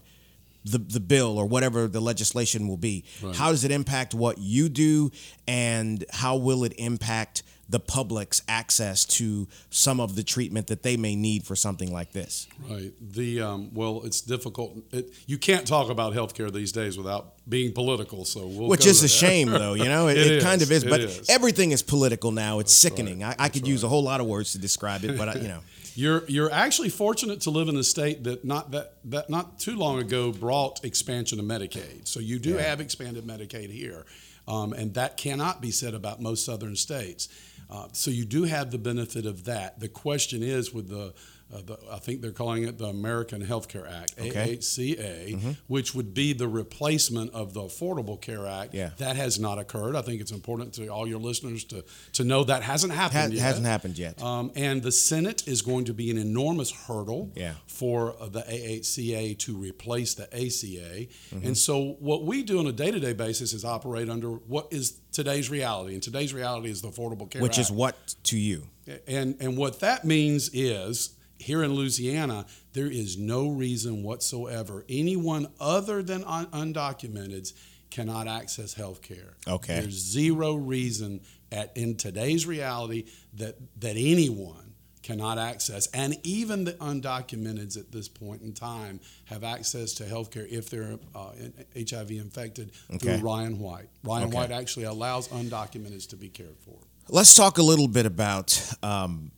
the 0.64 0.78
the 0.78 1.00
bill 1.00 1.38
or 1.38 1.46
whatever 1.46 1.88
the 1.88 2.00
legislation 2.00 2.68
will 2.68 2.76
be. 2.76 3.04
How 3.34 3.50
does 3.50 3.64
it 3.64 3.70
impact 3.70 4.14
what 4.14 4.38
you 4.38 4.68
do, 4.68 5.10
and 5.46 6.04
how 6.10 6.36
will 6.36 6.64
it 6.64 6.74
impact 6.78 7.42
the 7.72 7.80
public's 7.80 8.42
access 8.46 9.04
to 9.04 9.48
some 9.70 9.98
of 9.98 10.14
the 10.14 10.22
treatment 10.22 10.68
that 10.68 10.82
they 10.82 10.96
may 10.96 11.16
need 11.16 11.44
for 11.44 11.56
something 11.56 11.92
like 11.92 12.12
this? 12.12 12.46
Right. 12.70 12.92
The 13.00 13.40
um, 13.40 13.70
well, 13.74 14.02
it's 14.04 14.20
difficult. 14.20 14.76
It, 14.92 15.12
you 15.26 15.38
can't 15.38 15.66
talk 15.66 15.90
about 15.90 16.12
healthcare 16.14 16.52
these 16.52 16.70
days 16.70 16.96
without 16.96 17.32
being 17.48 17.72
political. 17.72 18.24
So 18.24 18.46
we'll 18.46 18.68
Which 18.68 18.86
is 18.86 19.00
a 19.00 19.02
that. 19.02 19.08
shame, 19.08 19.50
though. 19.50 19.74
You 19.74 19.86
know, 19.86 20.08
it, 20.08 20.18
It 20.18 20.32
it 20.32 20.42
kind 20.42 20.62
of 20.62 20.70
is. 20.70 20.84
But 20.84 21.00
is. 21.00 21.28
everything 21.28 21.72
is 21.72 21.82
political 21.82 22.30
now. 22.30 22.60
It's 22.60 22.72
sickening. 22.72 23.20
right, 23.22 23.34
I, 23.38 23.44
I 23.44 23.48
could 23.48 23.62
that's 23.62 23.70
use 23.70 23.84
a 23.84 23.88
whole 23.88 24.04
lot 24.04 24.20
of 24.20 24.26
words 24.26 24.52
to 24.52 24.58
describe 24.58 25.04
it, 25.04 25.18
but 25.18 25.28
I, 25.28 25.34
you 25.34 25.48
know, 25.48 25.60
You're 25.94 26.24
you're 26.26 26.50
actually 26.50 26.88
fortunate 26.88 27.42
to 27.42 27.50
live 27.50 27.68
in 27.68 27.76
a 27.76 27.84
state 27.84 28.24
that 28.24 28.44
not 28.44 28.70
that 28.70 28.94
that 29.04 29.28
not 29.28 29.58
too 29.58 29.76
long 29.76 29.98
ago 29.98 30.32
brought 30.32 30.84
expansion 30.84 31.38
of 31.38 31.44
Medicaid. 31.44 32.08
So 32.08 32.18
you 32.20 32.38
do 32.38 32.56
have 32.56 32.80
expanded 32.80 33.26
Medicaid 33.26 33.70
here, 33.70 34.06
um, 34.48 34.72
and 34.72 34.94
that 34.94 35.18
cannot 35.18 35.60
be 35.60 35.70
said 35.70 35.92
about 35.94 36.20
most 36.20 36.46
southern 36.46 36.76
states. 36.76 37.28
Uh, 37.72 37.88
so 37.92 38.10
you 38.10 38.26
do 38.26 38.42
have 38.44 38.70
the 38.70 38.76
benefit 38.76 39.24
of 39.24 39.44
that. 39.46 39.80
The 39.80 39.88
question 39.88 40.42
is 40.42 40.74
with 40.74 40.90
the, 40.90 41.14
uh, 41.52 41.60
the 41.64 41.78
I 41.90 41.98
think 41.98 42.20
they're 42.22 42.32
calling 42.32 42.64
it 42.64 42.78
the 42.78 42.86
American 42.86 43.40
Health 43.40 43.68
Care 43.68 43.86
Act, 43.86 44.14
Okay. 44.20 44.56
AHCA, 44.56 45.56
which 45.66 45.94
would 45.94 46.14
be 46.14 46.32
the 46.32 46.48
replacement 46.48 47.32
of 47.34 47.52
the 47.54 47.60
Affordable 47.62 48.20
Care 48.20 48.46
Act. 48.46 48.74
Yeah. 48.74 48.90
That 48.98 49.16
has 49.16 49.38
not 49.38 49.58
occurred. 49.58 49.96
I 49.96 50.02
think 50.02 50.20
it's 50.20 50.32
important 50.32 50.72
to 50.74 50.88
all 50.88 51.06
your 51.06 51.18
listeners 51.20 51.64
to 51.64 51.84
to 52.14 52.24
know 52.24 52.44
that 52.44 52.62
hasn't 52.62 52.92
happened 52.92 53.32
ha- 53.32 53.36
yet. 53.36 53.42
hasn't 53.42 53.66
happened 53.66 53.98
yet. 53.98 54.22
Um, 54.22 54.50
and 54.56 54.82
the 54.82 54.92
Senate 54.92 55.46
is 55.46 55.62
going 55.62 55.84
to 55.86 55.94
be 55.94 56.10
an 56.10 56.18
enormous 56.18 56.70
hurdle 56.70 57.32
Yeah. 57.34 57.54
for 57.66 58.14
uh, 58.20 58.28
the 58.28 58.42
AHCA 58.42 59.38
to 59.38 59.56
replace 59.56 60.14
the 60.14 60.24
ACA. 60.34 61.06
Mm-hmm. 61.06 61.46
And 61.46 61.56
so, 61.58 61.96
what 62.00 62.24
we 62.24 62.42
do 62.42 62.58
on 62.58 62.66
a 62.66 62.72
day 62.72 62.90
to 62.90 63.00
day 63.00 63.12
basis 63.12 63.52
is 63.52 63.64
operate 63.64 64.08
under 64.08 64.28
what 64.30 64.68
is 64.70 64.98
today's 65.12 65.50
reality. 65.50 65.94
And 65.94 66.02
today's 66.02 66.32
reality 66.32 66.70
is 66.70 66.80
the 66.82 66.88
Affordable 66.88 67.30
Care 67.30 67.40
Act. 67.40 67.42
which 67.42 67.58
Act. 67.58 67.66
is 67.66 67.70
what 67.70 68.14
to 68.24 68.38
you? 68.38 68.68
And, 69.06 69.36
and 69.40 69.56
what 69.56 69.80
that 69.80 70.04
means 70.04 70.50
is 70.52 71.14
here 71.42 71.62
in 71.62 71.74
Louisiana, 71.74 72.46
there 72.72 72.86
is 72.90 73.18
no 73.18 73.48
reason 73.48 74.02
whatsoever 74.02 74.84
anyone 74.88 75.48
other 75.60 76.02
than 76.02 76.24
un- 76.24 76.46
undocumented 76.46 77.52
cannot 77.90 78.26
access 78.28 78.74
health 78.74 79.02
care. 79.02 79.34
Okay. 79.46 79.80
There's 79.80 79.98
zero 79.98 80.54
reason 80.54 81.20
at 81.50 81.76
in 81.76 81.96
today's 81.96 82.46
reality 82.46 83.04
that 83.34 83.56
that 83.80 83.96
anyone 83.96 84.72
cannot 85.02 85.36
access 85.36 85.88
and 85.88 86.16
even 86.22 86.62
the 86.64 86.72
undocumented 86.74 87.76
at 87.76 87.90
this 87.90 88.08
point 88.08 88.40
in 88.40 88.52
time 88.52 89.00
have 89.24 89.42
access 89.42 89.94
to 89.94 90.06
health 90.06 90.30
care 90.30 90.46
if 90.48 90.70
they're 90.70 90.96
uh, 91.14 91.32
HIV 91.76 92.12
infected 92.12 92.70
Okay. 92.94 93.18
through 93.18 93.26
Ryan 93.28 93.58
White. 93.58 93.88
Ryan 94.04 94.28
Okay. 94.28 94.36
White 94.36 94.52
actually 94.52 94.84
allows 94.84 95.26
undocumented 95.28 96.08
to 96.10 96.16
be 96.16 96.28
cared 96.28 96.56
for. 96.64 96.78
Let's 97.08 97.34
talk 97.34 97.58
a 97.58 97.62
little 97.64 97.88
bit 97.88 98.06
about 98.06 98.56
um, 98.82 99.32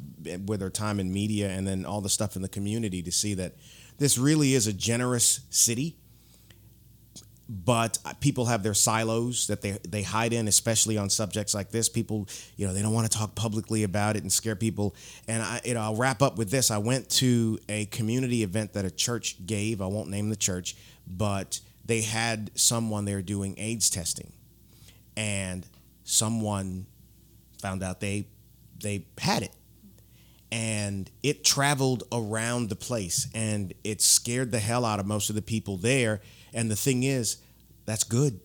with 0.45 0.61
her 0.61 0.69
time 0.69 0.99
in 0.99 1.11
media 1.11 1.49
and 1.49 1.65
then 1.67 1.85
all 1.85 2.01
the 2.01 2.09
stuff 2.09 2.35
in 2.35 2.43
the 2.43 2.47
community 2.47 3.01
to 3.01 3.11
see 3.11 3.33
that 3.33 3.55
this 3.97 4.19
really 4.19 4.53
is 4.53 4.67
a 4.67 4.73
generous 4.73 5.39
city. 5.49 5.95
But 7.49 7.97
people 8.19 8.45
have 8.45 8.61
their 8.61 8.75
silos 8.75 9.47
that 9.47 9.63
they 9.63 9.79
they 9.89 10.03
hide 10.03 10.33
in, 10.33 10.47
especially 10.47 10.99
on 10.99 11.09
subjects 11.09 11.55
like 11.55 11.71
this. 11.71 11.89
People, 11.89 12.27
you 12.57 12.67
know, 12.67 12.75
they 12.75 12.83
don't 12.83 12.93
want 12.93 13.11
to 13.11 13.17
talk 13.17 13.33
publicly 13.33 13.81
about 13.81 14.17
it 14.17 14.21
and 14.21 14.31
scare 14.31 14.55
people. 14.55 14.95
And 15.27 15.41
I, 15.41 15.61
you 15.65 15.73
know, 15.73 15.81
I'll 15.81 15.95
wrap 15.95 16.21
up 16.21 16.37
with 16.37 16.51
this. 16.51 16.69
I 16.69 16.77
went 16.77 17.09
to 17.21 17.57
a 17.69 17.85
community 17.87 18.43
event 18.43 18.73
that 18.73 18.85
a 18.85 18.91
church 18.91 19.47
gave. 19.47 19.81
I 19.81 19.87
won't 19.87 20.09
name 20.09 20.29
the 20.29 20.35
church, 20.35 20.75
but 21.07 21.59
they 21.85 22.01
had 22.01 22.51
someone 22.55 23.05
there 23.05 23.21
doing 23.21 23.55
AIDS 23.57 23.89
testing, 23.89 24.33
and 25.15 25.65
someone 26.03 26.87
found 27.61 27.83
out 27.83 27.99
they 27.99 28.27
they 28.81 29.05
had 29.17 29.43
it, 29.43 29.51
and 30.51 31.09
it 31.23 31.43
traveled 31.43 32.03
around 32.11 32.69
the 32.69 32.75
place 32.75 33.27
and 33.33 33.73
it 33.83 34.01
scared 34.01 34.51
the 34.51 34.59
hell 34.59 34.85
out 34.85 34.99
of 34.99 35.05
most 35.05 35.29
of 35.29 35.35
the 35.35 35.41
people 35.41 35.77
there. 35.77 36.21
And 36.53 36.71
the 36.71 36.75
thing 36.75 37.03
is, 37.03 37.37
that's 37.85 38.03
good 38.03 38.39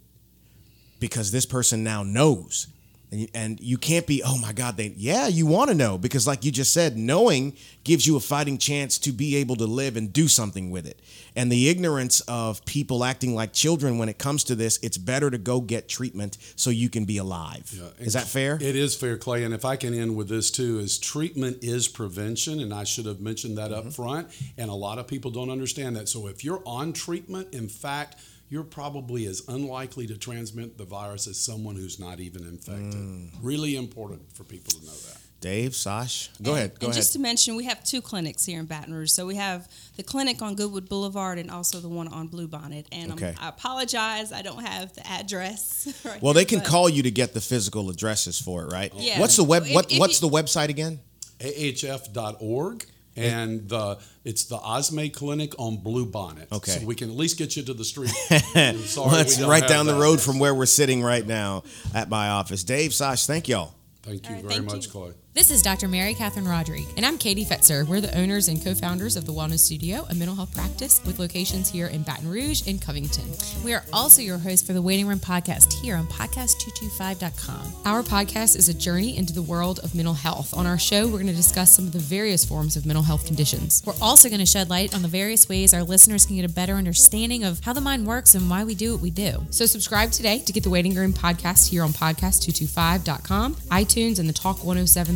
because 0.99 1.31
this 1.31 1.47
person 1.47 1.85
now 1.85 2.03
knows. 2.03 2.67
And 3.13 3.21
you, 3.21 3.29
and 3.35 3.61
you 3.61 3.77
can't 3.77 4.07
be, 4.07 4.23
oh 4.25 4.39
my 4.39 4.53
God, 4.53 4.77
they, 4.77 4.95
yeah, 4.97 5.27
you 5.27 5.45
want 5.45 5.69
to 5.71 5.75
know 5.75 5.99
because, 5.99 6.29
like 6.29 6.45
you 6.45 6.53
just 6.53 6.73
said, 6.73 6.97
knowing 6.97 7.57
gives 7.83 8.07
you 8.07 8.17
a 8.17 8.21
fighting 8.21 8.57
chance 8.57 8.99
to 8.99 9.11
be 9.11 9.35
able 9.37 9.57
to 9.57 9.67
live 9.67 9.97
and 9.97 10.13
do 10.13 10.29
something 10.29 10.71
with 10.71 10.87
it. 10.87 11.01
And 11.35 11.51
the 11.51 11.69
ignorance 11.69 12.21
of 12.23 12.65
people 12.67 13.03
acting 13.03 13.35
like 13.35 13.53
children 13.53 13.99
when 13.99 14.09
it 14.09 14.19
comes 14.19 14.45
to 14.45 14.55
this, 14.55 14.79
it's 14.83 14.97
better 14.97 15.29
to 15.29 15.39
go 15.39 15.61
get 15.61 15.89
treatment 15.89 16.39
so 16.55 16.71
you 16.71 16.89
can 16.89 17.05
be 17.05 17.19
alive. 17.19 17.69
Yeah, 17.73 17.89
is 17.99 18.13
that 18.13 18.29
fair? 18.29 18.59
It 18.61 18.77
is 18.77 18.95
fair, 18.95 19.17
Clay. 19.17 19.43
And 19.43 19.55
if 19.55 19.65
I 19.65 19.75
can 19.75 19.93
end 19.93 20.15
with 20.15 20.29
this 20.29 20.51
too, 20.51 20.79
is 20.79 20.99
treatment 20.99 21.59
is 21.63 21.89
prevention, 21.89 22.61
and 22.61 22.73
I 22.73 22.85
should 22.85 23.07
have 23.07 23.21
mentioned 23.21 23.59
that 23.59 23.71
Mm-hmm. 23.71 23.89
up 23.89 23.93
front. 23.93 24.29
And 24.57 24.71
a 24.71 24.75
lot 24.75 24.99
of 24.99 25.07
people 25.07 25.31
don't 25.31 25.51
understand 25.51 25.97
that. 25.97 26.09
So 26.09 26.27
if 26.27 26.45
you're 26.45 26.63
on 26.67 26.93
treatment, 26.93 27.55
in 27.55 27.69
fact, 27.69 28.17
you're 28.51 28.65
probably 28.65 29.27
as 29.27 29.43
unlikely 29.49 30.07
to 30.09 30.19
transmit 30.19 30.77
the 30.77 30.85
virus 30.85 31.27
as 31.27 31.39
someone 31.41 31.77
who's 31.77 31.99
not 31.99 32.21
even 32.21 32.43
infected. 32.43 32.93
Mm. 32.93 33.31
Really 33.41 33.77
important 33.77 34.21
for 34.35 34.45
people 34.45 34.73
to 34.79 34.85
know 34.85 34.93
that. 34.93 35.17
Dave, 35.41 35.75
Sash, 35.75 36.29
go 36.43 36.53
ahead. 36.55 36.73
Go 36.79 36.87
and 36.89 36.93
ahead. 36.93 36.97
just 36.97 37.15
to 37.15 37.19
mention, 37.19 37.57
we 37.57 37.65
have 37.65 37.83
two 37.83 38.03
clinics 38.03 38.45
here 38.45 38.61
in 38.61 38.67
Baton 38.67 38.93
Rouge. 38.93 39.11
So 39.11 39.25
we 39.25 39.37
have 39.37 39.69
the 39.97 40.03
clinic 40.03 40.43
on 40.43 40.55
Goodwood 40.55 40.87
Boulevard 40.87 41.39
and 41.39 41.51
also 41.51 41.79
the 41.81 41.89
one 41.89 42.09
on 42.09 42.29
Bluebonnet. 42.29 42.85
And 42.93 43.13
Okay. 43.13 43.35
I'm, 43.41 43.49
apologize, 43.49 44.33
I 44.35 44.43
don't 44.43 44.63
have 44.63 44.93
the 44.93 45.07
address. 45.07 45.95
right 46.05 46.21
well, 46.21 46.35
they 46.35 46.41
here, 46.41 46.59
can 46.59 46.61
call 46.61 46.91
you 46.91 47.05
to 47.05 47.11
get 47.11 47.33
the 47.33 47.41
physical 47.41 47.89
addresses 47.89 48.39
for 48.39 48.65
it, 48.65 48.73
right? 48.73 48.93
Yeah. 48.95 49.19
What's 49.19 49.37
the 49.37 49.45
web? 49.45 49.63
If- 49.65 49.73
What 49.75 49.91
if 49.91 49.99
What's 49.99 50.21
you- 50.21 50.29
the 50.29 50.37
website 50.37 50.69
again? 50.69 51.01
ahf.org 51.39 52.85
and 53.17 53.69
the 53.69 53.99
it's 54.25 54.45
the 54.45 54.59
Osme 54.59 55.13
Clinic 55.13 55.55
on 55.59 55.79
Bluebonnet. 55.79 56.51
Okay. 56.53 56.73
So 56.73 56.87
we 56.87 56.95
can 56.95 57.11
at 57.11 57.17
least 57.17 57.39
get 57.39 57.57
you 57.57 57.63
to 57.65 57.75
the 57.75 57.85
street. 57.85 58.13
I'm 58.55 58.79
sorry 58.79 59.07
well, 59.09 59.17
we 59.17 59.21
it's 59.23 59.41
right 59.41 59.67
down 59.67 59.87
the 59.87 59.93
that. 59.93 60.01
road 60.01 60.21
from 60.21 60.39
where 60.39 60.55
we're 60.55 60.67
sitting 60.67 61.03
right 61.03 61.27
now 61.27 61.65
at 61.95 62.09
my 62.09 62.29
office. 62.31 62.65
Dave, 62.65 62.95
Sash, 62.95 63.27
thank 63.27 63.49
y'all. 63.49 63.75
Thank 64.03 64.29
you 64.29 64.29
All 64.31 64.35
right, 64.37 64.43
very 64.43 64.55
thank 64.55 64.67
much, 64.67 64.87
you. 64.87 64.93
Clay. 64.93 65.13
This 65.33 65.53
is 65.53 65.63
Dr. 65.63 65.87
Mary 65.87 66.13
Catherine 66.13 66.49
Roderick, 66.49 66.87
and 66.97 67.07
I'm 67.07 67.17
Katie 67.17 67.45
Fetzer. 67.45 67.87
We're 67.87 68.01
the 68.01 68.19
owners 68.19 68.49
and 68.49 68.61
co 68.63 68.75
founders 68.75 69.15
of 69.15 69.27
the 69.27 69.33
Wellness 69.33 69.61
Studio, 69.61 70.05
a 70.11 70.15
mental 70.15 70.35
health 70.35 70.53
practice 70.53 71.01
with 71.07 71.21
locations 71.21 71.71
here 71.71 71.87
in 71.87 72.03
Baton 72.03 72.29
Rouge 72.29 72.67
and 72.67 72.83
Covington. 72.83 73.31
We 73.65 73.73
are 73.73 73.85
also 73.93 74.23
your 74.23 74.39
hosts 74.39 74.67
for 74.67 74.73
the 74.73 74.83
Waiting 74.83 75.07
Room 75.07 75.21
podcast 75.21 75.73
here 75.75 75.95
on 75.95 76.09
podcast225.com. 76.09 77.73
Our 77.85 78.03
podcast 78.03 78.57
is 78.57 78.69
a 78.69 78.75
journey 78.75 79.17
into 79.17 79.33
the 79.33 79.41
world 79.41 79.79
of 79.85 79.95
mental 79.95 80.15
health. 80.15 80.53
On 80.53 80.67
our 80.67 80.81
show, 80.81 81.07
we're 81.07 81.23
going 81.23 81.29
to 81.29 81.33
discuss 81.33 81.77
some 81.77 81.87
of 81.87 81.93
the 81.93 82.01
various 82.01 82.45
forms 82.45 82.75
of 82.75 82.85
mental 82.85 83.05
health 83.05 83.25
conditions. 83.25 83.85
We're 83.87 83.95
also 84.03 84.29
going 84.29 84.41
to 84.41 84.47
shed 84.47 84.69
light 84.69 84.97
on 84.97 85.03
the 85.03 85.09
various 85.09 85.49
ways 85.49 85.73
our 85.73 85.85
listeners 85.85 86.27
can 86.27 86.35
get 86.35 86.45
a 86.45 86.53
better 86.53 86.75
understanding 86.75 87.45
of 87.45 87.61
how 87.61 87.73
the 87.73 87.81
mind 87.81 88.05
works 88.05 88.35
and 88.35 88.51
why 88.51 88.65
we 88.65 88.75
do 88.75 88.95
what 88.95 89.01
we 89.01 89.11
do. 89.11 89.47
So, 89.51 89.65
subscribe 89.67 90.11
today 90.11 90.41
to 90.41 90.53
get 90.53 90.65
the 90.65 90.71
Waiting 90.71 90.97
Room 90.97 91.13
podcast 91.13 91.69
here 91.69 91.85
on 91.85 91.91
podcast225.com, 91.91 93.55
iTunes, 93.55 94.19
and 94.19 94.29
the 94.29 94.33
Talk 94.33 94.59
oh 94.65 94.71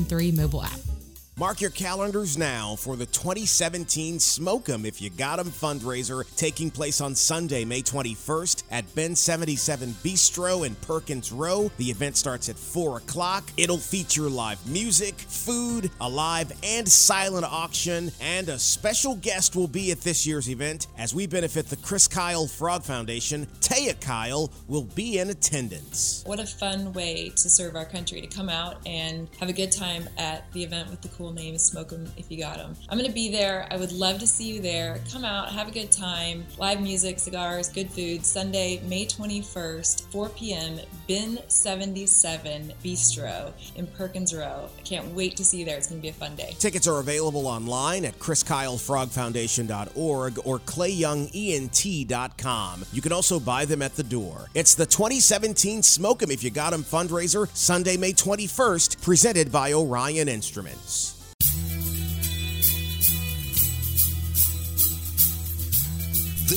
1073 0.04 0.32
mobile 0.32 0.62
app. 0.62 0.93
Mark 1.36 1.60
your 1.60 1.70
calendars 1.70 2.38
now 2.38 2.76
for 2.76 2.94
the 2.94 3.06
2017 3.06 4.20
Smoke 4.20 4.68
'em 4.68 4.86
If 4.86 5.02
You 5.02 5.10
Got 5.10 5.40
'em 5.40 5.50
fundraiser 5.50 6.24
taking 6.36 6.70
place 6.70 7.00
on 7.00 7.16
Sunday, 7.16 7.64
May 7.64 7.82
21st 7.82 8.62
at 8.70 8.94
Bin 8.94 9.16
77 9.16 9.96
Bistro 10.04 10.64
in 10.64 10.76
Perkins 10.76 11.32
Rowe. 11.32 11.72
The 11.76 11.90
event 11.90 12.16
starts 12.16 12.48
at 12.48 12.56
4 12.56 12.98
o'clock. 12.98 13.50
It'll 13.56 13.78
feature 13.78 14.30
live 14.30 14.64
music, 14.64 15.18
food, 15.18 15.90
a 16.00 16.08
live 16.08 16.52
and 16.62 16.88
silent 16.88 17.46
auction, 17.46 18.12
and 18.20 18.48
a 18.48 18.56
special 18.60 19.16
guest 19.16 19.56
will 19.56 19.66
be 19.66 19.90
at 19.90 20.02
this 20.02 20.24
year's 20.24 20.48
event 20.48 20.86
as 20.96 21.16
we 21.16 21.26
benefit 21.26 21.68
the 21.68 21.74
Chris 21.74 22.06
Kyle 22.06 22.46
Frog 22.46 22.84
Foundation. 22.84 23.48
Taya 23.60 24.00
Kyle 24.00 24.52
will 24.68 24.84
be 24.84 25.18
in 25.18 25.30
attendance. 25.30 26.22
What 26.26 26.38
a 26.38 26.46
fun 26.46 26.92
way 26.92 27.32
to 27.34 27.50
serve 27.50 27.74
our 27.74 27.86
country 27.86 28.20
to 28.20 28.28
come 28.28 28.48
out 28.48 28.76
and 28.86 29.28
have 29.40 29.48
a 29.48 29.52
good 29.52 29.72
time 29.72 30.08
at 30.16 30.44
the 30.52 30.62
event 30.62 30.90
with 30.90 31.02
the 31.02 31.08
cool 31.08 31.23
name 31.32 31.54
is 31.54 31.64
Smoke 31.64 31.92
'em 31.92 32.10
if 32.16 32.30
you 32.30 32.38
got 32.38 32.58
'em. 32.58 32.74
I'm 32.88 32.98
going 32.98 33.08
to 33.08 33.14
be 33.14 33.30
there. 33.30 33.66
I 33.70 33.76
would 33.76 33.92
love 33.92 34.18
to 34.20 34.26
see 34.26 34.44
you 34.44 34.60
there. 34.60 35.00
Come 35.12 35.24
out, 35.24 35.52
have 35.52 35.68
a 35.68 35.70
good 35.70 35.92
time. 35.92 36.44
Live 36.58 36.80
music, 36.80 37.18
cigars, 37.18 37.68
good 37.68 37.90
food. 37.90 38.24
Sunday, 38.26 38.80
May 38.88 39.06
21st, 39.06 40.10
4 40.10 40.28
p.m., 40.30 40.80
Bin 41.06 41.38
77 41.48 42.72
Bistro 42.82 43.52
in 43.76 43.86
Perkins 43.86 44.34
Rowe. 44.34 44.68
I 44.78 44.82
can't 44.82 45.06
wait 45.14 45.36
to 45.36 45.44
see 45.44 45.58
you 45.58 45.64
there. 45.64 45.76
It's 45.76 45.86
going 45.86 46.00
to 46.00 46.02
be 46.02 46.08
a 46.08 46.12
fun 46.12 46.34
day. 46.34 46.54
Tickets 46.58 46.86
are 46.88 46.98
available 47.00 47.46
online 47.46 48.04
at 48.04 48.18
chriskylefrogfoundation.org 48.18 50.38
or 50.44 50.58
clayyoungent.com. 50.60 52.84
You 52.92 53.02
can 53.02 53.12
also 53.12 53.40
buy 53.40 53.64
them 53.64 53.82
at 53.82 53.96
the 53.96 54.02
door. 54.02 54.48
It's 54.54 54.74
the 54.74 54.86
2017 54.86 55.82
Smoke 55.82 56.22
'em 56.22 56.30
If 56.30 56.42
You 56.42 56.50
Got 56.50 56.72
'em 56.72 56.84
fundraiser, 56.84 57.48
Sunday, 57.54 57.96
May 57.96 58.12
21st, 58.12 59.00
presented 59.02 59.52
by 59.52 59.72
Orion 59.72 60.28
Instruments. 60.28 61.13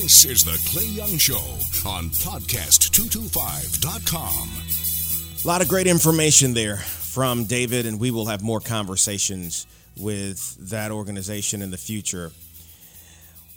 This 0.02 0.26
is 0.26 0.44
the 0.44 0.60
Clay 0.70 0.86
Young 0.86 1.18
Show 1.18 1.42
on 1.90 2.12
podcast225.com. 2.12 4.50
A 5.44 5.48
lot 5.48 5.64
of 5.64 5.68
great 5.68 5.88
information 5.88 6.54
there 6.54 6.78
from 6.78 7.46
David, 7.46 7.88
and 7.88 8.00
we 8.00 8.12
will 8.12 8.28
have 8.28 8.44
more 8.44 8.60
conversations 8.60 9.66
with 9.98 10.56
that 10.70 10.92
organization 10.92 11.64
in 11.64 11.72
the 11.72 11.80
future. 11.80 12.32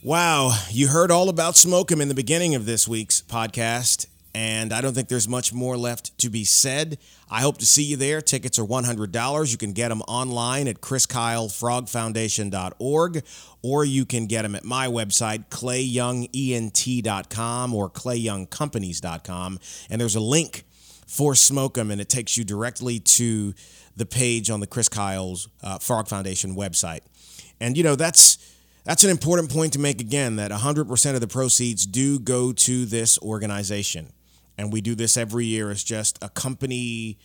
Wow, 0.03 0.59
you 0.70 0.88
heard 0.88 1.11
all 1.11 1.28
about 1.28 1.59
Smoke 1.59 1.93
'em 1.93 2.01
in 2.01 2.09
the 2.09 2.14
beginning 2.14 2.55
of 2.55 2.64
this 2.64 2.88
week's 2.88 3.20
podcast, 3.20 4.07
and 4.35 4.72
I 4.72 4.81
don't 4.81 4.95
think 4.95 5.09
there's 5.09 5.28
much 5.28 5.53
more 5.53 5.76
left 5.76 6.16
to 6.18 6.31
be 6.31 6.45
said. 6.45 6.99
I 7.28 7.41
hope 7.41 7.59
to 7.59 7.66
see 7.66 7.83
you 7.83 7.97
there. 7.97 8.20
Tickets 8.20 8.57
are 8.59 8.64
$100. 8.64 9.51
You 9.51 9.59
can 9.59 9.72
get 9.72 9.89
them 9.89 10.03
online 10.03 10.68
at 10.68 10.81
chriskylefrogfoundation.org, 10.81 13.22
or 13.62 13.85
you 13.85 14.05
can 14.05 14.26
get 14.26 14.43
them 14.43 14.55
at 14.55 14.64
my 14.64 14.87
website, 14.87 15.49
clayyoungent.com 15.49 17.74
or 17.74 17.91
clayyoungcompanies.com, 17.91 19.59
and 19.91 20.01
there's 20.01 20.16
a 20.16 20.20
link 20.20 20.64
for 21.07 21.35
Smoke 21.35 21.76
'em, 21.76 21.91
and 21.91 22.01
it 22.01 22.09
takes 22.09 22.37
you 22.37 22.45
directly 22.45 23.01
to 23.01 23.53
the 23.97 24.07
page 24.07 24.49
on 24.49 24.61
the 24.61 24.66
Chris 24.66 24.89
Kyle's 24.89 25.49
uh, 25.62 25.78
Frog 25.78 26.07
Foundation 26.07 26.55
website. 26.55 27.01
And 27.61 27.76
you 27.76 27.83
know 27.83 27.97
that's 27.97 28.39
that's 28.85 29.05
an 29.05 29.11
important 29.11 29.51
point 29.51 29.74
to 29.74 29.78
make 29.78 30.01
again 30.01 30.37
that 30.37 30.51
100% 30.51 31.14
of 31.14 31.20
the 31.20 31.28
proceeds 31.28 31.85
do 31.85 32.18
go 32.18 32.53
to 32.53 32.87
this 32.87 33.18
organization. 33.18 34.11
And 34.61 34.72
we 34.72 34.80
do 34.80 34.94
this 34.94 35.16
every 35.16 35.46
year 35.46 35.70
as 35.70 35.82
just 35.82 36.18
a 36.22 36.28
company 36.28 37.18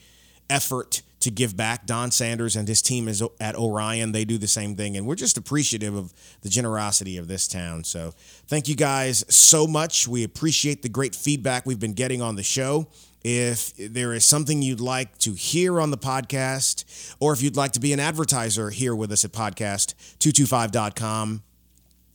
effort 0.50 1.02
to 1.20 1.30
give 1.30 1.58
back. 1.58 1.86
Don 1.86 2.12
Sanders 2.12 2.56
and 2.56 2.68
his 2.68 2.82
team 2.82 3.08
is 3.08 3.22
at 3.42 3.56
Orion. 3.56 4.14
They 4.14 4.26
do 4.26 4.38
the 4.38 4.48
same 4.48 4.76
thing. 4.76 4.96
And 4.96 5.06
we're 5.06 5.16
just 5.16 5.38
appreciative 5.38 5.96
of 5.96 6.14
the 6.42 6.50
generosity 6.50 7.18
of 7.18 7.28
this 7.28 7.48
town. 7.48 7.84
So 7.84 8.14
thank 8.48 8.68
you 8.68 8.76
guys 8.76 9.26
so 9.28 9.68
much. 9.68 10.08
We 10.08 10.24
appreciate 10.24 10.82
the 10.82 10.90
great 10.90 11.14
feedback 11.14 11.66
we've 11.66 11.80
been 11.80 11.94
getting 11.94 12.22
on 12.22 12.36
the 12.36 12.44
show. 12.44 12.88
If 13.24 13.76
there 13.76 14.14
is 14.14 14.24
something 14.24 14.62
you'd 14.62 14.80
like 14.80 15.18
to 15.20 15.34
hear 15.34 15.82
on 15.82 15.90
the 15.90 15.98
podcast, 15.98 17.16
or 17.20 17.34
if 17.34 17.42
you'd 17.42 17.58
like 17.58 17.72
to 17.72 17.80
be 17.80 17.92
an 17.92 18.00
advertiser 18.00 18.70
here 18.70 18.96
with 18.96 19.12
us 19.12 19.26
at 19.26 19.32
podcast225.com, 19.32 21.42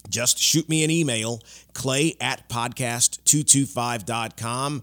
just 0.09 0.39
shoot 0.39 0.69
me 0.69 0.85
an 0.85 0.91
email, 0.91 1.41
clay 1.75 2.17
at 2.21 2.49
podcast225.com. 2.49 4.83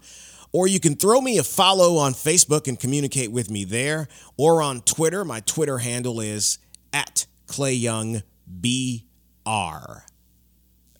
Or 0.50 0.66
you 0.66 0.80
can 0.80 0.96
throw 0.96 1.20
me 1.20 1.36
a 1.36 1.44
follow 1.44 1.98
on 1.98 2.14
Facebook 2.14 2.68
and 2.68 2.80
communicate 2.80 3.30
with 3.30 3.50
me 3.50 3.64
there, 3.64 4.08
or 4.38 4.62
on 4.62 4.80
Twitter. 4.80 5.22
My 5.24 5.40
Twitter 5.40 5.76
handle 5.78 6.20
is 6.20 6.58
at 6.92 7.26
ClayYoungBR. 7.48 8.22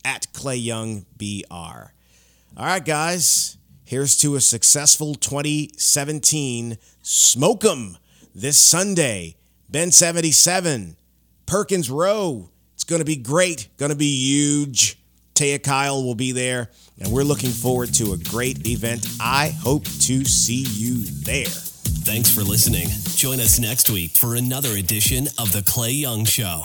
At 0.05 0.27
ClayYoungBR. 0.33 1.89
All 2.57 2.67
right, 2.67 2.85
guys. 2.85 3.57
Here's 3.85 4.17
to 4.19 4.37
a 4.37 4.41
successful 4.41 5.15
2017 5.15 6.77
Smoke 7.01 7.65
'em 7.65 7.97
this 8.35 8.59
Sunday. 8.59 9.37
Bin 9.71 9.93
77, 9.93 10.97
Perkins 11.47 11.89
Rowe. 11.89 12.51
It's 12.79 12.85
going 12.85 13.01
to 13.01 13.05
be 13.05 13.17
great, 13.17 13.67
going 13.77 13.91
to 13.91 13.99
be 13.99 14.07
huge. 14.07 15.01
Taya 15.35 15.61
Kyle 15.61 16.05
will 16.05 16.15
be 16.15 16.31
there, 16.31 16.71
and 17.01 17.11
we're 17.11 17.25
looking 17.25 17.51
forward 17.51 17.93
to 17.95 18.13
a 18.13 18.17
great 18.17 18.69
event. 18.69 19.05
I 19.21 19.49
hope 19.49 19.83
to 19.83 20.25
see 20.25 20.65
you 20.65 21.05
there. 21.25 21.47
Thanks 21.47 22.33
for 22.33 22.43
listening. 22.43 22.87
Join 23.17 23.41
us 23.41 23.59
next 23.59 23.91
week 23.91 24.13
for 24.13 24.37
another 24.37 24.77
edition 24.77 25.27
of 25.41 25.51
The 25.51 25.65
Clay 25.67 25.91
Young 25.91 26.25
Show. 26.25 26.63